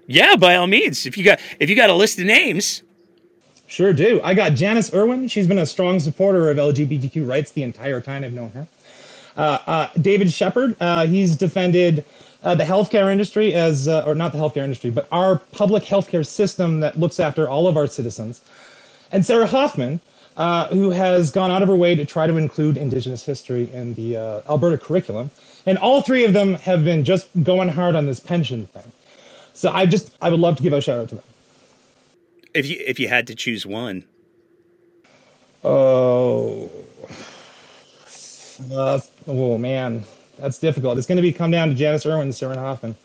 [0.06, 1.04] Yeah, by all means.
[1.06, 2.82] If you got if you got a list of names.
[3.66, 4.20] Sure do.
[4.22, 5.28] I got Janice Irwin.
[5.28, 8.66] She's been a strong supporter of LGBTQ rights the entire time I've known her.
[9.36, 12.04] Uh, uh, David Shepherd, uh, he's defended
[12.42, 16.98] the healthcare industry as, or not the healthcare industry, but our public healthcare system that
[16.98, 18.40] looks after all of our citizens.
[19.12, 20.00] And Sarah Hoffman,
[20.36, 23.94] uh, who has gone out of her way to try to include Indigenous history in
[23.94, 25.30] the uh, Alberta curriculum.
[25.66, 28.90] And all three of them have been just going hard on this pension thing.
[29.52, 31.24] So I just, I would love to give a shout out to them.
[32.54, 34.04] If you if you had to choose one,
[35.64, 36.70] Oh,
[38.72, 40.04] uh, oh man,
[40.38, 40.98] that's difficult.
[40.98, 42.96] It's going to be come down to Janice Irwin and Sarah Hoffman.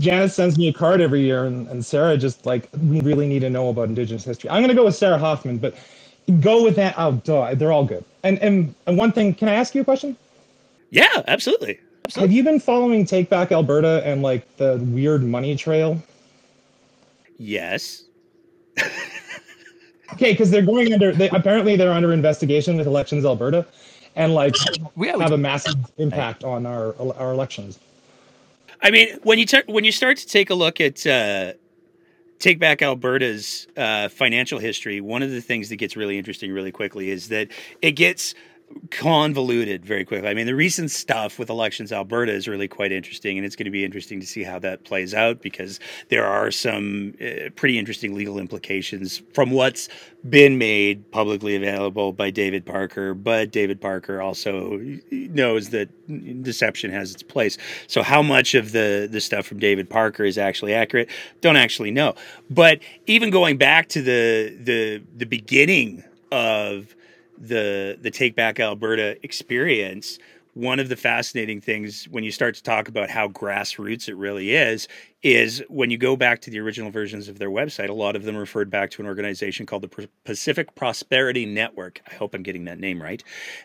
[0.00, 3.40] Janice sends me a card every year, and, and Sarah just like we really need
[3.40, 4.50] to know about Indigenous history.
[4.50, 5.76] I'm going to go with Sarah Hoffman, but
[6.40, 6.94] go with that.
[6.98, 8.04] Oh, duh, they're all good.
[8.24, 10.16] And and and one thing, can I ask you a question?
[10.90, 11.80] Yeah, absolutely.
[12.14, 16.02] Have you been following Take Back Alberta and like the weird money trail?
[17.38, 18.04] yes.
[20.12, 21.12] Okay, because they're going under.
[21.12, 23.66] They, apparently, they're under investigation with Elections Alberta,
[24.16, 24.56] and like
[24.96, 27.78] we have a massive impact on our our elections.
[28.82, 31.52] I mean, when you t- when you start to take a look at uh,
[32.38, 36.72] take back Alberta's uh, financial history, one of the things that gets really interesting really
[36.72, 37.48] quickly is that
[37.82, 38.34] it gets
[38.90, 40.28] convoluted very quickly.
[40.28, 43.66] I mean, the recent stuff with elections Alberta is really quite interesting, and it's going
[43.66, 45.78] to be interesting to see how that plays out because
[46.08, 49.88] there are some uh, pretty interesting legal implications from what's
[50.28, 53.14] been made publicly available by David Parker.
[53.14, 54.80] But David Parker also
[55.10, 55.88] knows that
[56.42, 57.58] deception has its place.
[57.86, 61.08] So, how much of the the stuff from David Parker is actually accurate?
[61.40, 62.14] Don't actually know.
[62.50, 66.02] But even going back to the the the beginning
[66.32, 66.95] of
[67.38, 70.18] the the Take Back Alberta experience,
[70.56, 74.54] one of the fascinating things when you start to talk about how grassroots it really
[74.54, 74.88] is
[75.22, 78.22] is when you go back to the original versions of their website a lot of
[78.22, 82.00] them referred back to an organization called the pacific prosperity network.
[82.10, 83.22] I hope i'm getting that name right.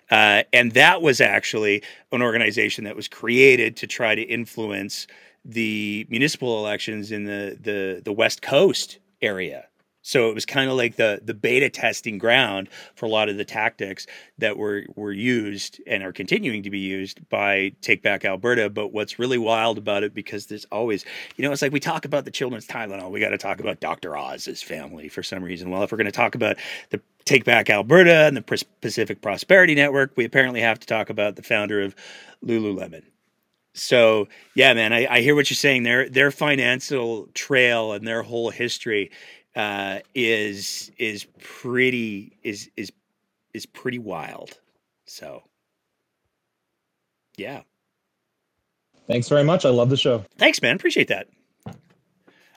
[0.10, 1.82] Uh, and that was actually
[2.12, 5.08] an organization that was created to try to influence
[5.46, 9.66] the municipal elections in the the, the west coast area
[10.02, 13.38] so it was kind of like the the beta testing ground for a lot of
[13.38, 14.08] the tactics
[14.38, 18.70] that were were used and are continuing to be used by Take Back Alberta.
[18.70, 21.06] But what's really wild about it, because there's always,
[21.38, 23.80] you know, it's like we talk about the children's Tylenol, we got to talk about
[23.80, 24.18] Dr.
[24.18, 25.70] Oz's family for some reason.
[25.70, 26.58] Well, if we're going to talk about
[26.90, 31.36] the Take Back Alberta and the Pacific Prosperity Network, we apparently have to talk about
[31.36, 31.96] the founder of
[32.44, 33.04] Lululemon.
[33.74, 35.84] So yeah, man, I, I hear what you're saying.
[35.84, 39.12] Their their financial trail and their whole history
[39.56, 42.92] uh, is is pretty is is
[43.54, 44.58] is pretty wild.
[45.06, 45.44] So,
[47.36, 47.62] yeah.
[49.08, 49.66] Thanks very much.
[49.66, 50.24] I love the show.
[50.38, 50.76] Thanks, man.
[50.76, 51.28] Appreciate that.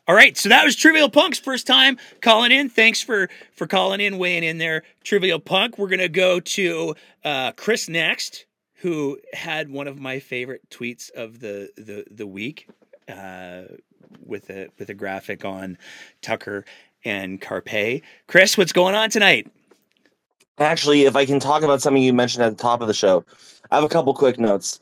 [0.07, 2.69] All right, so that was Trivial Punk's first time calling in.
[2.69, 5.79] Thanks for for calling in, weighing in there, Trivial Punk.
[5.79, 6.95] We're gonna go to
[7.25, 8.45] uh, Chris next,
[8.75, 12.69] who had one of my favorite tweets of the the the week.
[13.09, 13.63] Uh,
[14.25, 15.79] with a with a graphic on
[16.23, 16.65] Tucker
[17.05, 18.03] and Carpay.
[18.27, 19.51] Chris, what's going on tonight?
[20.59, 23.25] Actually, if I can talk about something you mentioned at the top of the show,
[23.71, 24.81] I have a couple quick notes.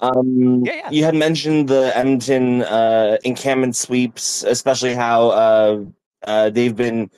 [0.00, 0.90] Um, yeah, yeah.
[0.90, 5.84] You had mentioned the Edmonton uh, encampment sweeps, especially how uh,
[6.26, 7.10] uh, they've been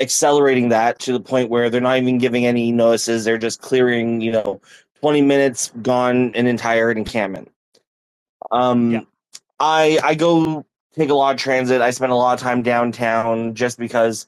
[0.00, 3.24] accelerating that to the point where they're not even giving any notices.
[3.24, 4.60] They're just clearing, you know,
[5.00, 7.50] 20 minutes, gone an entire encampment.
[8.50, 9.00] Um, yeah.
[9.60, 10.64] I I go
[10.98, 11.82] take a lot of transit.
[11.82, 14.26] I spend a lot of time downtown just because,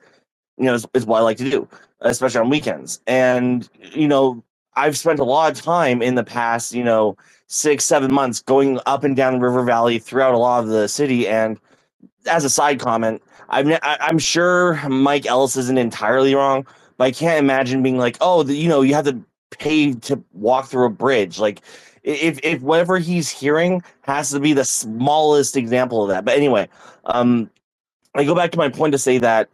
[0.59, 1.69] you know, it's, it's what I like to do,
[2.03, 3.01] especially on weekends.
[3.07, 4.45] And, you know,
[4.77, 7.17] I've spent a lot of time in the past, you know,
[7.49, 10.89] six, seven months going up and down the river valley throughout a lot of the
[10.89, 11.29] city.
[11.29, 11.61] And
[12.27, 16.67] as a side comment, I'm, I'm sure Mike Ellis isn't entirely wrong,
[16.99, 19.21] but I can't imagine being like, oh, the, you know, you have to
[19.51, 21.39] pay to walk through a bridge.
[21.41, 21.63] Like,
[22.03, 26.25] if if whatever he's hearing has to be the smallest example of that.
[26.25, 26.69] But anyway,
[27.05, 27.51] um,
[28.15, 29.49] I go back to my point to say that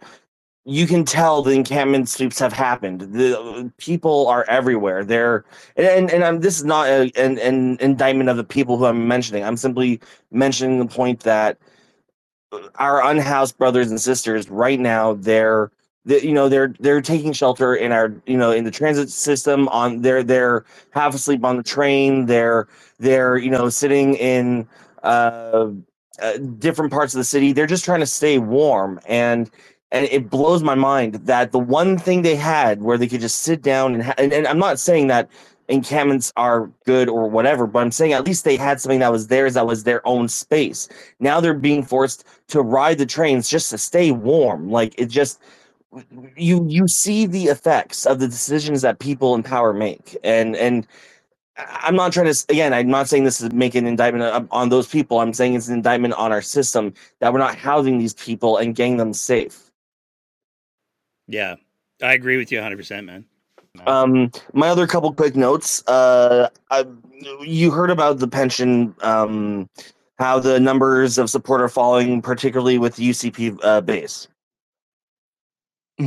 [0.65, 3.01] you can tell the encampment sweeps have happened.
[3.01, 5.05] The people are everywhere.
[5.05, 5.45] They're
[5.77, 9.07] and and I'm, this is not a, an, an indictment of the people who I'm
[9.07, 9.45] mentioning.
[9.45, 10.01] I'm simply
[10.33, 11.59] mentioning the point that
[12.77, 15.71] our unhoused brothers and sisters right now they're
[16.07, 20.03] you know they're they're taking shelter in our you know in the transit system on
[20.03, 22.69] they're they're half asleep on the train they're
[23.01, 24.69] they're you know sitting in
[25.05, 25.69] uh,
[26.23, 29.51] uh, different parts of the city they're just trying to stay warm and
[29.93, 33.41] and it blows my mind that the one thing they had where they could just
[33.41, 35.31] sit down and ha- and, and I'm not saying that
[35.69, 39.29] encampments are good or whatever, but I'm saying at least they had something that was
[39.29, 40.89] theirs that was their own space.
[41.21, 44.71] Now they're being forced to ride the trains just to stay warm.
[44.71, 45.41] Like it just
[46.37, 50.87] you you see the effects of the decisions that people in power make and and
[51.57, 54.87] i'm not trying to again i'm not saying this is make an indictment on those
[54.87, 58.59] people i'm saying it's an indictment on our system that we're not housing these people
[58.59, 59.71] and getting them safe
[61.29, 61.55] yeah
[62.03, 63.25] I agree with you 100%, man.
[63.87, 65.87] Um, my other couple quick notes.
[65.87, 66.87] Uh, I,
[67.43, 69.69] you heard about the pension, um,
[70.19, 74.29] how the numbers of support are falling, particularly with the UCP uh, base.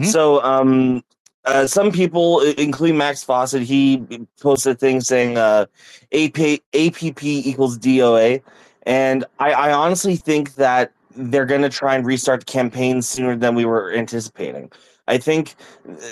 [0.03, 1.03] So, um,
[1.45, 4.05] uh, some people, including Max Fawcett, he
[4.39, 5.65] posted a thing saying uh,
[6.13, 8.41] AP, APP equals DOA.
[8.83, 13.35] And I, I honestly think that they're going to try and restart the campaign sooner
[13.35, 14.71] than we were anticipating.
[15.07, 15.55] I think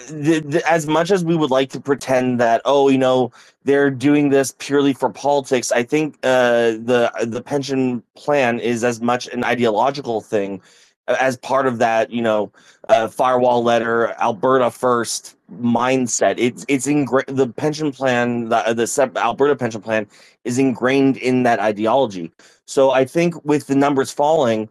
[0.08, 3.32] th- th- as much as we would like to pretend that, oh, you know,
[3.64, 9.00] they're doing this purely for politics, I think uh, the the pension plan is as
[9.00, 10.64] much an ideological thing uh,
[11.08, 12.52] as part of that, you know,
[12.90, 16.36] uh, firewall letter, Alberta first mindset.
[16.38, 20.08] It's it's ingra- the pension plan, the the sep- Alberta pension plan
[20.44, 22.32] is ingrained in that ideology.
[22.66, 24.70] So I think with the numbers falling,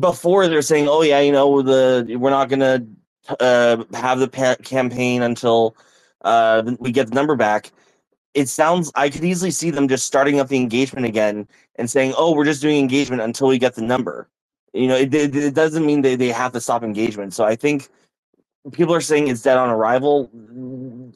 [0.00, 2.86] before they're saying, oh yeah, you know, the we're not gonna
[3.40, 5.76] uh, have the pa- campaign until
[6.24, 7.72] uh, we get the number back.
[8.34, 12.14] It sounds I could easily see them just starting up the engagement again and saying,
[12.16, 14.28] "Oh, we're just doing engagement until we get the number."
[14.72, 17.34] You know, it, it, it doesn't mean they, they have to stop engagement.
[17.34, 17.88] So I think
[18.72, 20.30] people are saying it's dead on arrival.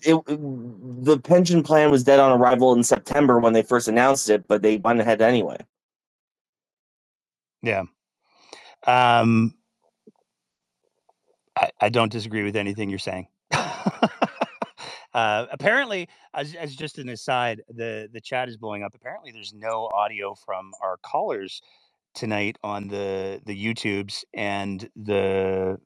[0.03, 4.47] It, the pension plan was dead on arrival in September when they first announced it,
[4.49, 5.59] but they went ahead anyway.
[7.63, 7.85] Yeah.
[8.87, 9.55] Um,
[11.57, 13.29] I, I don't disagree with anything you're saying.
[13.53, 14.09] uh,
[15.15, 18.95] apparently, as, as just an aside, the the chat is blowing up.
[18.95, 21.63] Apparently, there's no audio from our callers
[22.15, 25.79] tonight on the the YouTubes and the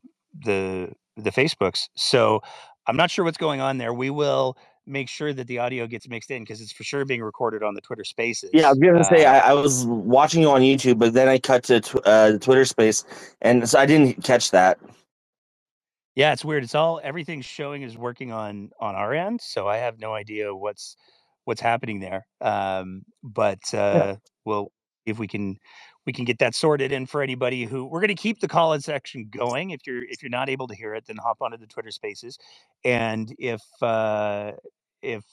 [0.44, 1.88] the the Facebooks.
[1.96, 2.40] So
[2.86, 3.92] I'm not sure what's going on there.
[3.94, 7.22] We will make sure that the audio gets mixed in because it's for sure being
[7.22, 8.50] recorded on the Twitter Spaces.
[8.52, 11.28] Yeah, I was gonna say Uh, I, I was watching you on YouTube, but then
[11.28, 13.04] I cut to tw- uh, Twitter Space,
[13.42, 14.78] and so I didn't catch that.
[16.14, 16.64] Yeah, it's weird.
[16.64, 20.54] It's all everything's showing is working on on our end, so I have no idea
[20.54, 20.96] what's
[21.44, 22.26] what's happening there.
[22.40, 24.70] Um, but uh, we'll
[25.04, 25.58] if we can
[26.06, 26.92] we can get that sorted.
[26.92, 29.70] And for anybody who we're going to keep the call in section going.
[29.70, 32.38] If you're if you're not able to hear it, then hop onto the Twitter Spaces.
[32.84, 34.52] And if uh,
[35.02, 35.24] if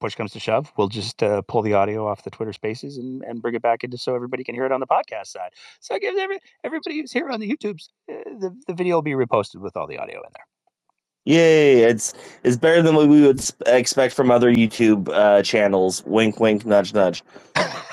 [0.00, 3.22] push comes to shove, we'll just uh, pull the audio off the Twitter Spaces and,
[3.22, 5.50] and bring it back into so everybody can hear it on the podcast side.
[5.80, 9.02] So I give every everybody who's here on the YouTubes, uh, the the video will
[9.02, 10.46] be reposted with all the audio in there.
[11.24, 11.82] Yay!
[11.82, 16.02] It's it's better than what we would expect from other YouTube uh, channels.
[16.04, 17.22] Wink, wink, nudge, nudge.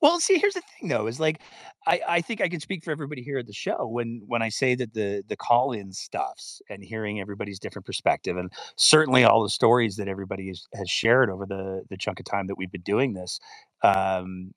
[0.00, 1.40] Well, see, here's the thing though, is like
[1.86, 4.48] I, I think I can speak for everybody here at the show when when I
[4.48, 9.48] say that the the call-in stuffs and hearing everybody's different perspective and certainly all the
[9.50, 12.82] stories that everybody has, has shared over the the chunk of time that we've been
[12.82, 13.40] doing this
[13.82, 14.52] um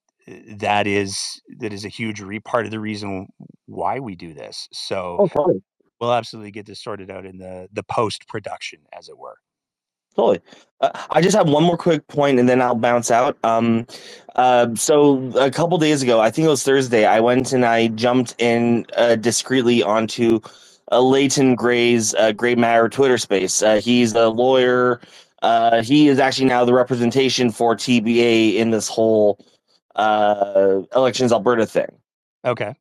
[0.58, 3.28] that is that is a huge re- part of the reason
[3.66, 5.62] why we do this so Oh, totally.
[6.00, 9.36] we'll absolutely get this sorted out in the the post production as it were
[10.16, 10.42] Totally.
[10.82, 13.38] Uh, I just have one more quick point, and then I'll bounce out.
[13.44, 13.88] Um,
[14.36, 17.88] uh, so a couple days ago, I think it was Thursday, I went and I
[17.90, 20.40] jumped in uh, discreetly onto
[20.92, 23.62] uh, Leighton Grey's uh, Gray Matter Twitter space.
[23.62, 25.00] Uh, he's a lawyer.
[25.42, 29.44] Uh, he is actually now the representation for TBA in this whole
[29.96, 31.88] uh, elections Alberta thing
[32.46, 32.74] okay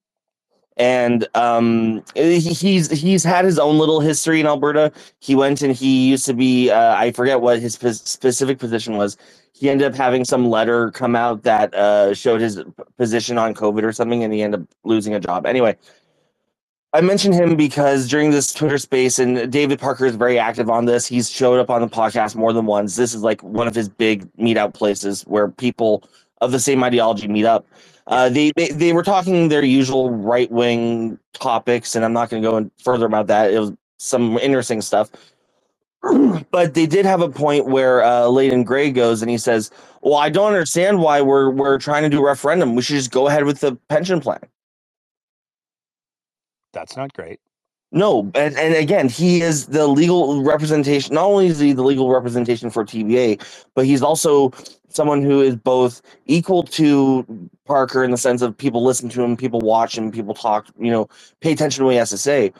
[0.81, 4.91] and um, he, he's he's had his own little history in Alberta.
[5.19, 8.97] He went and he used to be uh, I forget what his spe- specific position
[8.97, 9.19] was.
[9.53, 12.63] He ended up having some letter come out that uh, showed his
[12.97, 15.45] position on COVID or something, and he ended up losing a job.
[15.45, 15.77] Anyway,
[16.95, 20.87] I mentioned him because during this Twitter space, and David Parker is very active on
[20.87, 21.07] this.
[21.07, 22.97] He's showed up on the podcast more than once.
[22.97, 26.05] This is like one of his big meetup places where people
[26.41, 27.67] of the same ideology meet up.
[28.11, 32.51] Uh, they, they were talking their usual right wing topics, and I'm not going to
[32.51, 33.53] go in further about that.
[33.53, 35.11] It was some interesting stuff,
[36.53, 39.71] but they did have a point where uh, Leighton Grey goes and he says,
[40.03, 42.77] "Well, I don't understand why we're we're trying to do a referendum.
[42.77, 44.41] We should just go ahead with the pension plan."
[46.73, 47.41] that's not great
[47.93, 51.15] No, and, and again, he is the legal representation.
[51.15, 53.43] Not only is he the legal representation for TBA,
[53.75, 54.53] but he's also
[54.91, 57.27] someone who is both equal to
[57.65, 60.91] Parker in the sense of people listen to him, people watch him, people talk, you
[60.91, 61.09] know,
[61.41, 62.53] pay attention to what he has to say.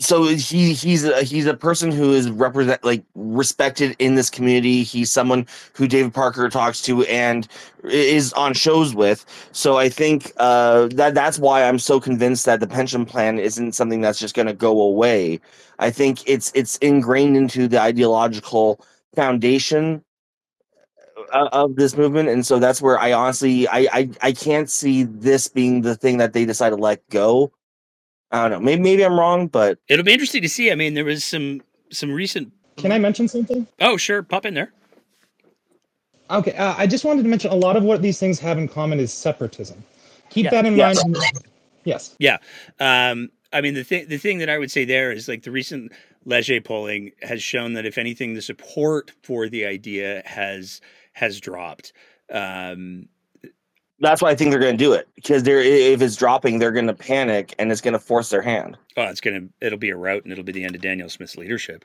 [0.00, 4.84] So he he's a, he's a person who is represent like respected in this community.
[4.84, 5.44] He's someone
[5.74, 7.48] who David Parker talks to and
[7.82, 9.26] is on shows with.
[9.50, 13.72] So I think uh, that that's why I'm so convinced that the pension plan isn't
[13.72, 15.40] something that's just going to go away.
[15.80, 18.80] I think it's it's ingrained into the ideological
[19.16, 20.04] foundation
[21.32, 25.04] of, of this movement, and so that's where I honestly I, I I can't see
[25.04, 27.52] this being the thing that they decide to let go.
[28.30, 28.60] I don't know.
[28.60, 30.70] Maybe maybe I'm wrong, but It'll be interesting to see.
[30.70, 32.52] I mean, there was some some recent.
[32.76, 33.66] Can I mention something?
[33.80, 34.72] Oh, sure, pop in there.
[36.30, 38.68] Okay, uh, I just wanted to mention a lot of what these things have in
[38.68, 39.82] common is separatism.
[40.30, 40.50] Keep Yeah.
[40.50, 41.02] that in Yes.
[41.02, 41.16] mind.
[41.84, 42.14] Yes.
[42.18, 42.36] Yeah.
[42.80, 45.50] Um, I mean, the thing the thing that I would say there is like the
[45.50, 45.90] recent
[46.26, 50.82] Leger polling has shown that if anything, the support for the idea has
[51.14, 51.94] has dropped.
[52.30, 53.08] Um,
[54.00, 56.72] That's why I think they're going to do it because they're if it's dropping, they're
[56.72, 58.78] going to panic and it's going to force their hand.
[58.96, 61.36] oh, it's gonna it'll be a rout and it'll be the end of Danielle Smith's
[61.36, 61.84] leadership.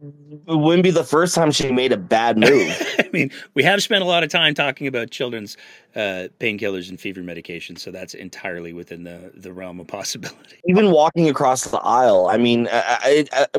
[0.00, 2.70] It wouldn't be the first time she made a bad move.
[2.98, 5.56] I mean, we have spent a lot of time talking about children's
[5.94, 10.58] uh, painkillers and fever medication, so that's entirely within the the realm of possibility.
[10.66, 13.58] Even walking across the aisle, I mean, I, I, I,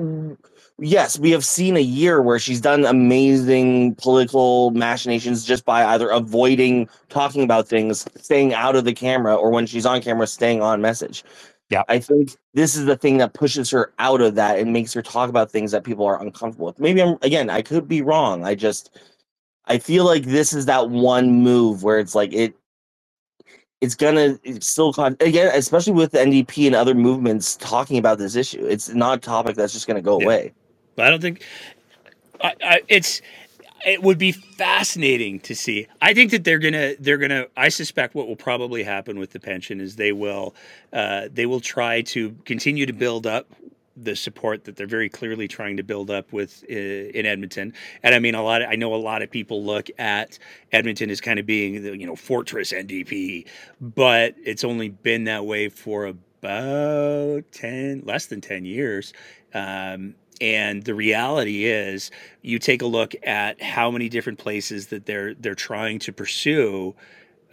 [0.81, 6.10] yes, we have seen a year where she's done amazing political machinations just by either
[6.10, 10.61] avoiding talking about things, staying out of the camera, or when she's on camera, staying
[10.61, 11.23] on message.
[11.69, 11.84] Yeah.
[11.88, 15.03] I think this is the thing that pushes her out of that and makes her
[15.03, 16.80] talk about things that people are uncomfortable with.
[16.80, 18.43] Maybe I'm again, I could be wrong.
[18.43, 18.97] I just
[19.65, 22.56] I feel like this is that one move where it's like it
[23.81, 28.18] it's gonna it's still con- again, especially with the NDP and other movements talking about
[28.18, 28.65] this issue.
[28.65, 30.53] It's not a topic that's just gonna go away.
[30.95, 31.43] But I don't think
[32.41, 33.21] I, I, it's
[33.85, 35.87] it would be fascinating to see.
[36.01, 37.47] I think that they're gonna they're gonna.
[37.55, 40.55] I suspect what will probably happen with the pension is they will
[40.91, 43.47] uh, they will try to continue to build up
[44.01, 47.73] the support that they're very clearly trying to build up with uh, in Edmonton.
[48.03, 48.61] And I mean, a lot.
[48.61, 50.39] Of, I know a lot of people look at
[50.71, 53.47] Edmonton as kind of being the you know fortress NDP,
[53.79, 59.13] but it's only been that way for about ten less than ten years.
[59.53, 62.11] Um, and the reality is,
[62.41, 66.95] you take a look at how many different places that they're they're trying to pursue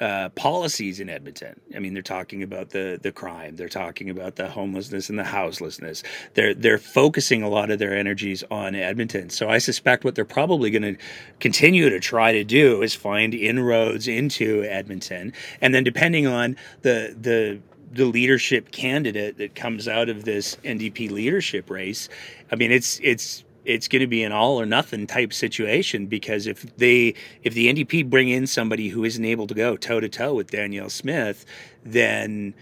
[0.00, 1.58] uh, policies in Edmonton.
[1.74, 5.24] I mean, they're talking about the the crime, they're talking about the homelessness and the
[5.24, 6.02] houselessness.
[6.34, 9.30] They're they're focusing a lot of their energies on Edmonton.
[9.30, 10.96] So I suspect what they're probably going to
[11.40, 17.16] continue to try to do is find inroads into Edmonton, and then depending on the
[17.18, 17.60] the
[17.90, 22.08] the leadership candidate that comes out of this NDP leadership race,
[22.50, 26.46] I mean, it's it's it's going to be an all or nothing type situation because
[26.46, 30.08] if they if the NDP bring in somebody who isn't able to go toe to
[30.08, 31.44] toe with Danielle Smith,
[31.84, 32.54] then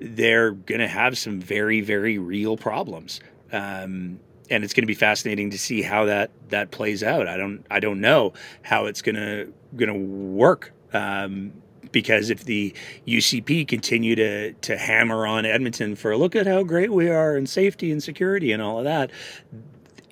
[0.00, 3.20] they're going to have some very very real problems.
[3.52, 7.28] Um, and it's going to be fascinating to see how that that plays out.
[7.28, 8.32] I don't I don't know
[8.62, 10.72] how it's going to going to work.
[10.92, 11.52] Um,
[11.98, 12.72] because if the
[13.08, 17.44] UCP continue to to hammer on Edmonton for look at how great we are in
[17.44, 19.10] safety and security and all of that,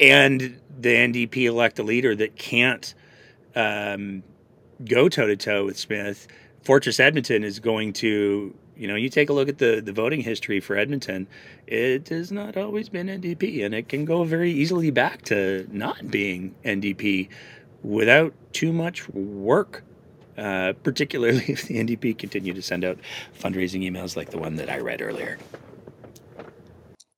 [0.01, 2.93] and the NDP elect a leader that can't
[3.55, 4.25] um,
[4.85, 6.27] go toe to toe with Smith,
[6.63, 8.53] Fortress Edmonton is going to.
[8.77, 11.27] You know, you take a look at the, the voting history for Edmonton,
[11.67, 16.11] it has not always been NDP, and it can go very easily back to not
[16.11, 17.31] being NDP
[17.83, 19.83] without too much work
[20.37, 22.99] uh, particularly if the NDP continue to send out
[23.39, 25.39] fundraising emails like the one that I read earlier.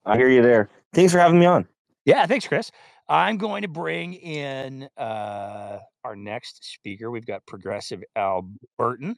[0.04, 0.70] I hear you there.
[0.92, 1.68] Thanks for having me on.
[2.04, 2.70] Yeah, thanks, Chris.
[3.08, 7.10] I'm going to bring in uh, our next speaker.
[7.10, 9.16] We've got Progressive Al Burton.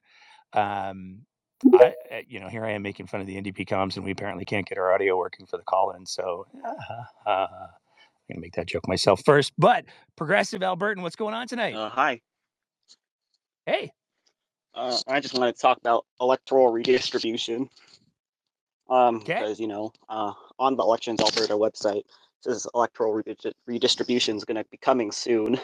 [0.52, 1.20] Um,
[1.74, 4.12] I, uh, you know, here I am making fun of the NDP comms, and we
[4.12, 6.06] apparently can't get our audio working for the call-in.
[6.06, 6.68] So uh,
[7.26, 7.66] uh, I'm
[8.28, 9.52] going to make that joke myself first.
[9.58, 9.84] But
[10.16, 11.74] Progressive Al Burton, what's going on tonight?
[11.74, 12.20] Uh, hi.
[13.70, 13.92] Hey.
[14.74, 17.70] Uh, I just want to talk about electoral redistribution.
[18.88, 22.02] Um, because you know, uh, on the Elections Alberta website,
[22.40, 25.56] says electoral redi- redistribution is going to be coming soon.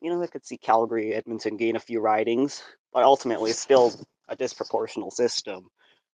[0.00, 2.62] You know, I could see Calgary, Edmonton gain a few ridings,
[2.92, 3.92] but ultimately, it's still
[4.28, 5.66] a disproportional system.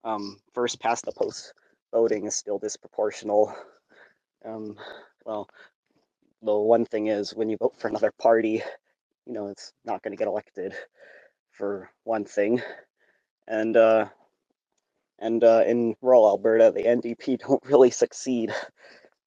[0.03, 1.53] Um, first past the post
[1.93, 3.55] voting is still disproportional.
[4.43, 4.75] Um,
[5.23, 5.47] well,
[6.41, 8.61] the one thing is when you vote for another party,
[9.27, 10.73] you know, it's not going to get elected
[11.51, 12.61] for one thing.
[13.47, 14.07] And uh,
[15.19, 18.53] and uh, in rural Alberta, the NDP don't really succeed.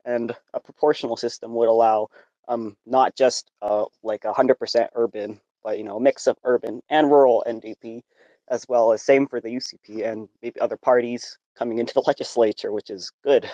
[0.05, 2.09] And a proportional system would allow
[2.49, 6.39] um, not just uh, like a hundred percent urban, but you know, a mix of
[6.45, 8.03] urban and rural NDP,
[8.49, 12.73] as well as same for the UCP and maybe other parties coming into the legislature,
[12.73, 13.49] which is good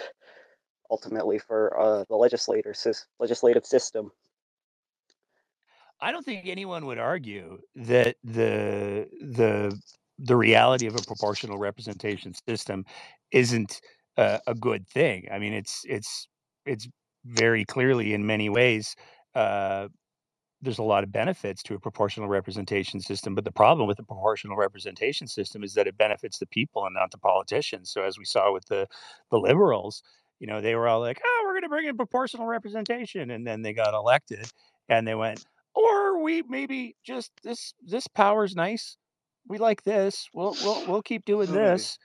[0.90, 2.74] ultimately for uh, the legislator
[3.20, 4.12] legislative system.
[6.04, 9.80] I don't think anyone would argue that the the
[10.18, 12.84] the reality of a proportional representation system
[13.32, 13.80] isn't
[14.18, 15.28] a, a good thing.
[15.32, 16.28] I mean, it's it's
[16.66, 16.88] it's
[17.26, 18.96] very clearly in many ways
[19.34, 19.88] uh,
[20.62, 24.04] there's a lot of benefits to a proportional representation system, but the problem with the
[24.04, 27.92] proportional representation system is that it benefits the people and not the politicians.
[27.92, 28.88] So as we saw with the
[29.30, 30.02] the liberals,
[30.40, 33.46] you know, they were all like, "Oh, we're going to bring in proportional representation," and
[33.46, 34.46] then they got elected,
[34.90, 35.44] and they went,
[35.74, 38.96] "Or we maybe just this this power's nice.
[39.48, 40.28] We like this.
[40.34, 41.98] We'll we'll we'll keep doing this."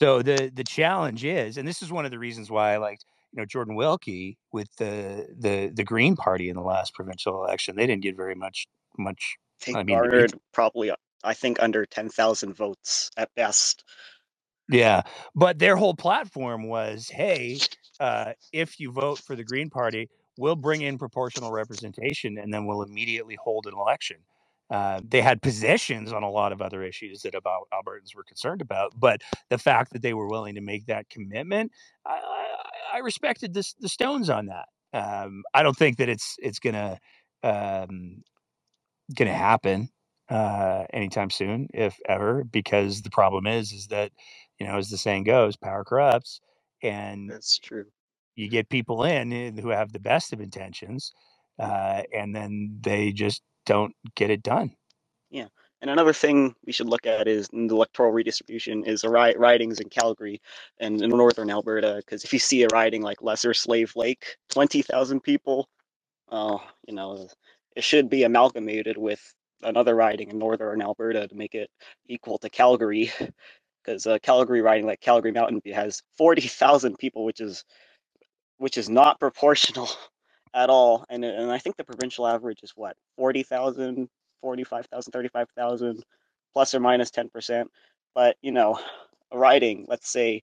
[0.00, 3.04] So the the challenge is, and this is one of the reasons why I liked,
[3.32, 7.76] you know, Jordan Wilkie with the the the Green Party in the last provincial election.
[7.76, 8.66] They didn't get very much
[8.96, 9.36] much.
[9.66, 10.92] They I mean, garnered probably,
[11.24, 13.84] I think, under 10,000 votes at best.
[14.70, 15.02] Yeah,
[15.34, 17.58] but their whole platform was, "Hey,
[18.00, 20.08] uh, if you vote for the Green Party,
[20.38, 24.18] we'll bring in proportional representation, and then we'll immediately hold an election."
[24.70, 28.62] Uh, they had positions on a lot of other issues that about Albertans were concerned
[28.62, 31.72] about, but the fact that they were willing to make that commitment,
[32.06, 34.68] I, I, I respected the Stones on that.
[34.92, 36.98] Um, I don't think that it's it's gonna
[37.42, 38.22] um,
[39.16, 39.90] gonna happen
[40.28, 44.12] uh, anytime soon, if ever, because the problem is is that
[44.60, 46.40] you know, as the saying goes, power corrupts,
[46.82, 47.86] and That's true.
[48.38, 51.12] You get people in eh, who have the best of intentions,
[51.58, 54.70] uh, and then they just don't get it done.
[55.30, 55.48] Yeah.
[55.80, 59.80] And another thing we should look at is the electoral redistribution is the ri- ridings
[59.80, 60.40] in Calgary
[60.78, 61.96] and in northern Alberta.
[61.98, 65.68] Because if you see a riding like Lesser Slave Lake, 20,000 people,
[66.30, 67.28] uh, you know,
[67.76, 69.20] it should be amalgamated with
[69.62, 71.70] another riding in northern Alberta to make it
[72.08, 73.12] equal to Calgary.
[73.84, 77.64] Because uh, Calgary riding like Calgary Mountain View has 40,000 people, which is
[78.58, 79.88] which is not proportional
[80.54, 81.04] at all.
[81.08, 84.08] And and I think the provincial average is what 40,000,
[84.42, 86.04] 45,000, 35,000,
[86.52, 87.66] plus or minus 10%.
[88.14, 88.78] But you know,
[89.32, 90.42] riding, let's say,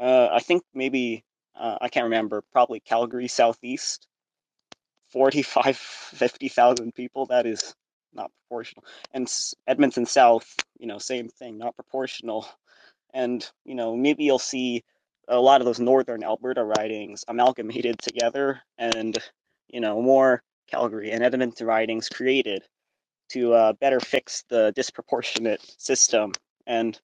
[0.00, 1.24] uh, I think maybe
[1.54, 4.06] uh, I can't remember, probably Calgary Southeast,
[5.10, 7.26] 45, 50,000 people.
[7.26, 7.74] That is
[8.12, 8.84] not proportional.
[9.12, 9.32] And
[9.66, 12.46] Edmonton South, you know, same thing, not proportional.
[13.14, 14.84] And you know, maybe you'll see
[15.28, 19.18] a lot of those northern Alberta ridings amalgamated together and
[19.68, 22.62] you know more Calgary and Edmonton ridings created
[23.30, 26.32] to uh, better fix the disproportionate system.
[26.66, 26.98] And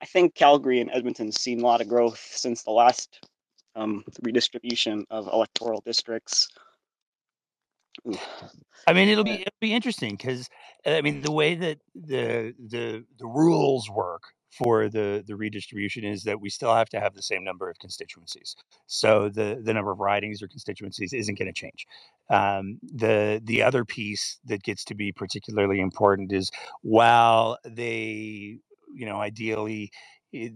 [0.00, 3.26] I think Calgary and Edmonton's seen a lot of growth since the last
[3.74, 6.48] um, redistribution of electoral districts.
[8.86, 10.48] I mean, it'll be it'll be interesting because
[10.84, 14.22] I mean the way that the the the rules work
[14.58, 17.78] for the the redistribution is that we still have to have the same number of
[17.80, 18.56] constituencies.
[18.86, 21.86] So the the number of ridings or constituencies isn't going to change.
[22.30, 26.50] Um, the the other piece that gets to be particularly important is
[26.82, 28.58] while they
[28.94, 29.90] you know ideally.
[30.32, 30.54] It,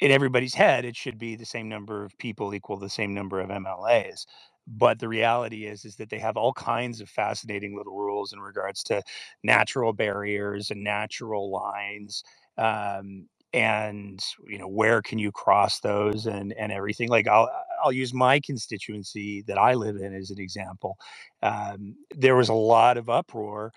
[0.00, 3.40] in everybody's head, it should be the same number of people equal the same number
[3.40, 4.26] of MLAs.
[4.68, 8.40] But the reality is, is that they have all kinds of fascinating little rules in
[8.40, 9.02] regards to
[9.44, 12.22] natural barriers and natural lines,
[12.58, 17.08] um, and you know where can you cross those and and everything.
[17.08, 17.50] Like I'll
[17.84, 20.96] I'll use my constituency that I live in as an example.
[21.42, 23.72] Um, there was a lot of uproar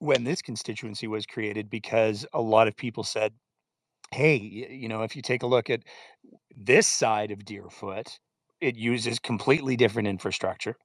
[0.00, 3.32] when this constituency was created because a lot of people said
[4.12, 5.82] hey, you know, if you take a look at
[6.56, 8.18] this side of Deerfoot,
[8.60, 10.76] it uses completely different infrastructure.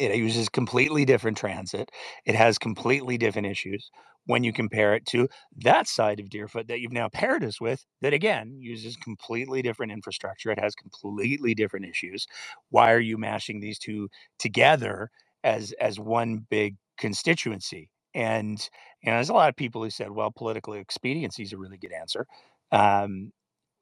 [0.00, 1.90] It uses completely different transit.
[2.24, 3.90] It has completely different issues
[4.26, 5.28] when you compare it to
[5.64, 9.92] that side of Deerfoot that you've now paired us with, that again uses completely different
[9.92, 10.50] infrastructure.
[10.50, 12.26] It has completely different issues.
[12.70, 14.08] Why are you mashing these two
[14.38, 15.10] together
[15.44, 17.90] as as one big constituency?
[18.14, 18.58] And
[19.02, 21.78] you know, there's a lot of people who said, well, political expediency is a really
[21.78, 22.26] good answer.
[22.70, 23.32] Um,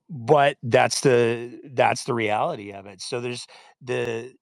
[0.09, 3.01] but that's the that's the reality of it.
[3.01, 3.47] So there's
[3.83, 4.33] the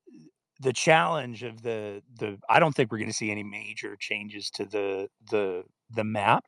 [0.61, 4.51] the challenge of the the I don't think we're going to see any major changes
[4.53, 6.45] to the the the map.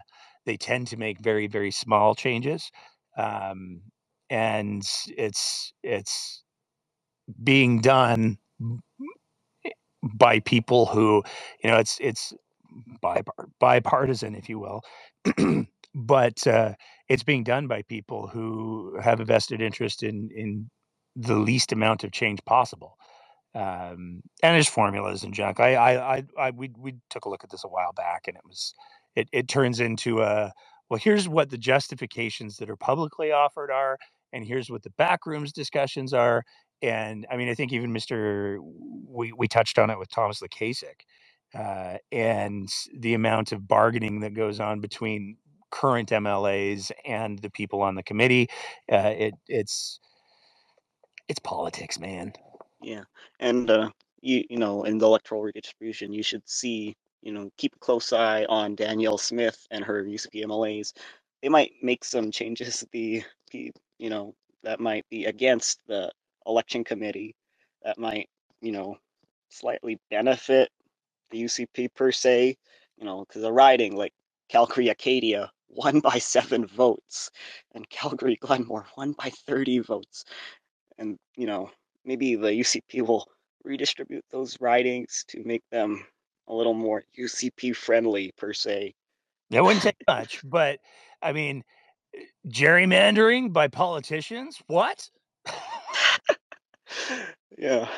[0.46, 2.70] They tend to make very very small changes,
[3.16, 3.82] um,
[4.30, 4.82] and
[5.16, 6.42] it's it's
[7.42, 8.38] being done
[10.14, 11.22] by people who
[11.62, 12.32] you know it's it's
[13.02, 14.82] bipar- bipartisan, if you will.
[15.94, 16.74] but uh,
[17.08, 20.70] it's being done by people who have a vested interest in in
[21.16, 22.96] the least amount of change possible.
[23.54, 25.58] Um, and his formulas and junk.
[25.58, 28.36] I, I, I, I, we, we took a look at this a while back, and
[28.36, 28.74] it was,
[29.16, 30.52] it, it turns into a,
[30.88, 33.98] well, here's what the justifications that are publicly offered are,
[34.32, 36.44] and here's what the backrooms discussions are.
[36.82, 38.58] And I mean, I think even Mr.
[39.06, 41.02] We we touched on it with Thomas Lukaszuk,
[41.54, 42.68] uh, and
[42.98, 45.36] the amount of bargaining that goes on between
[45.70, 48.48] current MLAs and the people on the committee.
[48.90, 50.00] Uh, it it's
[51.28, 52.32] it's politics, man.
[52.82, 53.04] Yeah,
[53.40, 53.90] and uh,
[54.22, 58.12] you you know, in the electoral redistribution, you should see you know keep a close
[58.12, 60.92] eye on Danielle Smith and her UCP MLAs.
[61.42, 62.84] They might make some changes.
[63.52, 66.10] The you know that might be against the
[66.46, 67.34] election committee
[67.82, 68.28] that might,
[68.62, 68.96] you know,
[69.48, 70.70] slightly benefit
[71.30, 72.56] the UCP per se,
[72.98, 74.12] you know, because the riding like
[74.50, 77.30] Calgary Acadia won by seven votes,
[77.74, 80.24] and Calgary Glenmore won by 30 votes.
[80.98, 81.70] And, you know,
[82.10, 83.28] maybe the UCP will
[83.62, 86.04] redistribute those ridings to make them
[86.48, 88.94] a little more UCP friendly per se.
[89.48, 90.80] It wouldn't take much, but
[91.22, 91.62] I mean,
[92.48, 94.60] gerrymandering by politicians?
[94.66, 95.08] What?
[97.58, 97.88] Yeah.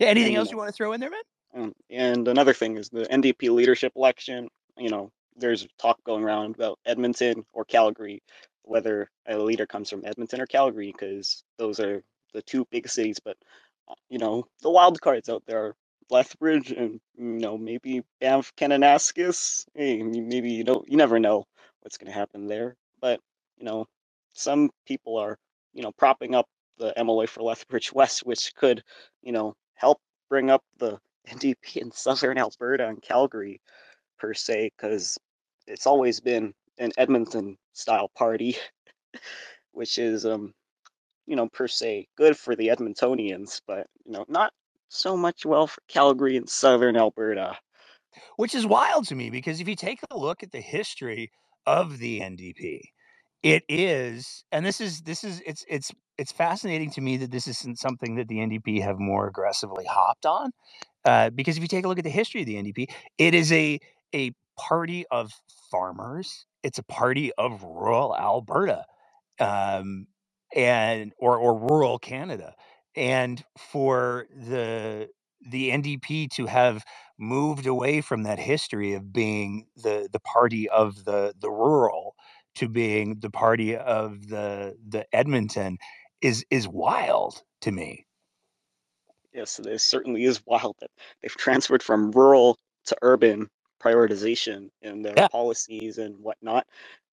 [0.00, 1.20] Yeah, anything And, else you want to throw in there, man?
[1.54, 4.48] Um, and another thing is the NDP leadership election.
[4.76, 8.20] You know, there's talk going around about Edmonton or Calgary,
[8.62, 13.18] whether a leader comes from Edmonton or Calgary, because those are the two big cities.
[13.22, 13.36] But
[13.88, 15.76] uh, you know, the wild cards out there are
[16.10, 19.64] Lethbridge and you know maybe Banff Kananaskis.
[19.74, 21.44] Hey, maybe you don't, you never know
[21.80, 22.76] what's going to happen there.
[23.00, 23.20] But
[23.56, 23.86] you know,
[24.32, 25.38] some people are
[25.72, 26.46] you know propping up
[26.78, 28.82] the MLA for Lethbridge West, which could
[29.22, 29.98] you know help
[30.28, 30.98] bring up the
[31.28, 33.60] NDP in Southern Alberta and Calgary
[34.18, 35.18] per se, because
[35.66, 38.56] it's always been an Edmonton style party,
[39.72, 40.52] which is um
[41.26, 44.52] you know per se good for the Edmontonians, but you know not
[44.88, 47.56] so much well for Calgary and Southern Alberta.
[48.36, 51.30] Which is wild to me because if you take a look at the history
[51.66, 52.80] of the NDP,
[53.42, 57.48] it is, and this is this is it's it's it's fascinating to me that this
[57.48, 60.50] isn't something that the NDP have more aggressively hopped on.
[61.04, 62.86] Uh, because if you take a look at the history of the NDP,
[63.18, 63.80] it is a
[64.14, 65.32] a party of
[65.70, 66.46] farmers.
[66.62, 68.84] It's a party of rural Alberta,
[69.40, 70.06] um,
[70.56, 72.54] and or or rural Canada.
[72.96, 75.08] And for the
[75.50, 76.84] the NDP to have
[77.18, 82.16] moved away from that history of being the the party of the the rural
[82.56, 85.78] to being the party of the the Edmonton
[86.22, 88.06] is is wild to me.
[89.34, 90.90] Yes, it is, certainly is wild that
[91.22, 93.48] they've transferred from rural to urban
[93.82, 95.28] prioritization in their Yeah.
[95.32, 96.66] policies and whatnot.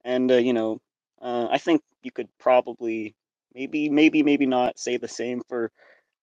[0.06, 0.80] And uh, you know,
[1.22, 3.16] uh, I think you could probably
[3.56, 5.72] maybe, maybe, maybe not say the same for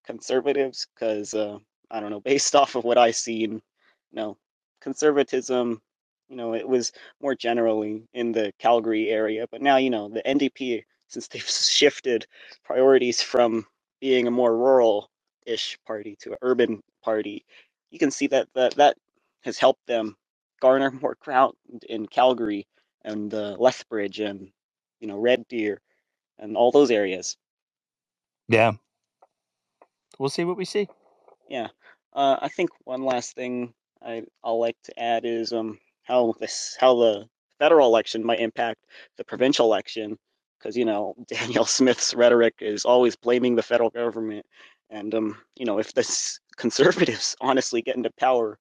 [0.06, 1.58] conservatives, because uh,
[1.90, 3.60] I don't know, based off of what I seen, you
[4.12, 4.36] know,
[4.82, 5.80] conservatism,
[6.28, 6.92] you know, it was
[7.22, 12.26] more generally in the Calgary area, but now you know the NDP, since they've shifted
[12.64, 13.66] priorities from
[14.00, 17.44] being a more rural-ish party to an urban party,
[17.90, 18.96] you can see that that that
[19.44, 20.16] has helped them
[20.60, 21.54] garner more ground
[21.88, 22.66] in Calgary
[23.04, 24.48] and uh, Lethbridge and
[25.00, 25.80] you know Red Deer
[26.38, 27.36] and all those areas.
[28.48, 28.72] Yeah.
[30.18, 30.88] We'll see what we see.
[31.48, 31.68] Yeah.
[32.14, 36.76] Uh, I think one last thing I I'll like to add is um how this
[36.78, 38.84] how the federal election might impact
[39.18, 40.16] the provincial election
[40.58, 44.46] because you know Danielle Smith's rhetoric is always blaming the federal government
[44.90, 48.58] and um you know if the conservatives honestly get into power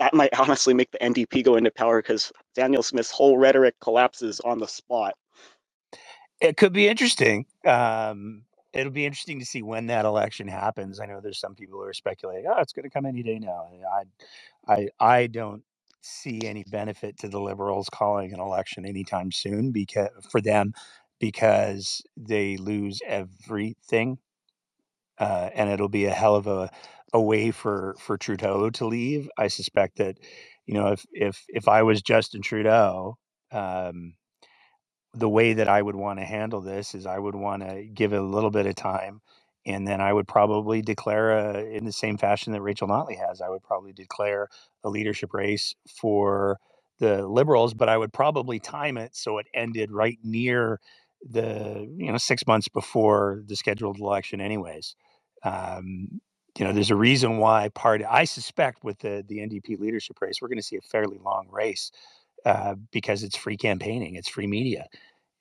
[0.00, 4.40] that might honestly make the NDP go into power because Danielle Smith's whole rhetoric collapses
[4.40, 5.14] on the spot.
[6.44, 7.46] It could be interesting.
[7.66, 8.44] Um,
[8.74, 11.00] it'll be interesting to see when that election happens.
[11.00, 13.40] I know there's some people who are speculating, oh, it's going to come any day
[13.40, 13.68] now.
[14.68, 15.64] I, I, I don't
[16.02, 20.74] see any benefit to the Liberals calling an election anytime soon because for them
[21.20, 24.18] because they lose everything,
[25.18, 26.70] uh, and it'll be a hell of a,
[27.14, 29.28] a way for for Trudeau to leave.
[29.38, 30.18] I suspect that,
[30.66, 33.18] you know, if if if I was Justin Trudeau.
[33.52, 34.14] Um,
[35.14, 38.12] the way that I would want to handle this is I would want to give
[38.12, 39.20] it a little bit of time
[39.66, 43.40] and then I would probably declare a, in the same fashion that Rachel Notley has,
[43.40, 44.48] I would probably declare
[44.82, 46.58] a leadership race for
[46.98, 50.80] the liberals, but I would probably time it so it ended right near
[51.28, 54.96] the, you know, six months before the scheduled election anyways.
[55.42, 56.20] Um,
[56.58, 60.36] you know, there's a reason why party, I suspect with the, the NDP leadership race,
[60.40, 61.90] we're going to see a fairly long race
[62.44, 64.86] uh, because it's free campaigning, it's free media.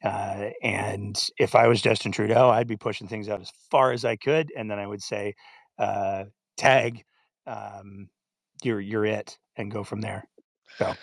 [0.04, 4.04] Uh, and if I was Justin Trudeau, I'd be pushing things out as far as
[4.04, 5.34] I could, and then I would say,
[5.80, 6.26] uh,
[6.58, 7.04] "Tag,
[7.48, 8.10] um,
[8.64, 10.26] you're you're it," and go from there.
[10.78, 10.94] So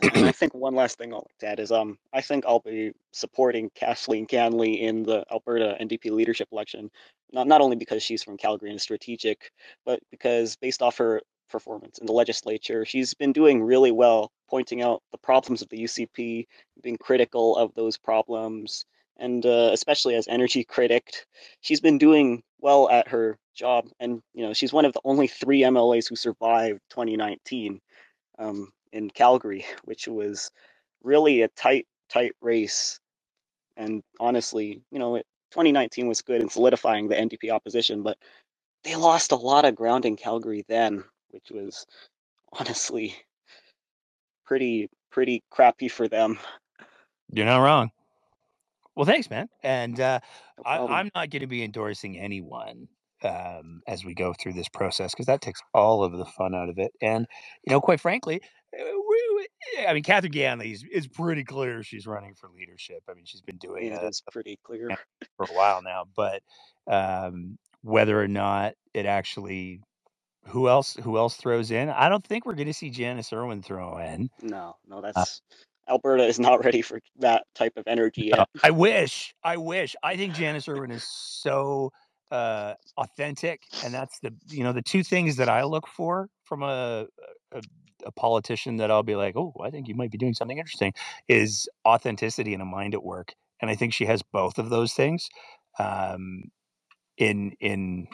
[0.00, 3.70] and I think one last thing I'll add is um I think I'll be supporting
[3.74, 6.90] Kathleen Ganley in the Alberta NDP leadership election,
[7.32, 9.52] not not only because she's from Calgary and strategic,
[9.84, 11.20] but because based off her
[11.52, 15.84] performance in the legislature, she's been doing really well, pointing out the problems of the
[15.84, 16.46] UCP,
[16.82, 18.84] being critical of those problems,
[19.18, 21.12] and uh, especially as energy critic,
[21.60, 23.88] she's been doing well at her job.
[24.00, 27.80] And you know, she's one of the only three MLAs who survived 2019
[28.38, 30.50] um, in Calgary, which was
[31.04, 32.98] really a tight, tight race.
[33.76, 38.16] And honestly, you know, it, 2019 was good in solidifying the NDP opposition, but
[38.84, 41.86] they lost a lot of ground in Calgary then, which was
[42.52, 43.14] honestly
[44.46, 46.38] pretty pretty crappy for them.
[47.32, 47.90] You're not wrong.
[48.96, 49.48] Well, thanks, man.
[49.62, 50.20] And uh,
[50.58, 52.88] No I, I'm not going to be endorsing anyone
[53.24, 56.68] um, as we go through this process because that takes all of the fun out
[56.68, 56.92] of it.
[57.00, 57.26] And
[57.66, 58.40] you know, quite frankly,
[58.78, 58.92] uh, we,
[59.36, 59.48] we-
[59.86, 63.02] I mean, Catherine Ganley is, is pretty clear she's running for leadership.
[63.08, 64.90] I mean, she's been doing Yeah, it's pretty clear.
[65.38, 66.42] for a while now, but
[66.86, 69.80] um, whether or not it actually
[70.48, 73.62] who else who else throws in, I don't think we're going to see Janice Irwin
[73.62, 74.30] throw in.
[74.42, 75.42] No, no, Uh, that's
[75.88, 78.48] Alberta is not ready for that type of energy No, yet.
[78.62, 79.34] I wish.
[79.44, 79.96] I wish.
[80.02, 81.92] I think Janice Irwin is so
[82.30, 86.62] uh, authentic, and that's the you know the two things that I look for from
[86.62, 87.06] a,
[87.52, 87.62] a
[88.06, 90.94] a politician that I'll be like, oh, I think you might be doing something interesting,
[91.28, 94.94] is authenticity and a mind at work, and I think she has both of those
[94.94, 95.28] things
[95.78, 96.44] um,
[97.18, 98.08] in in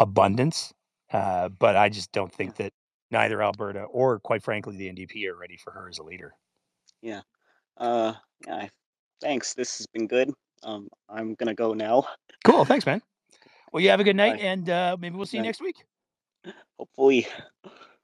[0.00, 0.72] abundance.
[1.12, 2.72] Uh, but I just don't think that
[3.10, 6.34] neither Alberta or, quite frankly, the NDP are ready for her as a leader.
[7.02, 7.22] Yeah.
[7.76, 8.14] Uh.
[8.48, 8.70] I-
[9.20, 9.52] Thanks.
[9.52, 10.32] This has been good.
[10.62, 12.04] Um, I'm gonna go now.
[12.44, 12.64] Cool.
[12.64, 13.02] Thanks, man.
[13.72, 14.44] Well, you have a good night, Bye.
[14.46, 15.76] and uh, maybe we'll see you next week.
[16.78, 17.28] Hopefully.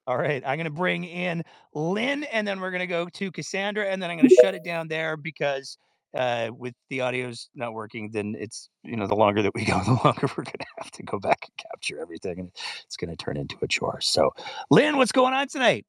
[0.06, 1.42] All right, I'm going to bring in
[1.74, 4.54] Lynn, and then we're going to go to Cassandra, and then I'm going to shut
[4.54, 5.76] it down there because
[6.14, 9.80] uh, with the audio's not working, then it's you know the longer that we go,
[9.84, 11.40] the longer we're going to have to go back
[11.86, 12.50] capture everything, and
[12.84, 14.00] it's going to turn into a chore.
[14.02, 14.32] So,
[14.70, 15.86] Lynn, what's going on tonight?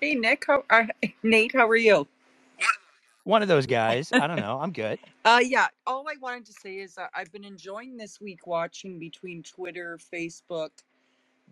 [0.00, 0.86] Hey Nick, how uh,
[1.24, 2.08] Nate, how are you?
[3.24, 4.12] One of those guys.
[4.16, 4.58] I don't know.
[4.60, 4.98] I'm good.
[5.24, 8.98] Uh yeah, all I wanted to say is uh, I've been enjoying this week watching
[8.98, 10.70] between Twitter, Facebook,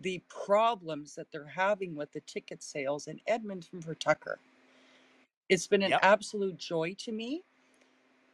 [0.01, 4.39] the problems that they're having with the ticket sales in Edmonton for Tucker.
[5.49, 6.03] It's been an Yep.
[6.03, 7.43] absolute joy to me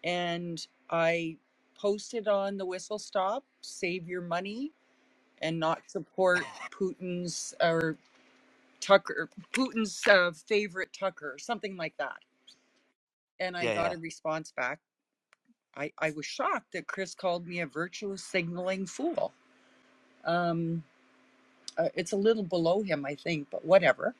[0.03, 1.38] and I
[1.80, 4.74] posted on the whistle stop, save your money
[5.41, 7.98] and not support Putin's or
[8.82, 12.18] Tucker Putin's uh, favorite Tucker, something like that.
[13.40, 13.94] And I Yeah, got yeah.
[13.94, 14.80] a response back.
[15.78, 19.34] I, I was shocked that Chris called me a virtuous signaling fool.
[20.26, 20.84] Um,
[21.78, 24.16] uh, it's a little below him, I think, but whatever.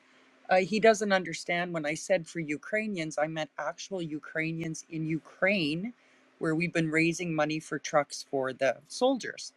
[0.50, 5.94] Uh, he doesn't understand when I said for Ukrainians, I meant actual Ukrainians in Ukraine,
[6.38, 9.52] where we've been raising money for trucks for the soldiers.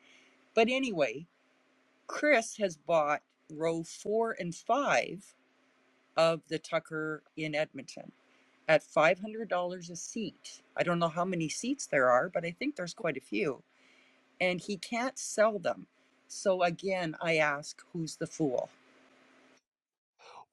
[0.53, 1.25] But anyway,
[2.07, 3.21] Chris has bought
[3.51, 5.33] row four and five
[6.17, 8.11] of the Tucker in Edmonton
[8.67, 10.61] at $500 a seat.
[10.77, 13.63] I don't know how many seats there are, but I think there's quite a few.
[14.39, 15.87] And he can't sell them.
[16.27, 18.69] So again, I ask, who's the fool?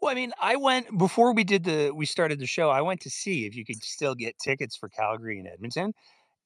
[0.00, 2.70] Well, I mean, I went before we did the we started the show.
[2.70, 5.92] I went to see if you could still get tickets for Calgary and Edmonton,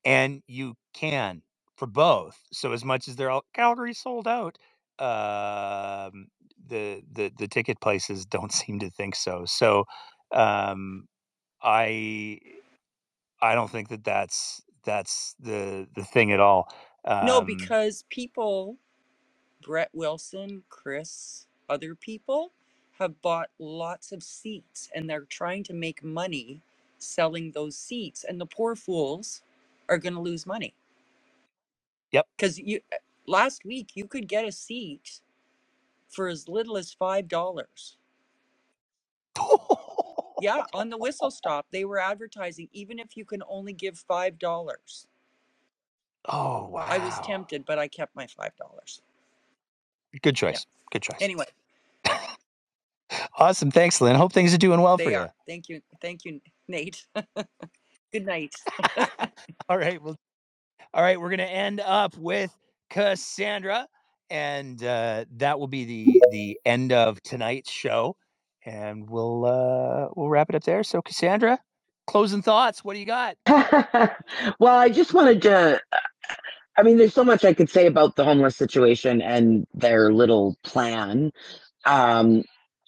[0.05, 1.43] and you can
[1.77, 2.39] for both.
[2.53, 4.59] So as much as they're all Calgary sold out,
[5.01, 6.29] um,
[6.69, 9.45] the the the ticket places don't seem to think so.
[9.47, 9.87] So
[10.33, 11.09] um,
[11.62, 12.41] I
[13.43, 16.69] I don't think that that's that's the the thing at all.
[17.20, 18.79] No, Um, because people,
[19.62, 22.53] Brett Wilson, Chris, other people
[22.99, 26.62] have bought lots of seats and they're trying to make money
[26.99, 28.24] selling those seats.
[28.24, 29.43] And the poor fools
[29.93, 30.74] are going to lose money.
[32.12, 32.27] Yep.
[32.36, 32.97] Because you uh,
[33.27, 35.20] last week you could get a seat
[36.09, 37.97] for as little as five dollars.
[40.40, 44.39] yeah, on the whistle stop, they were advertising even if you can only give five
[44.39, 45.06] dollars.
[46.27, 46.86] Oh wow!
[46.89, 49.02] I was tempted, but I kept my five dollars.
[50.23, 50.66] Good choice.
[50.93, 51.19] Good choice.
[51.20, 51.47] Anyway,
[53.39, 53.70] Awesome.
[53.70, 54.16] Thanks, Lynn.
[54.16, 55.19] Hope things are doing well for they you.
[55.19, 55.35] are.
[55.48, 57.06] Thank you, thank you, Nate.
[58.12, 58.55] Good night.
[59.70, 60.02] All right.
[60.02, 60.18] Well,
[60.93, 61.18] all right.
[61.18, 62.55] We're going to end up with
[62.90, 63.86] Cassandra,
[64.28, 68.16] and uh, that will be the the end of tonight's show,
[68.66, 70.82] and we'll uh, we'll wrap it up there.
[70.82, 71.59] So, Cassandra,
[72.06, 72.84] closing thoughts.
[72.84, 73.36] What do you got?
[74.59, 75.80] well, I just wanted to.
[76.76, 80.56] I mean, there's so much I could say about the homeless situation and their little
[80.64, 81.32] plan.
[81.86, 82.44] Um,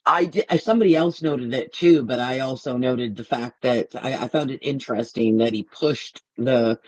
[0.06, 3.88] I did, uh, somebody else noted it too, but I also noted the fact that
[3.94, 6.78] I, I found it interesting that he pushed the.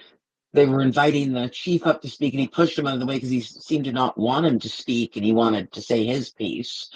[0.53, 3.07] They were inviting the chief up to speak, and he pushed him out of the
[3.07, 6.05] way because he seemed to not want him to speak, and he wanted to say
[6.05, 6.91] his piece.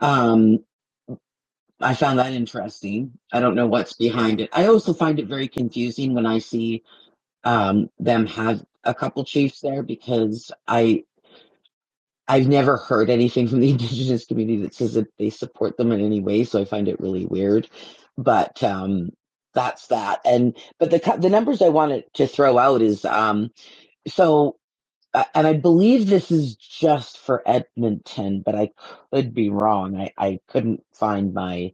[0.00, 0.64] Um,
[1.80, 3.12] I found that interesting.
[3.32, 4.50] I don't know what's behind it.
[4.52, 6.82] I also find it very confusing when I see
[7.44, 11.04] um, them have a couple chiefs there because I
[12.28, 16.00] I've never heard anything from the indigenous community that says that they support them in
[16.00, 16.44] any way.
[16.44, 17.68] So I find it really weird.
[18.18, 19.10] But um,
[19.54, 20.20] that's that.
[20.24, 23.50] And but the the numbers I wanted to throw out is um
[24.08, 24.56] so
[25.34, 28.70] and I believe this is just for Edmonton, but I
[29.12, 29.96] could be wrong.
[30.00, 31.72] I, I couldn't find my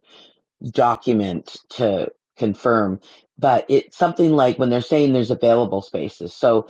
[0.73, 3.01] document to confirm,
[3.39, 6.35] but it's something like when they're saying there's available spaces.
[6.35, 6.69] So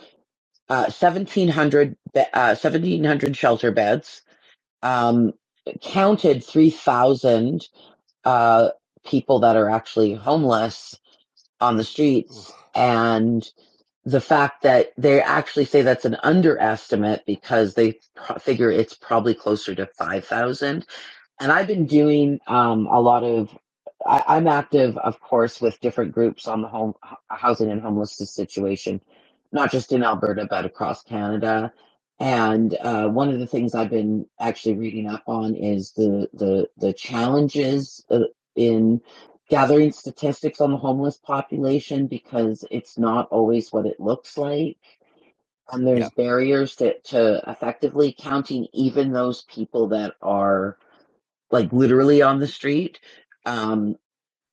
[0.71, 4.23] uh, 1,700, be- uh, 1,700 shelter beds,
[4.83, 5.35] um,
[5.83, 7.69] counted 3,000
[8.25, 8.71] uh,
[9.07, 10.97] people that are actually homeless
[11.61, 12.53] on the streets.
[12.75, 13.49] And
[14.07, 18.01] the fact that they actually say that's an underestimate because they
[18.41, 20.87] figure it's probably closer to 5,000.
[21.41, 23.51] And I've been doing um, a lot of,
[24.07, 26.95] I, I'm active, of course, with different groups on the home
[27.31, 29.01] housing and homelessness situation,
[29.53, 31.73] not just in Alberta, but across Canada.
[32.21, 36.69] And uh, one of the things I've been actually reading up on is the the
[36.77, 38.21] the challenges uh,
[38.57, 39.01] in
[39.49, 44.77] gathering statistics on the homeless population because it's not always what it looks like.
[45.71, 46.11] And there's Yeah.
[46.11, 50.77] barriers to, to effectively counting even those people that are
[51.51, 53.01] like literally on the street.
[53.47, 53.97] Um,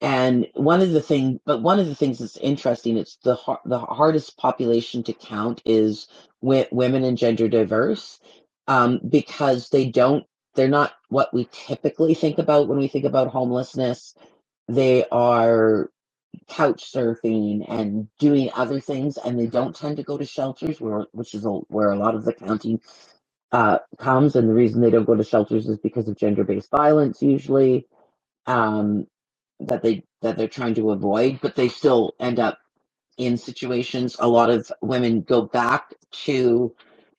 [0.01, 3.79] and one of the thing, but one of the things that's interesting, it's the the
[3.79, 6.07] hardest population to count is
[6.41, 8.19] women and gender diverse,
[8.67, 13.29] um, because they don't, they're not what we typically think about when we think about
[13.29, 14.15] homelessness.
[14.67, 15.89] They are
[16.49, 21.07] couch surfing and doing other things, and they don't tend to go to shelters, where
[21.13, 22.81] which is a, where a lot of the counting
[23.51, 24.35] uh, comes.
[24.35, 27.87] And the reason they don't go to shelters is because of gender-based violence, usually
[28.45, 29.07] um,
[29.59, 32.57] that they that they're trying to avoid, but they still end up
[33.17, 34.15] in situations.
[34.19, 35.93] A lot of women go back
[36.25, 36.75] to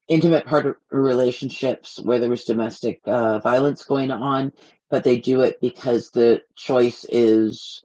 [0.08, 4.52] intimate partner relationships where there was domestic uh, violence going on,
[4.90, 7.82] but they do it because the choice is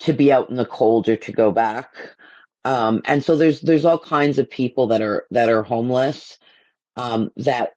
[0.00, 1.94] to be out in the cold or to go back.
[2.64, 6.38] Um, and so there's there's all kinds of people that are that are homeless
[6.96, 7.70] um, that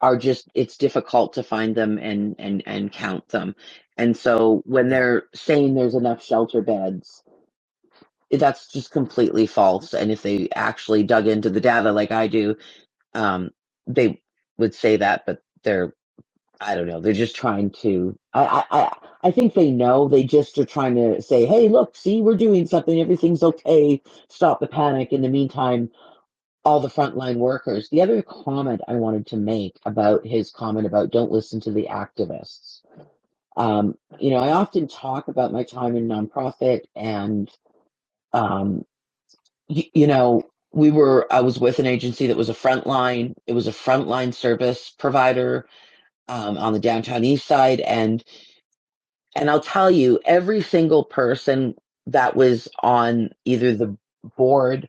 [0.00, 3.54] are just it's difficult to find them and and and count them.
[3.98, 7.22] And so when they're saying there's enough shelter beds,
[8.30, 9.94] that's just completely false.
[9.94, 12.56] And if they actually dug into the data like I do,
[13.14, 13.50] um,
[13.86, 14.22] they
[14.58, 15.92] would say that, but they're
[16.60, 17.00] I don't know.
[17.00, 18.18] They're just trying to.
[18.34, 20.08] I, I I I think they know.
[20.08, 23.00] They just are trying to say, "Hey, look, see, we're doing something.
[23.00, 24.02] Everything's okay.
[24.30, 25.92] Stop the panic." In the meantime,
[26.64, 27.88] all the frontline workers.
[27.90, 31.88] The other comment I wanted to make about his comment about don't listen to the
[31.90, 32.73] activists.
[33.56, 37.50] Um, you know, I often talk about my time in nonprofit, and
[38.32, 38.84] um,
[39.68, 41.26] y- you know, we were.
[41.32, 43.34] I was with an agency that was a frontline.
[43.46, 45.68] It was a frontline service provider
[46.28, 48.22] um, on the downtown east side, and
[49.36, 51.74] and I'll tell you, every single person
[52.06, 53.96] that was on either the
[54.36, 54.88] board,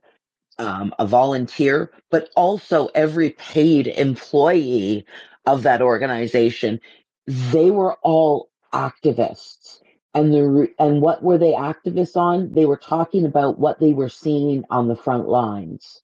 [0.59, 5.05] um, a volunteer, but also every paid employee
[5.45, 6.79] of that organization,
[7.27, 9.79] they were all activists.
[10.13, 12.53] And the and what were they activists on?
[12.53, 16.01] They were talking about what they were seeing on the front lines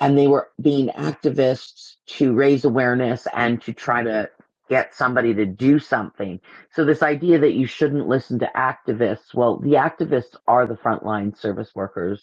[0.00, 4.30] and they were being activists to raise awareness and to try to
[4.68, 6.40] get somebody to do something.
[6.74, 11.36] So this idea that you shouldn't listen to activists, well, the activists are the frontline
[11.36, 12.22] service workers,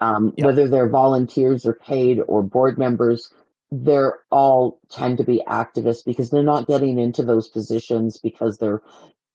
[0.00, 3.32] um, whether they're volunteers or paid or board members.
[3.72, 8.82] They're all tend to be activists because they're not getting into those positions because they're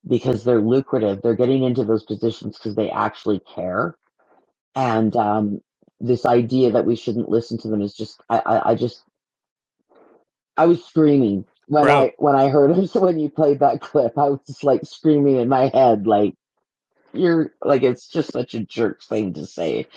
[0.08, 1.22] because they're lucrative.
[1.22, 3.96] They're getting into those positions because they actually care
[4.76, 5.62] and um,
[6.02, 9.04] this idea that we shouldn't listen to them is just I, I, I just
[10.58, 11.90] I was screaming when Bro.
[11.90, 14.18] I when I heard it when you played that clip.
[14.18, 16.36] I was just like screaming in my head like
[17.14, 19.88] you're like it's just such a jerk thing to say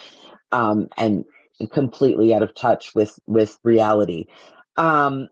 [0.53, 1.25] um, and
[1.73, 4.27] completely out of touch with with reality.
[4.77, 5.29] Um,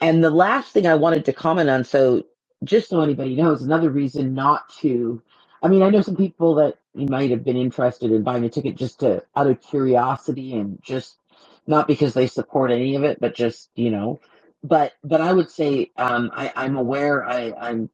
[0.00, 2.24] and the last thing I wanted to comment on, so
[2.64, 5.22] just so anybody knows, another reason not to,
[5.64, 8.76] I mean, I know some people that might have been interested in buying a ticket
[8.76, 11.18] just to out of curiosity and just
[11.66, 14.20] not because they support any of it, but just you know.
[14.64, 17.26] But but I would say um, I, I'm aware.
[17.28, 17.90] I, I'm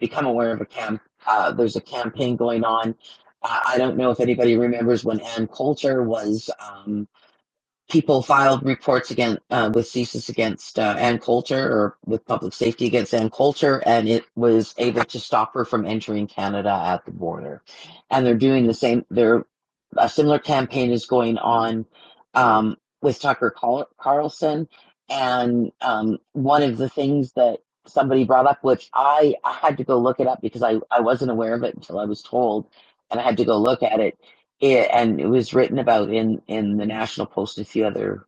[0.00, 1.02] become aware of a camp.
[1.26, 2.96] Uh, there's a campaign going on.
[3.42, 6.50] I don't know if anybody remembers when Ann Coulter was.
[6.60, 7.08] Um,
[7.90, 12.86] people filed reports against uh, with CSIS against uh, Ann Coulter or with public safety
[12.86, 17.10] against Ann Coulter, and it was able to stop her from entering Canada at the
[17.10, 17.62] border.
[18.10, 19.04] And they're doing the same.
[19.10, 19.44] They're
[19.96, 21.86] a similar campaign is going on
[22.34, 23.54] um, with Tucker
[23.98, 24.68] Carlson,
[25.08, 29.84] and um, one of the things that somebody brought up, which I, I had to
[29.84, 32.68] go look it up because I, I wasn't aware of it until I was told,
[33.10, 34.18] and I had to go look at it.
[34.60, 38.26] it and it was written about in, in the National Post and a few other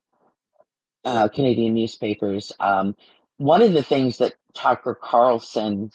[1.05, 2.53] uh, Canadian newspapers.
[2.61, 2.97] Um,
[3.39, 5.91] one of the things that Tucker Carlson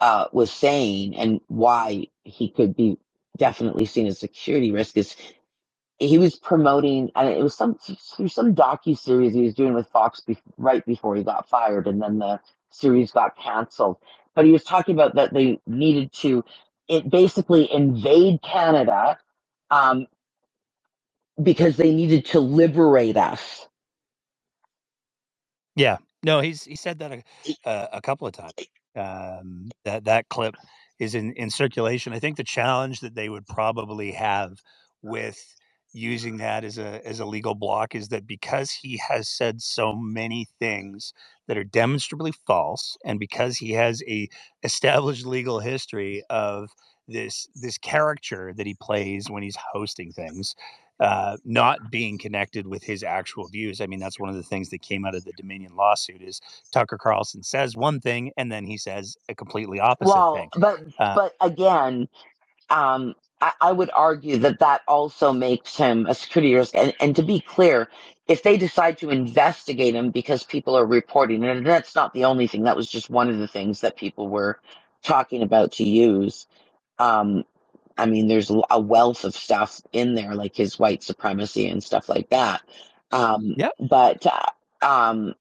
[0.00, 2.98] uh, was saying and why he could be
[3.38, 5.16] definitely seen as a security risk is
[5.98, 7.76] he was promoting and it was some
[8.16, 11.86] through some docu series he was doing with Fox be- right before he got fired
[11.88, 12.40] and then the
[12.70, 13.98] series got canceled
[14.34, 16.44] but he was talking about that they needed to
[16.88, 19.18] it basically invade Canada
[19.70, 20.06] um,
[21.42, 23.66] because they needed to liberate us
[25.76, 25.98] Yeah.
[26.24, 27.22] No, he's he said that a,
[27.68, 28.52] uh, a couple of times.
[28.94, 30.54] Um, that that clip
[30.98, 32.12] is in in circulation.
[32.12, 34.60] I think the challenge that they would probably have
[35.02, 35.42] with
[35.94, 39.94] using that as a as a legal block is that because he has said so
[39.94, 41.14] many things
[41.46, 44.28] that are demonstrably false and because he has a
[44.64, 46.68] established legal history of
[47.06, 50.56] this this character that he plays when he's hosting things
[51.00, 53.80] uh, not being connected with his actual views.
[53.80, 56.40] I mean, that's one of the things that came out of the Dominion lawsuit is
[56.72, 60.50] Tucker Carlson says one thing and then he says a completely opposite well thing.
[60.56, 62.08] but Uh, but again
[62.70, 66.74] um, I, I would argue that that also makes him a security risk.
[66.76, 67.88] And, and to be clear,
[68.28, 72.46] if they decide to investigate him because people are reporting, and that's not the only
[72.46, 74.60] thing, that was just one of the things that people were
[75.02, 76.46] talking about to use.
[76.98, 77.44] Um,
[77.98, 82.08] I mean, there's a wealth of stuff in there, like his white supremacy and stuff
[82.08, 82.62] like that.
[83.12, 83.72] Um, Yep.
[83.80, 84.50] But uh,
[84.86, 85.34] um,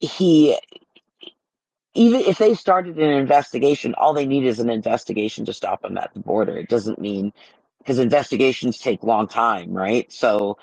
[0.00, 0.58] he
[1.96, 5.98] even if they started an investigation, all they need is an investigation to stop them
[5.98, 6.56] at the border.
[6.58, 7.32] It doesn't mean
[7.78, 10.12] because investigations take long time, right?
[10.12, 10.58] So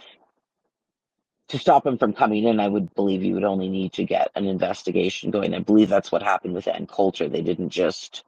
[1.50, 4.32] to stop him from coming in, I would believe you would only need to get
[4.36, 5.54] an investigation going.
[5.54, 7.30] I believe that's what happened with Ann Coulter.
[7.30, 8.24] They didn't just,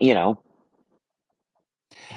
[0.00, 0.40] you know,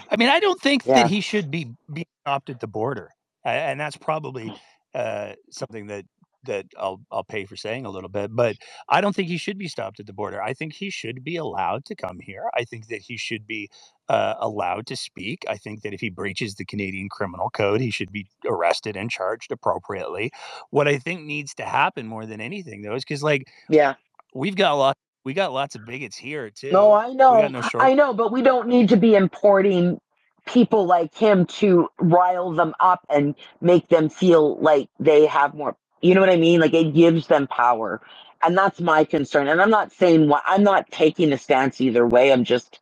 [0.09, 0.93] I mean, I don't think Yeah.
[0.93, 3.11] that he should be be stopped at the border,
[3.45, 4.53] and that's probably
[4.95, 6.05] uh, something that
[6.45, 8.35] that I'll I'll pay for saying a little bit.
[8.35, 8.57] But
[8.89, 10.41] I don't think he should be stopped at the border.
[10.41, 12.49] I think he should be allowed to come here.
[12.55, 13.69] I think that he should be
[14.09, 15.45] uh, allowed to speak.
[15.47, 19.09] I think that if he breaches the Canadian Criminal Code, he should be arrested and
[19.09, 20.31] charged appropriately.
[20.69, 23.95] What I think needs to happen more than anything, though, is because like yeah.
[24.33, 24.97] we've got a lot.
[25.25, 26.71] We got lots of bigots here too.
[26.71, 27.81] No, I know, no short.
[27.81, 30.01] I know, but we don't need to be importing
[30.45, 35.75] people like him to rile them up and make them feel like they have more.
[36.03, 36.61] You know what I mean?
[36.61, 38.01] Like it gives them power,
[38.43, 39.49] and that's my concern.
[39.49, 42.33] And I'm not saying what I'm not taking a stance either way.
[42.33, 42.81] I'm just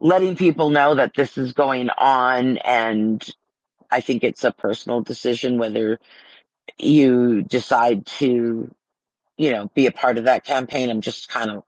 [0.00, 3.24] letting people know that this is going on, and
[3.90, 6.00] I think it's a personal decision whether
[6.78, 8.70] you decide to,
[9.38, 10.90] you know, be a part of that campaign.
[10.90, 11.64] I'm just kind of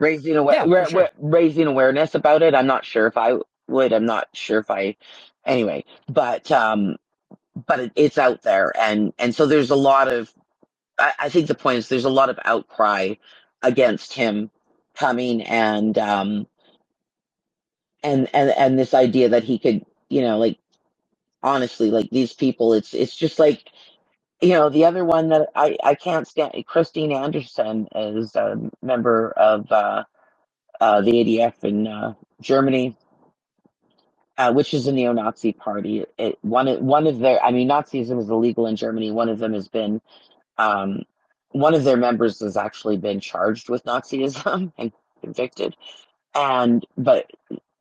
[0.00, 1.08] raising aware, Yeah, sure.
[1.18, 2.54] raising awareness about it.
[2.54, 3.34] I'm not sure if I
[3.68, 3.92] would.
[3.92, 4.96] I'm not sure if I.
[5.46, 6.96] Anyway, but um,
[7.56, 10.32] but it, it's out there, and and so there's a lot of.
[10.98, 13.14] I, I think the point is there's a lot of outcry
[13.62, 14.50] against him
[14.96, 16.46] coming, and um,
[18.04, 20.58] and and and this idea that he could, you know, like
[21.42, 23.70] honestly, like these people, it's it's just like
[24.42, 26.52] you know the other one that I I can't stand.
[26.66, 30.04] Christine Anderson is a member of uh,
[30.80, 32.96] uh, the ADF in uh, Germany,
[34.38, 36.04] uh, which is a neo-Nazi party.
[36.18, 39.10] It, one one of their, I mean, Nazism is illegal in Germany.
[39.10, 40.00] One of them has been,
[40.58, 41.04] um,
[41.50, 45.76] one of their members has actually been charged with Nazism and convicted.
[46.34, 47.30] And but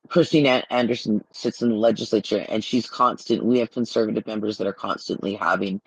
[0.09, 3.45] Christine Anderson sits in the legislature, and she's constant.
[3.45, 5.81] We have conservative members that are constantly having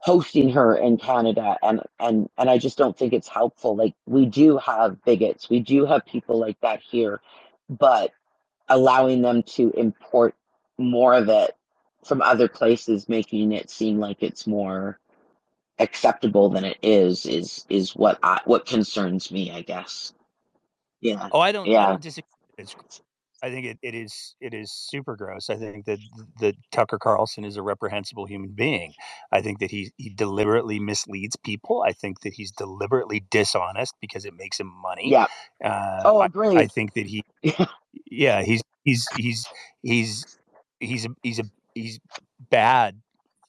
[0.00, 4.24] hosting her in Canada and and and I just don't think it's helpful like we
[4.24, 7.20] do have bigots we do have people like that here
[7.68, 8.10] but
[8.70, 10.36] allowing them to import
[10.78, 11.56] more of it
[12.04, 15.00] from other places making it seem like it's more
[15.80, 20.14] acceptable than it is is is what I what concerns me I guess
[21.02, 21.74] yeah Oh, I don't.
[21.76, 22.28] I yeah don't disagree.
[22.58, 22.76] It's.
[23.42, 25.50] I think it, it is it is super gross.
[25.50, 25.98] I think that
[26.40, 28.92] that Tucker Carlson is a reprehensible human being.
[29.32, 31.82] I think that he he deliberately misleads people.
[31.86, 35.10] I think that he's deliberately dishonest because it makes him money.
[35.10, 35.26] yeah
[35.64, 37.22] Uh, oh I, I think that he
[38.10, 39.46] yeah he's he's he's
[39.82, 40.38] he's
[40.80, 41.44] he's a, he's a
[41.74, 42.00] he's
[42.50, 43.00] bad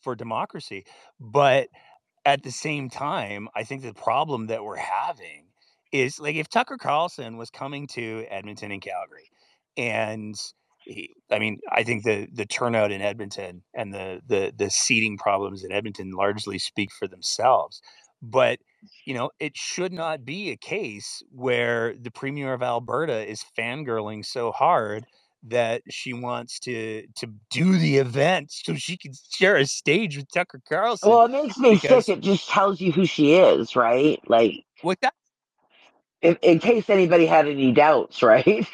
[0.01, 0.85] for democracy.
[1.19, 1.67] But
[2.25, 5.45] at the same time, I think the problem that we're having
[5.91, 9.29] is like if Tucker Carlson was coming to Edmonton and Calgary,
[9.81, 10.35] and
[10.85, 15.17] he, I mean, I think the the turnout in Edmonton and the the the seating
[15.17, 17.81] problems in Edmonton largely speak for themselves.
[18.21, 18.59] But
[19.05, 24.25] you know, it should not be a case where the premier of Alberta is fangirling
[24.25, 25.05] so hard
[25.43, 30.31] that she wants to to do the event so she can share a stage with
[30.31, 31.09] Tucker Carlson.
[31.09, 32.17] Well, it makes me because sick.
[32.17, 34.19] It just tells you who she is, right?
[34.29, 35.13] Like, what that
[36.21, 38.67] in, in case anybody had any doubts, right?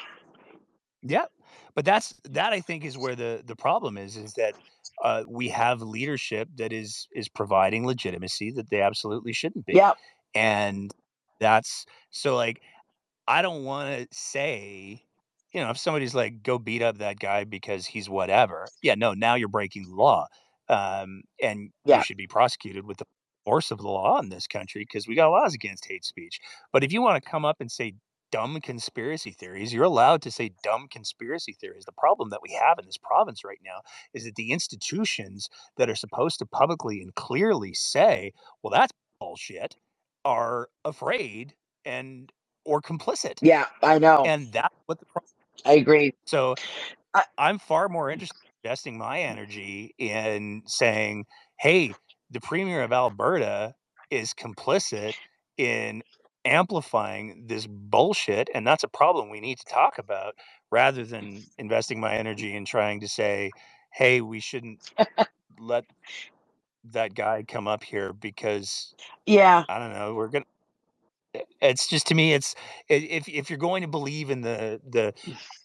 [1.08, 1.32] Yep.
[1.76, 4.56] But that's that I think is where the the problem is is that
[5.04, 9.82] uh, we have leadership that is is providing legitimacy that they absolutely shouldn't be.
[9.82, 9.94] Yeah,
[10.34, 10.92] And
[11.40, 12.62] that's so like
[13.28, 15.04] I don't want to say,
[15.54, 18.68] you know, if somebody's like go beat up that guy because he's whatever.
[18.82, 20.28] Yeah, no, now you're breaking the law.
[20.70, 21.96] Um, and Yeah.
[21.96, 23.06] you should be prosecuted with the
[23.46, 26.40] force of the law in this country because we got laws against hate speech.
[26.74, 27.94] But if you want to come up and say
[28.32, 31.86] dumb conspiracy theories, you're allowed to say dumb conspiracy theories.
[31.86, 33.82] The problem that we have in this province right now
[34.14, 39.76] is that the institutions that are supposed to publicly and clearly say, well, that's bullshit,
[40.26, 41.54] are afraid
[41.86, 42.32] and
[42.66, 43.36] or complicit.
[43.42, 44.24] Yeah, I know.
[44.26, 45.32] And that's what the problem
[45.66, 46.14] I agree.
[46.26, 46.56] so
[47.38, 51.26] I'm far more interested in investing my energy in saying,
[51.60, 51.94] hey,
[52.30, 53.74] the premier of Alberta
[54.12, 55.16] is complicit
[55.58, 56.04] in
[56.48, 60.36] amplifying this bullshit, and that's a problem we need to talk about,
[60.72, 63.54] rather than investing my energy in trying to say,
[63.92, 64.82] hey, we shouldn't
[65.60, 65.86] let
[66.86, 68.96] that guy come up here because
[69.28, 69.66] Yeah.
[69.70, 70.46] I don't know, we're gonna
[71.62, 72.56] it's just to me it's
[72.90, 75.14] if if you're going to believe in the the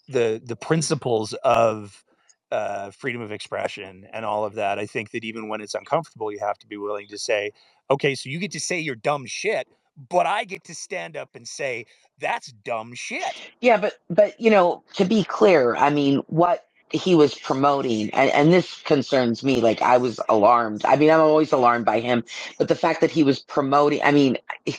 [0.09, 2.05] the the principles of
[2.53, 6.31] uh, freedom of expression and all of that, I think that even when it's uncomfortable,
[6.33, 7.53] you have to be willing to say,
[7.91, 9.67] okay, so you get to say your dumb shit,
[10.09, 11.87] but I get to stand up and say
[12.19, 13.25] that's dumb shit.
[13.61, 18.31] Yeah, but but you know, to be clear, I mean, what he was promoting, and,
[18.31, 19.61] and this concerns me.
[19.61, 20.85] Like I was alarmed.
[20.85, 22.25] I mean, I'm always alarmed by him,
[22.59, 24.73] but the fact that he was promoting, I mean, eh,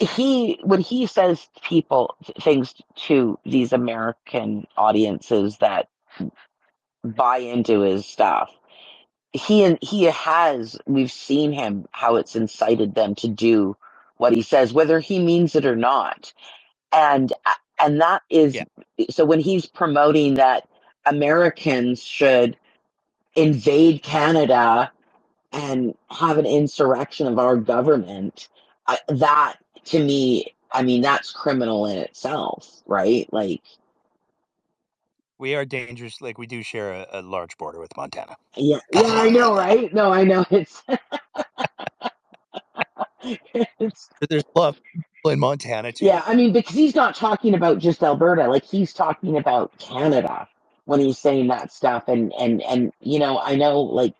[0.00, 2.74] he when he says people things
[3.06, 5.88] to these American audiences that
[7.04, 8.50] buy into his stuff,
[9.32, 13.76] he and he has we've seen him how it's incited them to do
[14.18, 16.30] what he says, whether he means it or not
[16.92, 18.58] and uh, and that is
[19.10, 20.68] so when he's promoting that
[21.06, 22.56] Americans should
[23.36, 24.92] invade Canada
[25.52, 28.48] and have an insurrection of our government,
[28.86, 33.28] I, that to me, I mean, that's criminal in itself, right?
[33.32, 33.62] Like,
[35.40, 36.22] We are dangerous.
[36.22, 38.36] Like we do share a, a large border with Montana.
[38.56, 39.92] yeah, yeah, I know, right?
[39.94, 40.82] No, I know it's.
[43.80, 44.78] it's But there's a lot
[45.26, 46.06] in Montana too.
[46.06, 50.48] Yeah, I mean, because he's not talking about just Alberta, like he's talking about Canada
[50.84, 52.04] when he's saying that stuff.
[52.08, 54.14] And and and you know, I know like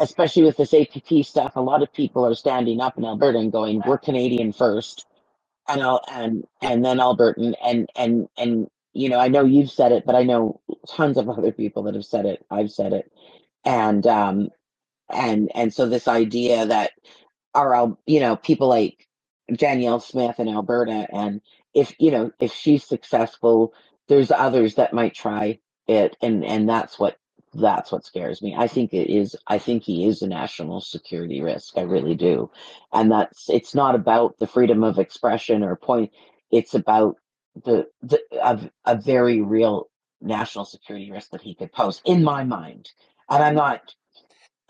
[0.00, 3.52] especially with this APP stuff, a lot of people are standing up in Alberta and
[3.52, 5.06] going, "We're Canadian first,
[5.68, 9.92] and I'll and and then Albertan." And and and you know, I know you've said
[9.92, 12.44] it, but I know tons of other people that have said it.
[12.50, 13.12] I've said it,
[13.64, 14.50] and um
[15.12, 16.92] and and so this idea that
[17.54, 19.08] are you know people like
[19.52, 21.40] Danielle Smith in Alberta, and
[21.74, 23.74] if you know if she's successful,
[24.08, 27.16] there's others that might try it, and and that's what
[27.54, 28.54] that's what scares me.
[28.56, 29.36] I think it is.
[29.46, 31.76] I think he is a national security risk.
[31.78, 32.50] I really do,
[32.92, 36.12] and that's it's not about the freedom of expression or point.
[36.52, 37.16] It's about
[37.64, 39.88] the the a, a very real
[40.20, 42.90] national security risk that he could pose in my mind,
[43.28, 43.56] and I'm mm-hmm.
[43.56, 43.94] not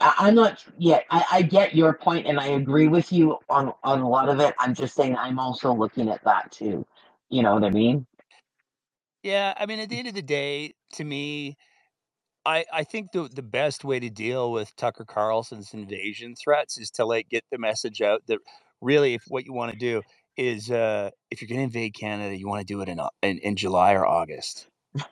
[0.01, 1.05] I, I'm not yet.
[1.11, 4.41] I, I get your point, and I agree with you on on a lot of
[4.41, 4.55] it.
[4.59, 6.87] I'm just saying I'm also looking at that too.
[7.29, 8.07] You know what I mean?
[9.23, 11.57] Yeah, I mean, at the end of the day, to me,
[12.47, 16.91] I I think the the best way to deal with Tucker Carlson's invasion threats is
[16.93, 18.39] to like get the message out that
[18.81, 20.03] really, if what you want to do
[20.41, 23.39] is, uh, if you're going to invade Canada, you want to do it in, in
[23.41, 24.69] in July or August.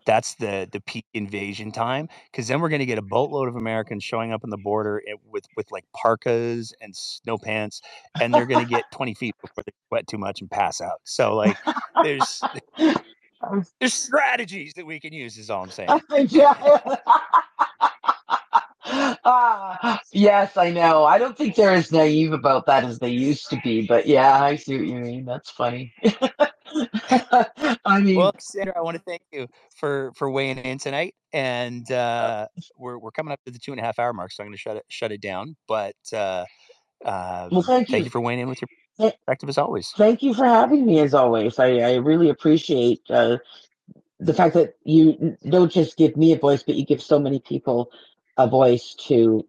[0.07, 3.57] That's the the peak invasion time, because then we're going to get a boatload of
[3.57, 7.83] Americans showing up on the border with with like parkas and snow pants,
[8.21, 11.01] and they're going to get 20 feet before they sweat too much and pass out.
[11.05, 11.59] So like,
[12.01, 12.49] there's
[13.81, 15.39] there's strategies that we can use.
[15.39, 16.03] Is all I'm saying.
[16.29, 16.55] Yeah.
[18.91, 21.05] Ah, yes, I know.
[21.05, 24.43] I don't think they're as naive about that as they used to be, but yeah,
[24.43, 25.25] I see what you mean.
[25.25, 25.93] That's funny.
[27.85, 31.91] I mean, Well, Sandra, I want to thank you for for weighing in tonight, and
[31.91, 34.49] uh, we're we're coming up to the two and a half hour mark, so I'm
[34.49, 35.57] going to shut it shut it down.
[35.67, 36.45] But uh,
[37.05, 38.05] uh, well, thank thank you.
[38.05, 38.69] you for weighing in with your
[38.99, 39.93] perspective as always.
[39.97, 41.59] Thank you for having me as always.
[41.59, 43.39] I, I really appreciate uh,
[44.21, 47.41] the fact that you don't just give me a voice, but you give so many
[47.41, 47.91] people
[48.39, 49.45] a voice to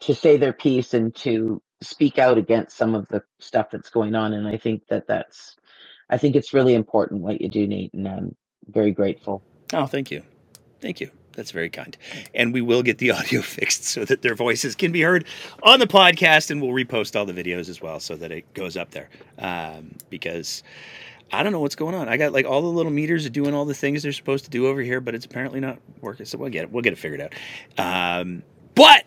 [0.00, 4.14] to say their piece and to speak out against some of the stuff that's going
[4.14, 5.56] on, and I think that that's,
[6.10, 8.36] I think it's really important what you do, Nate, and I'm
[8.66, 9.42] very grateful.
[9.72, 10.22] Oh, thank you,
[10.80, 11.10] thank you.
[11.32, 11.96] That's very kind.
[12.32, 15.26] And we will get the audio fixed so that their voices can be heard
[15.62, 18.76] on the podcast, and we'll repost all the videos as well so that it goes
[18.76, 19.08] up there.
[19.38, 20.62] Um, because
[21.34, 22.08] I don't know what's going on.
[22.08, 24.50] I got like all the little meters are doing all the things they're supposed to
[24.50, 26.26] do over here, but it's apparently not working.
[26.26, 26.72] So we'll get it.
[26.72, 27.34] We'll get it figured out.
[27.78, 28.42] Um,
[28.74, 29.04] but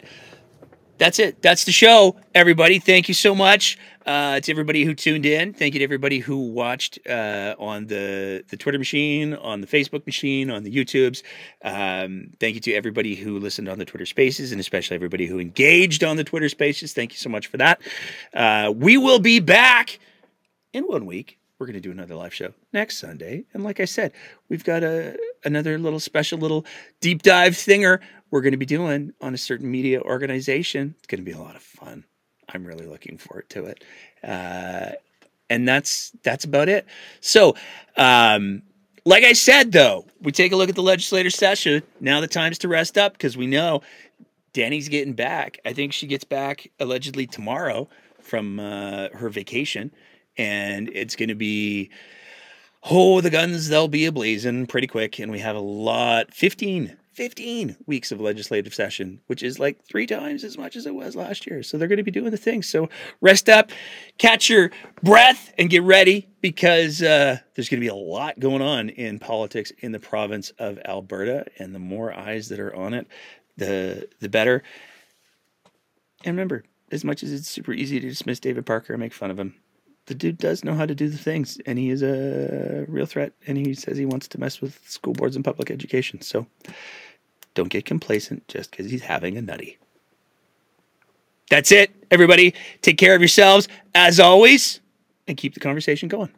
[0.98, 1.42] that's it.
[1.42, 2.80] That's the show, everybody.
[2.80, 5.54] Thank you so much uh, to everybody who tuned in.
[5.54, 10.06] Thank you to everybody who watched uh, on the the Twitter machine, on the Facebook
[10.06, 11.22] machine, on the YouTubes.
[11.64, 15.40] Um, thank you to everybody who listened on the Twitter Spaces, and especially everybody who
[15.40, 16.94] engaged on the Twitter Spaces.
[16.94, 17.80] Thank you so much for that.
[18.34, 20.00] Uh, we will be back
[20.74, 21.37] in one week.
[21.60, 24.14] We're going to do another live show next Sunday, and like I said,
[24.48, 26.66] we've got a another little special little
[27.02, 30.96] deep dive thinger we're going to be doing on a certain media organization.
[30.98, 32.04] It's going to be a lot of fun.
[32.50, 33.84] I'm really looking forward to it.
[34.24, 34.92] Uh,
[35.50, 36.86] and that's that's about it.
[37.22, 37.56] So,
[37.96, 38.64] um,
[39.06, 41.84] like I said, though, we take a look at the legislator session.
[42.02, 43.82] Now the time's to rest up because we know
[44.54, 45.60] Danny's getting back.
[45.66, 47.88] I think she gets back allegedly tomorrow
[48.22, 49.92] from uh, her vacation,
[50.38, 51.90] and it's going to be
[52.90, 57.78] oh the guns they'll be ablazing pretty quick, and we have a lot 15 15
[57.88, 61.48] weeks of legislative session, which is like three times as much as it was last
[61.48, 61.64] year.
[61.64, 62.62] So they're going to be doing the thing.
[62.62, 62.90] So
[63.22, 63.72] rest up,
[64.20, 64.70] catch your
[65.02, 69.18] breath, and get ready because uh, there's going to be a lot going on in
[69.18, 71.48] politics in the province of Alberta.
[71.58, 73.08] And the more eyes that are on it,
[73.58, 74.62] the the better.
[76.24, 79.32] And remember, as much as it's super easy to dismiss David Parker and make fun
[79.32, 79.56] of him,
[80.08, 83.34] the dude does know how to do the things, and he is a real threat.
[83.46, 86.22] And he says he wants to mess with school boards and public education.
[86.22, 86.48] So
[87.54, 89.78] don't get complacent just because he's having a nutty.
[91.50, 92.54] That's it, everybody.
[92.82, 94.82] Take care of yourselves as always
[95.28, 96.32] and keep the conversation going.